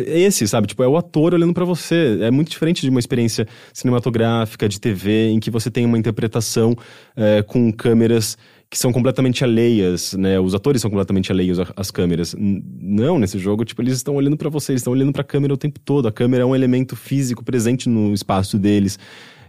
[0.06, 0.68] esse, sabe?
[0.68, 2.20] Tipo, é o ator olhando pra você.
[2.22, 6.76] É muito diferente de uma experiência cinematográfica, de TV, em que você tem uma interpretação
[7.16, 8.38] é, com câmeras
[8.74, 10.40] que são completamente alheias, né?
[10.40, 12.36] Os atores são completamente alheios a- às câmeras.
[12.40, 15.58] Não, nesse jogo, tipo, eles estão olhando pra você, eles estão olhando pra câmera o
[15.58, 16.08] tempo todo.
[16.08, 18.98] A câmera é um elemento físico presente no espaço deles.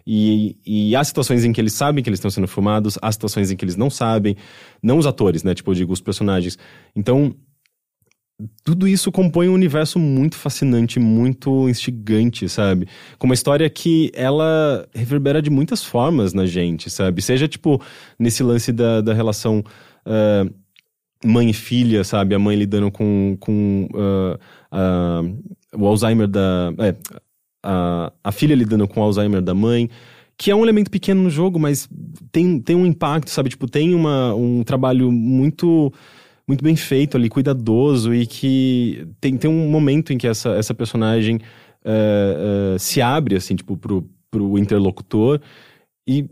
[0.07, 3.51] E, e há situações em que eles sabem que eles estão sendo filmados, há situações
[3.51, 4.37] em que eles não sabem.
[4.83, 5.55] Não os atores, né?
[5.55, 6.59] Tipo, eu digo, os personagens.
[6.95, 7.35] Então,
[8.65, 12.89] tudo isso compõe um universo muito fascinante, muito instigante, sabe?
[13.19, 17.23] Com uma história que ela reverbera de muitas formas na gente, sabe?
[17.23, 17.81] Seja, tipo,
[18.19, 19.63] nesse lance da, da relação
[20.05, 20.47] ah,
[21.25, 22.35] mãe e filha, sabe?
[22.35, 24.39] A mãe lidando com, com ah,
[24.73, 25.23] ah,
[25.77, 26.73] o Alzheimer da...
[26.79, 26.95] é,
[27.63, 29.89] a, a filha lidando com o Alzheimer da mãe,
[30.37, 31.89] que é um elemento pequeno no jogo, mas
[32.33, 33.49] tem, tem um impacto, sabe?
[33.51, 35.93] Tipo, tem uma, um trabalho muito
[36.47, 40.75] muito bem feito ali, cuidadoso, e que tem, tem um momento em que essa, essa
[40.75, 41.41] personagem
[41.85, 45.41] eh, eh, se abre, assim, tipo, pro, pro interlocutor,
[46.07, 46.27] e,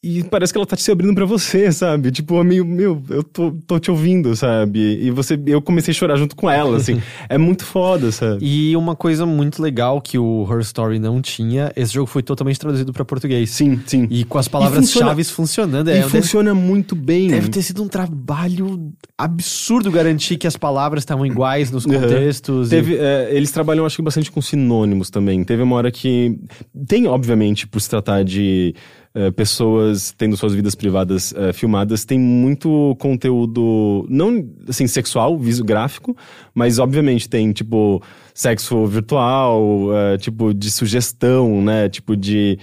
[0.00, 2.12] e parece que ela tá se abrindo pra você, sabe?
[2.12, 4.78] Tipo, meio, meu, eu tô, tô te ouvindo, sabe?
[5.02, 7.02] E você, eu comecei a chorar junto com ela, assim.
[7.28, 8.38] é muito foda, sabe?
[8.40, 12.60] E uma coisa muito legal que o Her Story não tinha, esse jogo foi totalmente
[12.60, 13.50] traduzido pra português.
[13.50, 14.06] Sim, sim.
[14.08, 15.88] E com as palavras-chave funcionando.
[15.88, 17.26] E É, deve, funciona muito bem.
[17.28, 21.94] deve ter sido um trabalho absurdo garantir que as palavras estavam iguais nos Uhum.
[22.00, 22.68] contextos.
[22.68, 25.42] e- Teve, é, eles trabalham, acho que, bastante com sinônimos também.
[25.42, 26.38] Teve uma hora que.
[26.86, 28.74] Tem, obviamente, por se tratar de
[29.18, 35.64] é, pessoas tendo suas vidas privadas é, filmadas, tem muito conteúdo, não assim, sexual, viso
[35.64, 36.16] gráfico,
[36.54, 38.00] mas obviamente tem, tipo,
[38.32, 41.88] sexo virtual, é, tipo, de sugestão, né?
[41.88, 42.58] Tipo, de.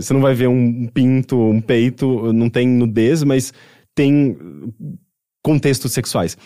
[0.00, 3.52] você não vai ver um pinto, um peito, não tem nudez, mas
[3.94, 4.36] tem
[5.44, 6.36] contextos sexuais.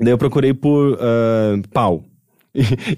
[0.00, 2.04] Daí eu procurei por uh, pau.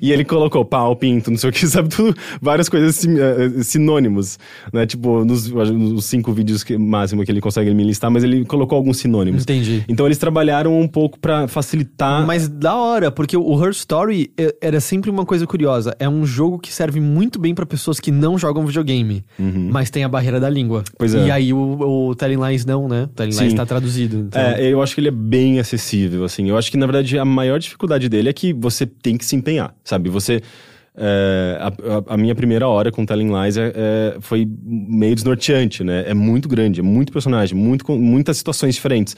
[0.01, 1.89] E, ele colocou pau, pinto, não sei o que, sabe?
[1.89, 4.39] Tudo, várias coisas sim, uh, sinônimos,
[4.73, 4.87] né?
[4.87, 8.77] Tipo, nos, nos cinco vídeos que, máximo que ele consegue me listar, mas ele colocou
[8.77, 9.43] alguns sinônimos.
[9.43, 9.85] Entendi.
[9.89, 12.27] Então eles trabalharam um pouco para facilitar.
[12.27, 15.95] Mas da hora, porque o Her Story era sempre uma coisa curiosa.
[15.99, 19.69] É um jogo que serve muito bem para pessoas que não jogam videogame, Uhum.
[19.71, 20.85] mas tem a barreira da língua.
[20.97, 21.27] Pois é.
[21.27, 23.05] E aí o, o Telling Lies não, né?
[23.05, 23.57] O Telling Lies Sim.
[23.57, 24.19] tá traduzido.
[24.29, 24.41] Então...
[24.41, 26.49] É, eu acho que ele é bem acessível, assim.
[26.49, 29.37] Eu acho que, na verdade, a maior dificuldade dele é que você tem que se
[29.41, 30.09] empenhar, sabe?
[30.09, 30.41] Você...
[30.97, 36.05] é, a, a- minha primeira hora com Telling Lies é- é- foi meio desnorteante, né?
[36.07, 39.17] É muito grande, é muito personagem, muito, muitas situações diferentes.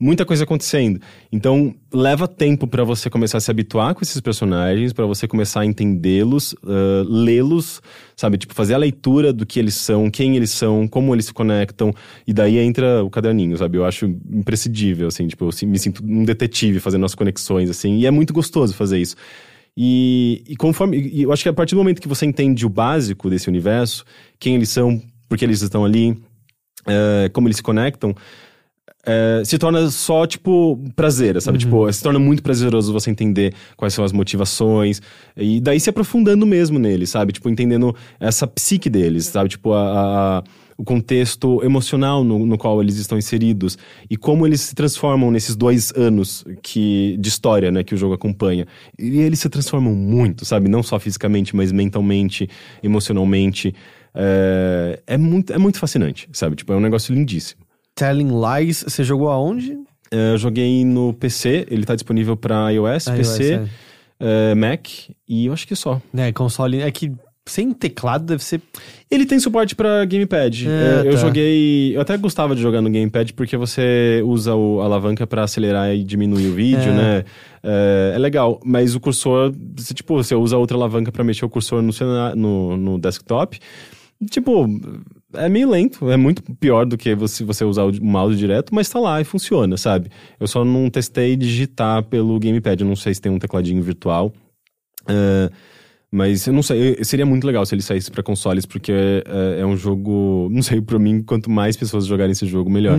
[0.00, 1.00] Muita coisa acontecendo.
[1.30, 5.60] Então, leva tempo pra você começar a se habituar com esses personagens, pra você começar
[5.60, 7.80] a entendê-los, ah, lê-los,
[8.16, 8.36] sabe?
[8.36, 11.94] Tipo, fazer a leitura do que eles são, quem eles são, como eles se conectam.
[12.26, 13.78] E daí entra o caderninho, sabe?
[13.78, 15.28] Eu acho imprescindível, assim.
[15.28, 17.98] Tipo, eu me sinto um detetive fazendo as conexões, assim.
[17.98, 19.14] E é muito gostoso fazer isso.
[19.76, 20.98] E, e conforme.
[20.98, 24.04] e eu acho que a partir do momento que você entende o básico desse universo,
[24.38, 26.16] quem eles são, por que eles estão ali,
[26.86, 28.14] eh, como eles se conectam,
[29.04, 31.58] é, se torna só, tipo, prazer, sabe?
[31.58, 35.00] Tipo, se torna muito prazeroso você entender quais são as motivações.
[35.36, 37.32] E daí se aprofundando mesmo neles, sabe?
[37.32, 39.48] Tipo, entendendo essa psique deles, sabe?
[39.48, 40.42] Tipo, a, a-
[40.82, 43.78] o contexto emocional no, no qual eles estão inseridos.
[44.10, 47.84] E como eles se transformam nesses dois anos que, de história, né?
[47.84, 48.66] Que o jogo acompanha.
[48.98, 50.68] E eles se transformam muito, sabe?
[50.68, 52.50] Não só fisicamente, mas mentalmente,
[52.82, 53.72] emocionalmente.
[54.12, 56.56] É, é, muito, é muito fascinante, sabe?
[56.56, 57.62] Tipo, é um negócio lindíssimo.
[57.94, 59.78] Telling Lies, você jogou aonde?
[60.10, 63.54] É, Eu joguei no PC, ele tá disponível pra iOS, iOS, PC,
[64.18, 64.50] é.
[64.50, 64.88] é, Mac
[65.28, 66.02] e eu acho que só.
[66.12, 66.80] É, console.
[66.80, 67.12] É que
[67.46, 68.60] sem teclado deve ser.
[69.10, 70.66] Ele tem suporte pra gamepad.
[70.68, 70.70] É,
[71.04, 71.18] É, eu tá.
[71.18, 71.96] joguei.
[71.96, 75.92] Eu até gostava de jogar no gamepad porque você usa o- a alavanca pra acelerar
[75.94, 76.94] e diminuir o vídeo, É.
[76.94, 77.24] né?
[77.62, 81.48] É, é legal, mas o cursor, você, tipo, você usa outra alavanca pra mexer o
[81.48, 81.92] cursor no,
[82.36, 83.58] no, no desktop.
[84.30, 84.66] Tipo,
[85.34, 88.88] é meio lento, é muito pior do que você, você usar o mouse direto, mas
[88.88, 90.10] tá lá e funciona, sabe?
[90.38, 94.32] Eu só não testei digitar pelo gamepad, eu não sei se tem um tecladinho virtual.
[95.08, 95.50] É,
[96.14, 99.66] mas eu não sei, seria muito legal se ele saísse pra consoles, porque é, é
[99.66, 100.46] um jogo.
[100.52, 102.98] Não sei, pra mim, quanto mais pessoas jogarem esse jogo, melhor.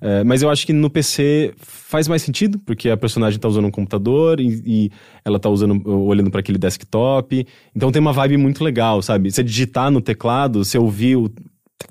[0.00, 3.66] É, mas eu acho que no PC faz mais sentido, porque a personagem tá usando
[3.66, 4.90] um computador e, e
[5.22, 7.46] ela tá usando, olhando pra aquele desktop.
[7.76, 9.30] Então tem uma vibe muito legal, sabe?
[9.30, 11.30] Você digitar no teclado, você ouvir o.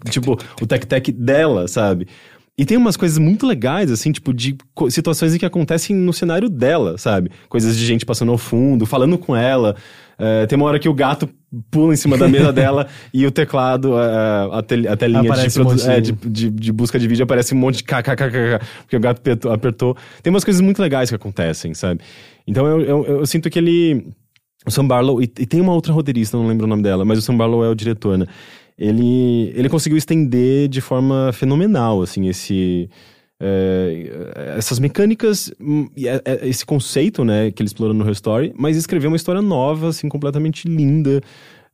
[0.09, 2.07] Tipo, o tec-tec dela, sabe?
[2.55, 4.55] E tem umas coisas muito legais, assim, tipo, de
[4.89, 7.31] situações em que acontecem no cenário dela, sabe?
[7.49, 9.75] Coisas de gente passando ao fundo, falando com ela.
[10.19, 11.27] É, tem uma hora que o gato
[11.71, 15.59] pula em cima da mesa dela e o teclado, é, a, tel- a telinha de,
[15.59, 18.99] um é, de- de, de, busca de vídeo aparece um monte de kkkk, porque o
[18.99, 19.97] gato apertou, apertou.
[20.21, 22.01] Tem umas coisas muito legais que acontecem, sabe?
[22.45, 24.05] Então eu, eu, eu sinto que ele.
[24.65, 27.17] O Sam Barlow, e, e tem uma outra roteirista, não lembro o nome dela, mas
[27.17, 28.27] o Sam Barlow é o diretor, né?
[28.77, 32.89] Ele, ele conseguiu estender de forma fenomenal, assim, esse.
[33.41, 38.53] é, essas mecânicas, hum, é- é- esse conceito, né, que ele explorou no Her Story,
[38.57, 41.19] mas escreveu uma história nova, assim, completamente linda,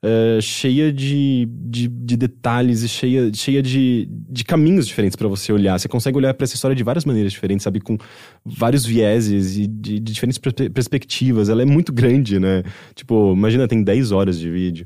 [0.02, 5.52] é, cheia de, de, de detalhes e cheia, cheia de, de caminhos diferentes pra você
[5.52, 5.78] olhar.
[5.78, 7.82] Você consegue olhar pra essa história de várias maneiras diferentes, sabe?
[7.82, 7.98] Com
[8.46, 11.50] vários vieses e de, de diferentes perspe- perspectivas.
[11.50, 12.64] Ela é muito grande, né?
[12.96, 14.86] Tipo, imagina, tem 10 horas de vídeo.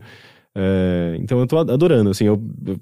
[0.56, 2.78] É, então eu tô adorando, assim, eu, eu-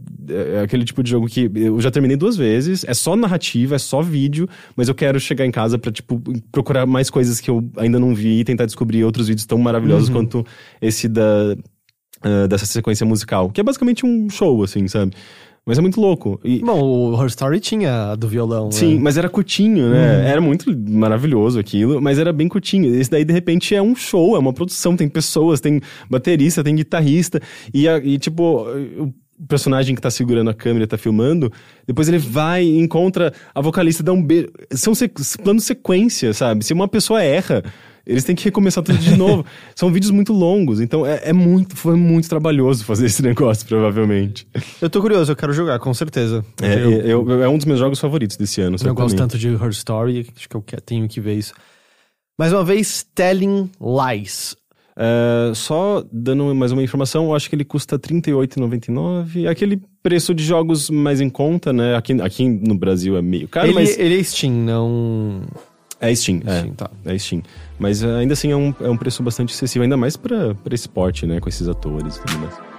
[0.56, 3.80] é aquele tipo de jogo que eu já terminei duas vezes, é só narrativa, é
[3.80, 6.22] só vídeo, mas eu quero chegar em casa pra, tipo,
[6.52, 10.10] procurar mais coisas que eu ainda não vi e tentar descobrir outros vídeos tão maravilhosos
[10.14, 10.46] quanto
[10.82, 11.56] esse da,
[12.22, 15.14] ah, dessa sequência musical, que é basicamente um show, assim, sabe?
[15.66, 16.40] Mas é muito louco.
[16.44, 18.72] E, Bom, o Her Story tinha a do violão.
[18.72, 19.02] Sim, né?
[19.02, 20.28] mas era curtinho, né?
[20.28, 22.96] Era muito maravilhoso aquilo, mas era bem curtinho.
[22.96, 25.80] Esse daí, de repente, é um show, é uma produção, tem pessoas, tem
[26.10, 27.40] baterista, tem guitarrista.
[27.72, 28.66] E, e, tipo,
[29.42, 31.52] o personagem que tá segurando a câmera, tá filmando,
[31.86, 34.50] depois ele vai e encontra a vocalista, dá um beijo.
[34.72, 35.08] São se,
[35.44, 36.66] plano sequência, sabe?
[36.66, 37.64] Se uma pessoa erra.
[38.06, 39.46] Eles têm que recomeçar tudo de novo.
[39.76, 44.48] São vídeos muito longos, então é, é muito, foi muito trabalhoso fazer esse negócio, provavelmente.
[44.82, 46.44] Eu tô curioso, eu quero jogar, com certeza.
[46.62, 48.76] É, eu, eu- é um dos meus jogos favoritos desse ano.
[48.84, 51.54] eu gosto tanto de Her Story, acho que eu tenho que ver isso.
[52.40, 54.56] Mais uma vez, Telling Lies.
[54.98, 59.46] É, só dando mais uma informação, eu acho que ele custa R$ 38,99.
[59.46, 61.96] É Aquele preço de jogos mais em conta, né?
[61.96, 65.42] Aqui, aqui no Brasil é meio caro, ele, mas ele é Steam, não.
[66.00, 66.42] é Steam.
[66.46, 66.90] É, Steam, tá.
[67.06, 67.42] é Steam.
[67.82, 71.26] Mas é, ainda assim é um, é um preço bastante acessível, ainda mais pra esporte,
[71.26, 71.40] né?
[71.40, 72.71] Com esses atores e tudo mais.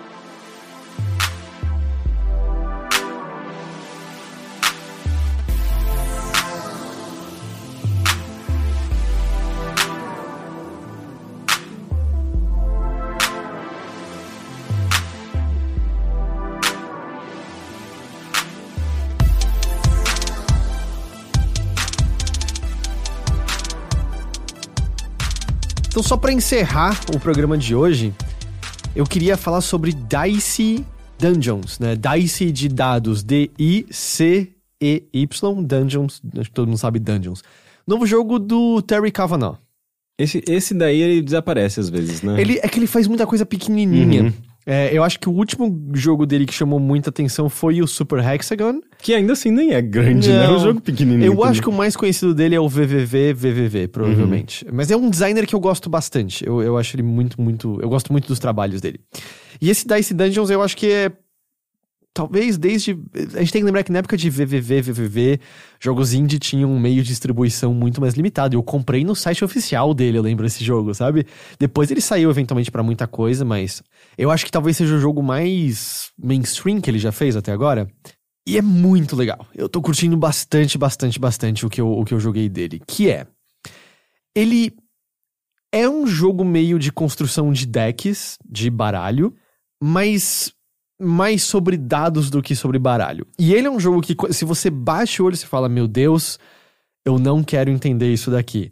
[26.03, 28.13] Então, só para encerrar o programa de hoje,
[28.97, 30.85] eu queria falar sobre Dice
[31.17, 31.95] Dungeons, né?
[31.95, 34.49] Dice de dados, D-I-C-E-Y,
[35.65, 37.45] Dungeons, acho que todo mundo sabe Dungeons.
[37.87, 39.57] Novo jogo do Terry Cavanaugh.
[40.19, 42.41] Esse, esse daí ele desaparece às vezes, né?
[42.41, 44.25] Ele, é que ele faz muita coisa pequenininha.
[44.25, 44.33] Uhum.
[44.65, 48.21] É, eu acho que o último jogo dele que chamou muita atenção foi o Super
[48.21, 48.81] Hexagon.
[49.01, 50.45] Que ainda assim nem é grande, né?
[50.45, 50.59] É um Não.
[50.61, 51.25] jogo pequenininho.
[51.27, 51.51] Eu também.
[51.51, 54.65] acho que o mais conhecido dele é o VVV, VVV, provavelmente.
[54.73, 56.47] Mas é um designer que eu gosto bastante.
[56.47, 57.79] Eu, eu acho ele muito, muito.
[57.83, 59.01] Eu gosto muito dos trabalhos dele.
[59.61, 61.13] E esse Dice Dungeons eu acho que é.
[62.15, 62.93] Talvez desde.
[63.35, 65.41] A gente tem que lembrar que na época de VVV, VVV,
[65.81, 68.55] jogos indie tinham um meio de distribuição muito mais limitado.
[68.55, 71.27] Eu comprei no site oficial dele, eu lembro desse jogo, sabe?
[71.59, 73.83] Depois ele saiu eventualmente pra muita coisa, mas
[74.19, 77.89] eu acho que talvez seja o jogo mais mainstream que ele já fez até agora.
[78.47, 79.47] E é muito legal.
[79.55, 82.83] Eu tô curtindo bastante, bastante, bastante o que eu, o que eu joguei dele.
[82.87, 83.27] Que é.
[84.35, 84.75] Ele
[85.73, 89.35] é um jogo meio de construção de decks, de baralho,
[89.83, 90.53] mas
[91.03, 93.27] mais sobre dados do que sobre baralho.
[93.39, 96.39] E ele é um jogo que, se você baixa o olho, você fala: Meu Deus,
[97.05, 98.71] eu não quero entender isso daqui.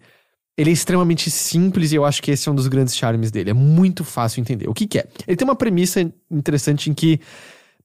[0.56, 3.50] Ele é extremamente simples e eu acho que esse é um dos grandes charmes dele.
[3.50, 4.68] É muito fácil entender.
[4.68, 5.08] O que, que é?
[5.26, 6.00] Ele tem uma premissa
[6.30, 7.18] interessante em que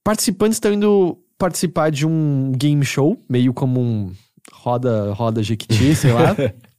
[0.04, 4.12] participantes estão indo participar de um game show, meio como um
[4.52, 6.36] roda, roda Jequiti, sei lá.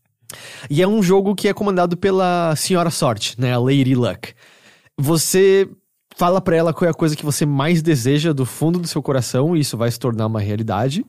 [0.69, 3.53] e é um jogo que é comandado pela Senhora Sorte, né?
[3.53, 4.33] A Lady Luck.
[4.97, 5.69] Você
[6.17, 9.03] fala pra ela qual é a coisa que você mais deseja do fundo do seu
[9.03, 11.05] coração e isso vai se tornar uma realidade.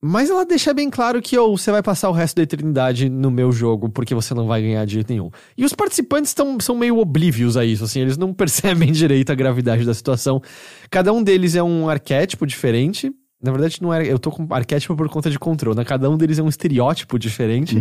[0.00, 3.32] Mas ela deixa bem claro que ou você vai passar o resto da eternidade no
[3.32, 5.28] meu jogo porque você não vai ganhar de jeito nenhum.
[5.58, 9.34] E os participantes tão, são meio oblívios a isso, assim, eles não percebem direito a
[9.34, 10.40] gravidade da situação.
[10.88, 13.12] Cada um deles é um arquétipo diferente.
[13.42, 15.84] Na verdade, não é, eu tô com arquétipo por conta de controle, né?
[15.84, 17.76] Cada um deles é um estereótipo diferente.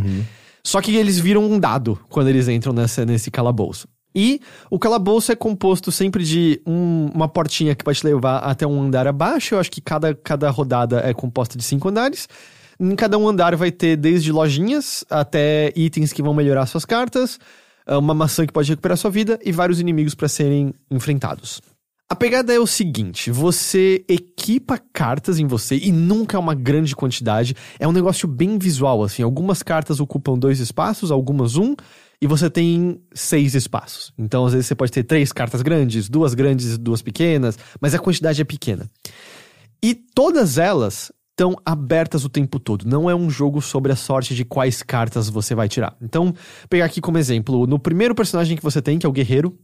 [0.64, 3.88] Só que eles viram um dado quando eles entram nessa, nesse calabouço.
[4.14, 8.68] E o calabouço é composto sempre de um- uma portinha que vai te levar até
[8.68, 9.56] um andar abaixo.
[9.56, 12.28] Eu acho que cada, cada rodada é composta de cinco andares.
[12.80, 17.40] Em cada um andar vai ter desde lojinhas até itens que vão melhorar suas cartas,
[17.86, 21.62] ah, uma maçã que pode recuperar sua vida e vários inimigos para serem enfrentados.
[22.10, 26.94] A pegada é o seguinte: você equipa cartas em você e nunca é uma grande
[26.94, 27.56] quantidade.
[27.80, 29.24] É um negócio bem visual, assim.
[29.24, 31.74] Algumas cartas ocupam dois espaços, algumas um,
[32.22, 34.14] e você tem seis espaços.
[34.18, 38.00] Então, às vezes, você pode ter três cartas grandes, duas grandes duas pequenas, mas a
[38.00, 38.88] quantidade é pequena.
[39.82, 42.86] E todas elas estão abertas o tempo todo.
[42.88, 45.96] Não é um jogo sobre a sorte de quais cartas você vai tirar.
[46.00, 46.34] Então,
[46.70, 49.58] pegar aqui como exemplo, no primeiro personagem que você tem, que é o guerreiro,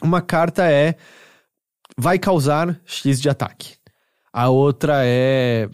[0.00, 0.94] uma carta é
[1.98, 3.74] vai causar X de ataque.
[4.32, 5.68] A outra é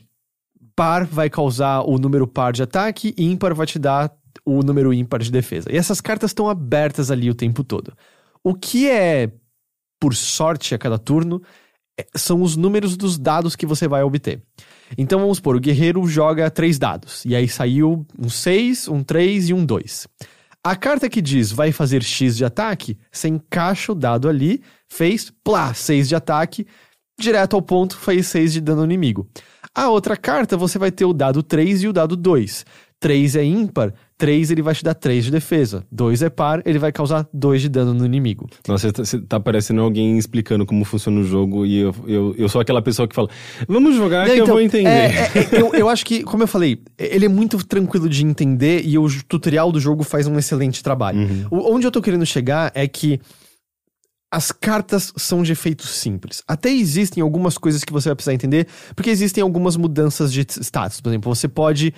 [0.75, 4.11] par vai causar o número par de ataque e ímpar vai te dar
[4.45, 5.71] o número ímpar de defesa.
[5.71, 7.93] E essas cartas estão abertas ali o tempo todo.
[8.43, 9.31] O que é
[10.01, 11.43] por sorte a cada turno
[11.99, 14.43] é- são os números dos dados que você vai obter.
[14.99, 17.25] Então vamos supor, o guerreiro joga três dados.
[17.25, 20.07] E aí saiu um 6, um 3 e um 2.
[20.63, 25.31] A carta que diz vai fazer X de ataque, você encaixa o dado ali, fez,
[25.43, 26.67] plá, 6 de ataque,
[27.19, 29.29] direto ao ponto, fez 6 de dano no inimigo.
[29.75, 32.65] A outra carta, você vai ter o dado 3 e o dado 2.
[33.01, 35.85] 3 é ímpar, 3 ele vai te dar 3 de defesa.
[35.93, 38.49] 2 é par, ele vai causar 2 de dano no inimigo.
[38.67, 42.49] Nossa, você tá, tá parecendo alguém explicando como funciona o jogo e eu, eu, eu
[42.49, 43.29] sou aquela pessoa que fala,
[43.69, 44.89] vamos jogar Não, que eu então, vou entender.
[44.89, 48.25] é, é, é, eu, eu acho que, como eu falei, ele é muito tranquilo de
[48.25, 51.47] entender e o tutorial do jogo faz um excelente trabalho.
[51.51, 53.21] O- onde eu tô querendo chegar é que
[54.33, 56.43] as cartas são de efeitos simples.
[56.49, 58.67] Até existem algumas coisas que você vai precisar entender,
[58.97, 61.01] porque existem algumas mudanças de status.
[61.01, 61.95] Por exemplo, você pode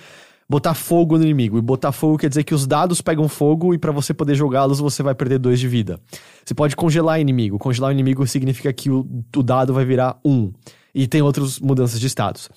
[0.49, 1.57] botar fogo no inimigo.
[1.57, 4.79] E botar fogo quer dizer que os dados pegam fogo e pra você poder jogá-los
[4.79, 5.99] você vai perder dois de vida.
[6.45, 7.57] Você pode congelar inimigo.
[7.57, 9.05] Congelar o inimigo significa que o,
[9.35, 10.51] o dado vai virar um.
[10.95, 12.49] E tem outras mudanças de status.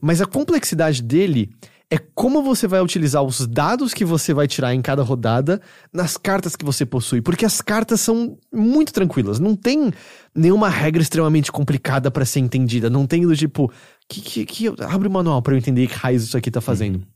[0.00, 1.50] Mas a complexidade dele
[1.88, 5.62] é como você vai utilizar os dados que você vai tirar em cada rodada
[5.92, 7.22] nas cartas que você possui.
[7.22, 9.38] Porque as cartas são muito tranquilas.
[9.38, 9.92] Não tem
[10.34, 12.90] nenhuma regra extremamente complicada pra ser entendida.
[12.90, 13.72] Não tem do tipo,
[14.08, 17.06] que, que, que abre o manual pra eu entender que raios isso aqui tá fazendo.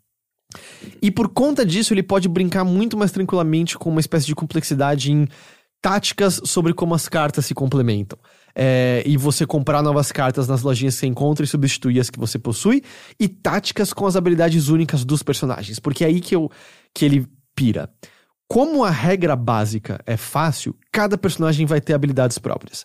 [1.01, 5.13] E por conta disso, ele pode brincar muito mais tranquilamente com uma espécie de complexidade
[5.13, 5.27] em
[5.81, 8.19] táticas sobre como as cartas se complementam.
[8.55, 12.19] É, e você comprar novas cartas nas lojinhas que você encontra e substituir as que
[12.19, 12.83] você possui.
[13.19, 15.79] E táticas com as habilidades únicas dos personagens.
[15.79, 16.51] Porque é aí que, eu,
[16.95, 17.89] que ele pira.
[18.49, 22.85] Como a regra básica é fácil, cada personagem vai ter habilidades próprias.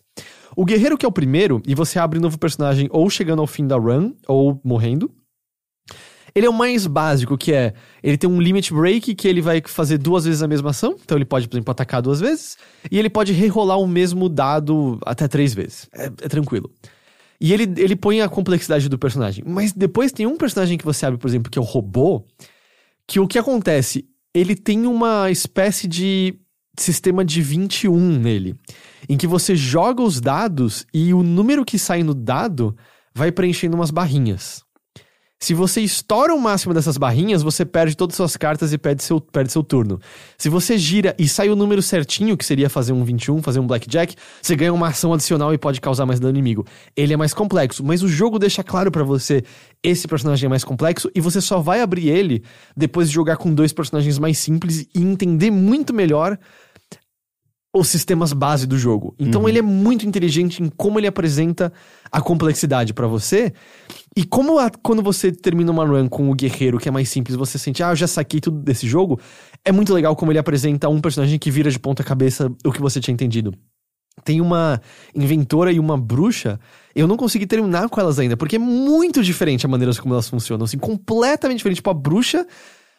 [0.55, 3.47] O guerreiro que é o primeiro, e você abre um novo personagem ou chegando ao
[3.47, 5.11] fim da run, ou morrendo,
[6.36, 7.74] Ele é o mais básico, que é.
[8.03, 10.98] Ele tem um limit break que ele vai fazer duas vezes a mesma ação.
[11.02, 12.57] Então ele pode, por exemplo, atacar duas vezes.
[12.91, 15.88] E ele pode rerolar o mesmo dado até três vezes.
[15.94, 16.70] É, é tranquilo.
[17.40, 19.45] E ele, ele põe a complexidade do personagem.
[19.48, 22.26] Mas depois tem um personagem que você abre, por exemplo, que é o robô.
[23.07, 24.06] Que o que acontece?
[24.34, 26.38] Ele tem uma espécie de
[26.78, 28.56] sistema de 21 nele.
[29.07, 32.76] Em que você joga os dados e o número que sai no dado
[33.14, 34.64] vai preenchendo umas barrinhas.
[35.45, 39.03] Se você estoura o máximo dessas barrinhas, você perde todas as suas cartas e perde
[39.03, 39.99] seu, perde seu turno.
[40.39, 43.67] Se você gira e sai o número certinho, que seria fazer um 21, fazer um
[43.67, 46.65] blackjack, você ganha uma ação adicional e pode causar mais dano inimigo.
[46.97, 49.43] Ele é mais complexo, mas o jogo deixa claro para você
[49.84, 52.41] esse personagem é mais complexo e você só vai abrir ele
[52.76, 56.39] depois de jogar com dois personagens mais simples e entender muito melhor
[57.76, 59.14] os sistemas base do jogo.
[59.19, 59.49] Então uhum.
[59.49, 61.73] ele é muito inteligente em como ele apresenta
[62.10, 63.52] a complexidade para você.
[64.15, 67.35] E como a, quando você termina uma run com o guerreiro, que é mais simples,
[67.35, 69.19] você sente, ah, eu já saquei tudo desse jogo.
[69.64, 72.81] É muito legal como ele apresenta um personagem que vira de ponta cabeça o que
[72.81, 73.53] você tinha entendido.
[74.23, 74.81] Tem uma
[75.14, 76.57] inventora e uma bruxa.
[76.95, 80.30] Eu não consegui terminar com elas ainda, porque é muito diferente a maneira como elas
[80.30, 80.64] funcionam.
[80.64, 81.77] Assim, completamente diferente.
[81.77, 82.47] Tipo, a bruxa,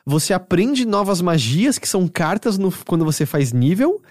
[0.05, 4.03] você aprende novas magias, que são cartas no, quando você faz nível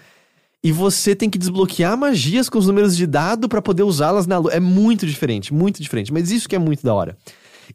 [0.62, 4.38] e você tem que desbloquear magias com os números de dado para poder usá-las na
[4.38, 4.52] lua.
[4.52, 6.12] É muito diferente, muito diferente.
[6.12, 7.16] Mas isso que é muito da hora.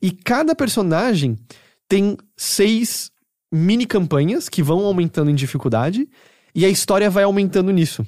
[0.01, 1.37] E cada personagem
[1.87, 3.11] tem seis
[3.51, 6.07] mini campanhas que vão aumentando em dificuldade
[6.55, 8.05] e a história vai aumentando nisso.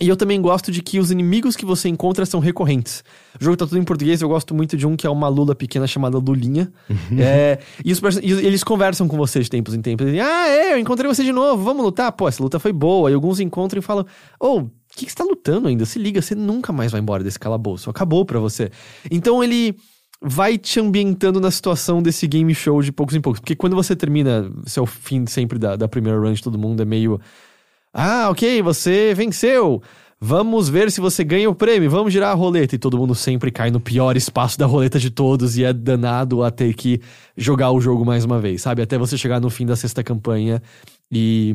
[0.00, 3.04] E eu também gosto de que os inimigos que você encontra são recorrentes.
[3.40, 5.54] O jogo tá tudo em português, eu gosto muito de um que é uma lula
[5.54, 6.72] pequena chamada Lulinha.
[6.90, 7.20] Uhum.
[7.20, 10.06] É, e, os, e, eles conversam com você de tempos em tempos.
[10.06, 12.10] Dizem, ah, é, eu encontrei você de novo, vamos lutar?
[12.10, 13.08] Pô, essa luta foi boa.
[13.08, 14.04] E alguns encontram e falam,
[14.40, 15.84] ô, oh, o que, que você tá lutando ainda?
[15.84, 17.88] Se liga, você nunca mais vai embora desse calabouço.
[17.88, 18.70] Acabou pra você.
[19.08, 19.76] Então ele
[20.20, 23.38] vai te ambientando na situação desse game show de poucos em poucos.
[23.38, 26.58] Porque quando você termina, se é o fim sempre da, da primeira run de todo
[26.58, 27.20] mundo, é meio
[27.94, 29.80] ah, ok, você venceu.
[30.20, 31.90] Vamos ver se você ganha o prêmio.
[31.90, 32.74] Vamos girar a roleta.
[32.74, 36.42] E todo mundo sempre cai no pior espaço da roleta de todos e é danado
[36.42, 37.00] a ter que
[37.36, 38.82] jogar o jogo mais uma vez, sabe?
[38.82, 40.62] Até você chegar no fim da sexta campanha
[41.12, 41.54] e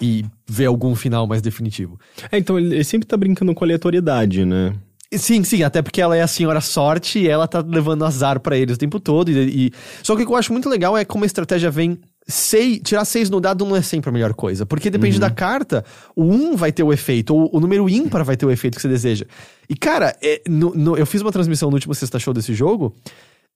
[0.00, 1.98] e ver algum final mais definitivo.
[2.30, 4.74] É, então ele sempre tá brincando com aleatoriedade, né?
[5.12, 8.56] Sim, sim, até porque ela é a senhora sorte e ela tá levando azar para
[8.56, 9.30] eles o tempo todo.
[9.30, 9.72] E, e...
[10.02, 13.04] Só que o que eu acho muito legal é como a estratégia vem Sei, tirar
[13.04, 15.20] seis no dado não é sempre a melhor coisa, porque depende uhum.
[15.20, 15.84] da carta,
[16.16, 18.82] o um vai ter o efeito, ou o número ímpar vai ter o efeito que
[18.82, 19.26] você deseja.
[19.68, 22.96] E cara, é, no, no, eu fiz uma transmissão no último sexta show desse jogo,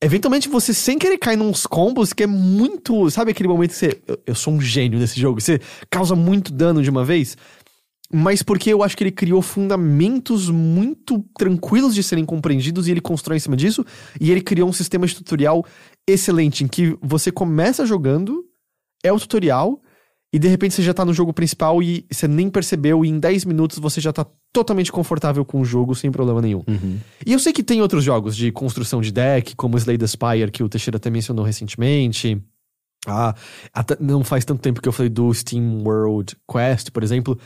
[0.03, 3.11] eventualmente você sem querer cai nos combos que é muito.
[3.11, 4.03] Sabe aquele momento que você.
[4.07, 7.39] Eu, eu sou um gênio desse jogo, você causa muito dano de uma vez?
[8.13, 13.03] Mas porque eu acho que ele criou fundamentos muito tranquilos de serem compreendidos e ele
[13.03, 13.85] constrói em cima disso.
[14.19, 15.65] E ele criou um sistema de tutorial
[16.07, 18.48] excelente em que você começa jogando
[19.03, 19.81] é o tutorial,
[20.33, 23.19] e de repente você já tá no jogo principal e você nem percebeu, e em
[23.19, 26.63] 10 minutos você já tá totalmente confortável com o jogo sem problema nenhum.
[26.69, 26.99] Uhum.
[27.25, 30.51] E eu sei que tem outros jogos de construção de deck, como Slay the Spire,
[30.51, 32.43] que o Teixeira até mencionou recentemente.
[33.07, 33.35] Ah,
[33.73, 37.39] até não faz tanto tempo que eu falei do Steam World Quest, por exemplo.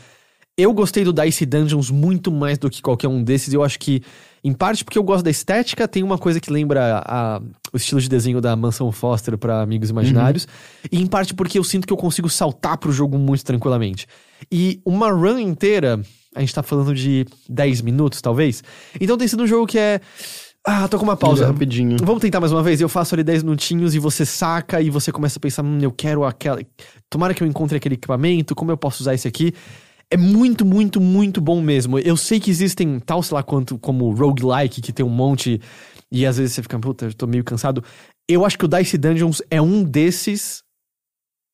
[0.57, 3.55] Eu gostei do Dice Dungeons muito mais do que qualquer um desses.
[3.55, 4.03] Eu acho que,
[4.45, 7.41] em parte porque eu gosto da estética, tem uma coisa que lembra a,
[7.73, 10.45] o estilo de desenho da Mansão Foster para Amigos Imaginários.
[10.45, 10.89] Uhum.
[10.91, 14.07] E em parte porque eu sinto que eu consigo saltar pro jogo muito tranquilamente.
[14.51, 16.01] E uma run inteira,
[16.35, 18.65] a gente tá falando de 10 minutos, talvez.
[19.01, 20.01] Então tem sido um jogo que é.
[20.65, 21.47] Ah, tô com uma pausa.
[21.47, 21.97] Rapidinho.
[22.03, 22.81] Vamos tentar mais uma vez?
[22.81, 25.93] Eu faço ali 10 minutinhos e você saca e você começa a pensar: hum, eu
[25.93, 26.61] quero aquela.
[27.09, 29.55] Tomara que eu encontre aquele equipamento, como eu posso usar esse aqui
[30.13, 31.99] é muito, muito, muito bom mesmo.
[31.99, 35.59] Eu sei que existem tal, sei lá quanto, como roguelike, que tem um monte,
[36.11, 37.83] e às vezes você fica, puta, eu tô meio cansado.
[38.29, 40.63] Eu acho que o Dice Dungeons é um desses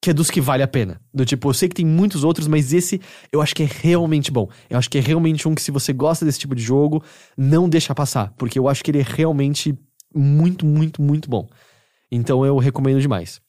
[0.02, 1.01] que é dos que vale a pena.
[1.14, 3.01] Do tipo, eu sei que tem muitos outros, mas esse
[3.32, 4.48] eu acho que é realmente bom.
[4.68, 7.02] Eu acho que é realmente um que, se você gosta desse tipo de jogo,
[7.36, 8.32] não deixa passar.
[8.36, 9.78] Porque eu acho que ele é realmente
[10.12, 11.48] muito, muito, muito bom.
[12.10, 13.40] Então eu recomendo demais.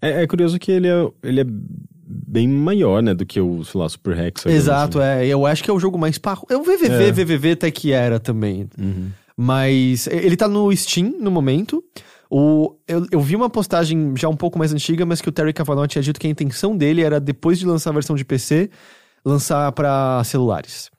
[0.00, 1.44] É, é curioso que ele é, ele é
[2.26, 4.46] bem maior, né, do que o, sei lá, Super Hex.
[4.46, 5.08] Exato, assim.
[5.08, 5.26] é.
[5.26, 6.46] Eu acho que é o jogo mais parro.
[6.50, 7.12] É o VVV, é.
[7.12, 8.68] VVV até que era também.
[8.78, 9.10] Uhum.
[9.36, 11.82] Mas ele tá no Steam no momento.
[12.30, 15.52] O, eu, eu, vi uma postagem já um pouco mais antiga, mas que o Terry
[15.52, 18.70] Cavanaugh tinha dito que a intenção dele era, depois de lançar a versão de PC,
[19.24, 20.90] lançar para celulares.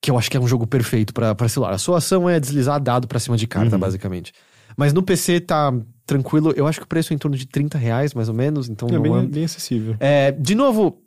[0.00, 1.72] Que eu acho que é um jogo perfeito para celular.
[1.72, 3.80] A sua ação é deslizar dado pra cima de carta, uhum.
[3.80, 4.32] basicamente.
[4.76, 5.72] Mas no PC tá
[6.04, 6.52] tranquilo.
[6.56, 8.68] Eu acho que o preço é em torno de 30 reais, mais ou menos.
[8.68, 9.22] Então é, bem, é...
[9.22, 9.96] bem acessível.
[9.98, 11.02] É, de novo,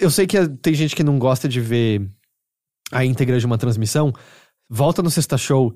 [0.00, 2.08] eu sei que tem gente que não gosta de ver
[2.90, 4.12] a íntegra de uma transmissão.
[4.68, 5.74] Volta no Sexta Show,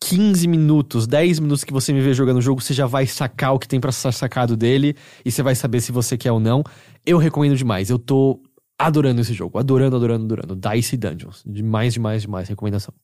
[0.00, 3.54] 15 minutos, 10 minutos que você me vê jogando o jogo, você já vai sacar
[3.54, 6.40] o que tem pra ser sacado dele e você vai saber se você quer ou
[6.40, 6.62] não.
[7.04, 7.90] Eu recomendo demais.
[7.90, 8.40] Eu tô
[8.78, 9.58] adorando esse jogo.
[9.58, 10.56] Adorando, adorando, adorando.
[10.56, 11.42] Dice Dungeons.
[11.44, 12.48] Demais, demais, demais.
[12.48, 12.94] Recomendação.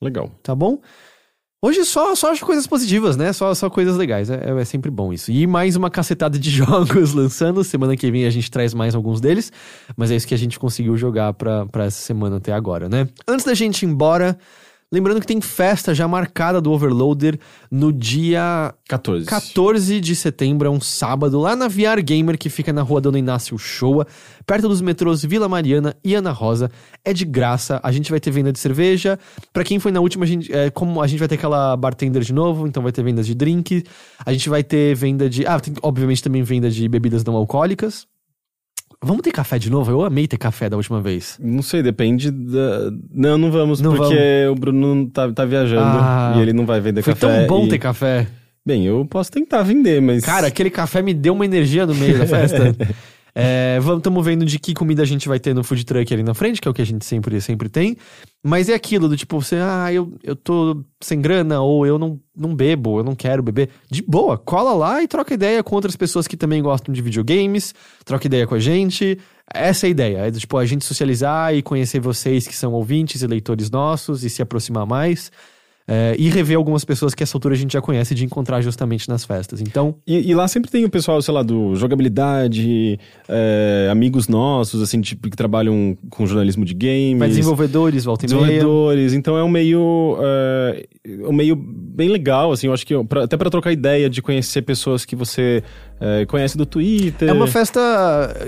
[0.00, 0.30] Legal.
[0.42, 0.80] Tá bom?
[1.64, 3.32] Hoje só, só acho coisas positivas, né?
[3.32, 4.28] Só, só coisas legais.
[4.28, 5.30] É, é sempre bom isso.
[5.30, 7.62] E mais uma cacetada de jogos lançando.
[7.62, 9.52] Semana que vem a gente traz mais alguns deles.
[9.96, 13.06] Mas é isso que a gente conseguiu jogar pra essa semana até agora, né?
[13.28, 14.36] Antes da gente ir embora,
[14.92, 17.38] lembrando que tem festa já marcada do Overloader
[17.70, 19.24] no dia 14.
[19.26, 23.18] 14 de setembro, é um sábado, lá na VR Gamer, que fica na rua Dona
[23.18, 24.06] Inácio Showa,
[24.46, 26.70] perto dos metrôs Vila Mariana e Ana Rosa.
[27.02, 29.18] É de graça, a gente vai ter venda de cerveja.
[29.52, 32.22] Pra quem foi na última, a gente, é, como a gente vai ter aquela bartender
[32.22, 33.82] de novo, então vai ter venda de drink.
[34.24, 35.46] A gente vai ter venda de.
[35.46, 38.06] Ah, tem obviamente também venda de bebidas não alcoólicas.
[39.02, 39.90] Vamos ter café de novo?
[39.90, 41.36] Eu amei ter café da última vez.
[41.42, 42.90] Não sei, depende da.
[43.12, 46.80] Não, não vamos, Não porque o Bruno tá, tá viajando Ah, e ele não vai
[46.80, 47.26] vender Foi café.
[47.38, 48.26] tão bom e- ter café.
[48.64, 50.24] Bem, eu posso tentar vender, mas.
[50.24, 52.76] Cara, aquele café me deu uma energia no meio da festa.
[53.34, 56.34] É, estamos vendo de que comida a gente vai ter no food truck ali na
[56.34, 57.96] frente, que é o que a gente sempre, sempre tem.
[58.42, 62.20] Mas é aquilo do tipo, você, ah, eu, eu tô sem grana, ou eu não,
[62.36, 63.70] não bebo, eu não quero beber.
[63.90, 67.74] De boa, cola lá e troca ideia com outras pessoas que também gostam de videogames,
[68.04, 69.18] troca ideia com a gente.
[69.52, 72.72] Essa é a ideia, é do, tipo, a gente socializar e conhecer vocês que são
[72.72, 75.30] ouvintes e leitores nossos e se aproximar mais.
[75.94, 79.06] É, e rever algumas pessoas que essa altura a gente já conhece de encontrar justamente
[79.10, 79.60] nas festas.
[79.60, 82.98] Então, E, e lá sempre tem o pessoal, sei lá, do jogabilidade,
[83.28, 87.18] é, amigos nossos, assim, tipo, que trabalham com jornalismo de games.
[87.18, 88.40] Vai desenvolvedores, volta e meia.
[88.46, 89.12] desenvolvedores.
[89.12, 90.16] Então é um meio.
[90.22, 90.86] é,
[91.28, 94.62] um meio bem legal, assim, eu acho que pra- até pra trocar ideia de conhecer
[94.62, 95.62] pessoas que você
[96.04, 97.28] é, conhece do Twitter.
[97.28, 97.80] É uma festa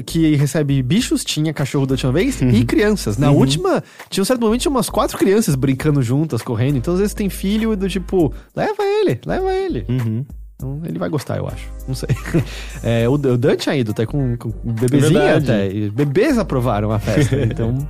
[0.05, 3.17] que recebe bichos, tinha cachorro da última vez, e crianças.
[3.17, 6.79] Na última, tinha um certo momento, tinha umas quatro crianças brincando juntas, correndo.
[6.79, 9.87] Então, às vezes tem filho do tipo, leva ele, leva ele.
[9.89, 10.27] Uhum.
[10.57, 11.71] Então, ele vai gostar, eu acho.
[11.87, 12.09] Não sei.
[12.83, 15.51] É, o, Dante ido, até com, com bebezinho verdade.
[15.51, 15.91] até.
[15.91, 17.37] Bebês aprovaram a festa.
[17.41, 17.89] então.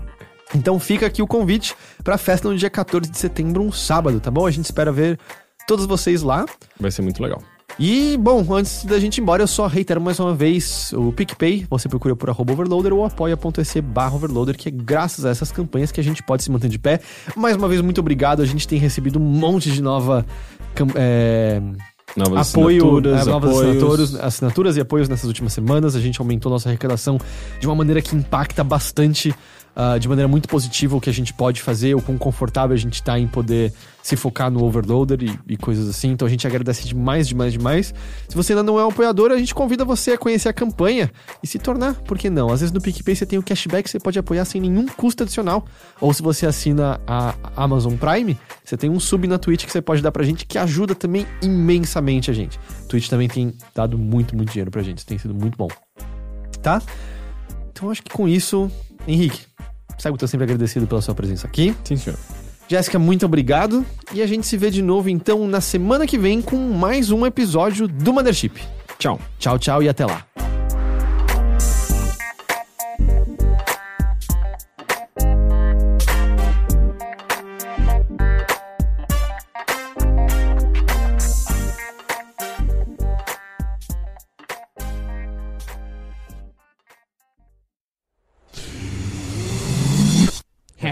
[0.54, 1.74] Então fica aqui o convite
[2.04, 4.46] pra festa no dia 14 de setembro, um sábado, tá bom?
[4.46, 5.18] A gente espera ver
[5.66, 6.46] todos vocês lá.
[6.78, 7.42] Vai ser muito legal.
[7.78, 11.66] E, bom, antes da gente ir embora, eu só reitero mais uma vez o PicPay.
[11.68, 15.90] Você procura por arroba overloader ou apoia.se barra overloader, que é graças a essas campanhas
[15.90, 17.00] que a gente pode se manter de pé.
[17.36, 18.42] Mais uma vez, muito obrigado.
[18.42, 20.24] A gente tem recebido um monte de nova...
[20.94, 21.60] é,
[22.16, 23.68] Novas apoio, assinaturas, é, novas apoios.
[23.68, 25.96] assinaturas, assinaturas e apoios nessas últimas semanas.
[25.96, 27.18] A gente aumentou nossa arrecadação
[27.58, 29.34] de uma maneira que impacta bastante,
[29.76, 32.78] ah, de maneira muito positiva, o que a gente pode fazer, o quão confortável a
[32.78, 33.72] gente tá em poder
[34.04, 36.10] se focar no overloader e, e coisas assim.
[36.10, 37.94] Então a gente agradece demais, demais, demais.
[38.28, 41.10] Se você ainda não é um apoiador, a gente convida você a conhecer a campanha
[41.42, 42.52] e se tornar, por que não?
[42.52, 45.64] Às vezes no PicPay você tem o cashback, você pode apoiar sem nenhum custo adicional.
[46.00, 49.82] Ou se você assina a Amazon Prime, você tem um sub na Twitch que você
[49.82, 52.60] pode dar pra gente, que ajuda também imensamente a gente.
[52.88, 55.04] Twitch também tem dado muito, muito dinheiro pra gente.
[55.04, 55.68] Tem sido muito bom.
[56.62, 56.80] Tá?
[57.72, 58.70] Então acho que com isso,
[59.06, 59.46] Henrique,
[60.04, 61.74] eu tô sempre agradecido pela sua presença aqui.
[61.84, 62.18] Sim, senhor.
[62.68, 63.84] Jéssica, muito obrigado.
[64.12, 67.26] E a gente se vê de novo, então, na semana que vem com mais um
[67.26, 68.62] episódio do Mothership.
[68.98, 69.20] Tchau.
[69.38, 70.24] Tchau, tchau e até lá.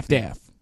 [0.09, 0.52] Half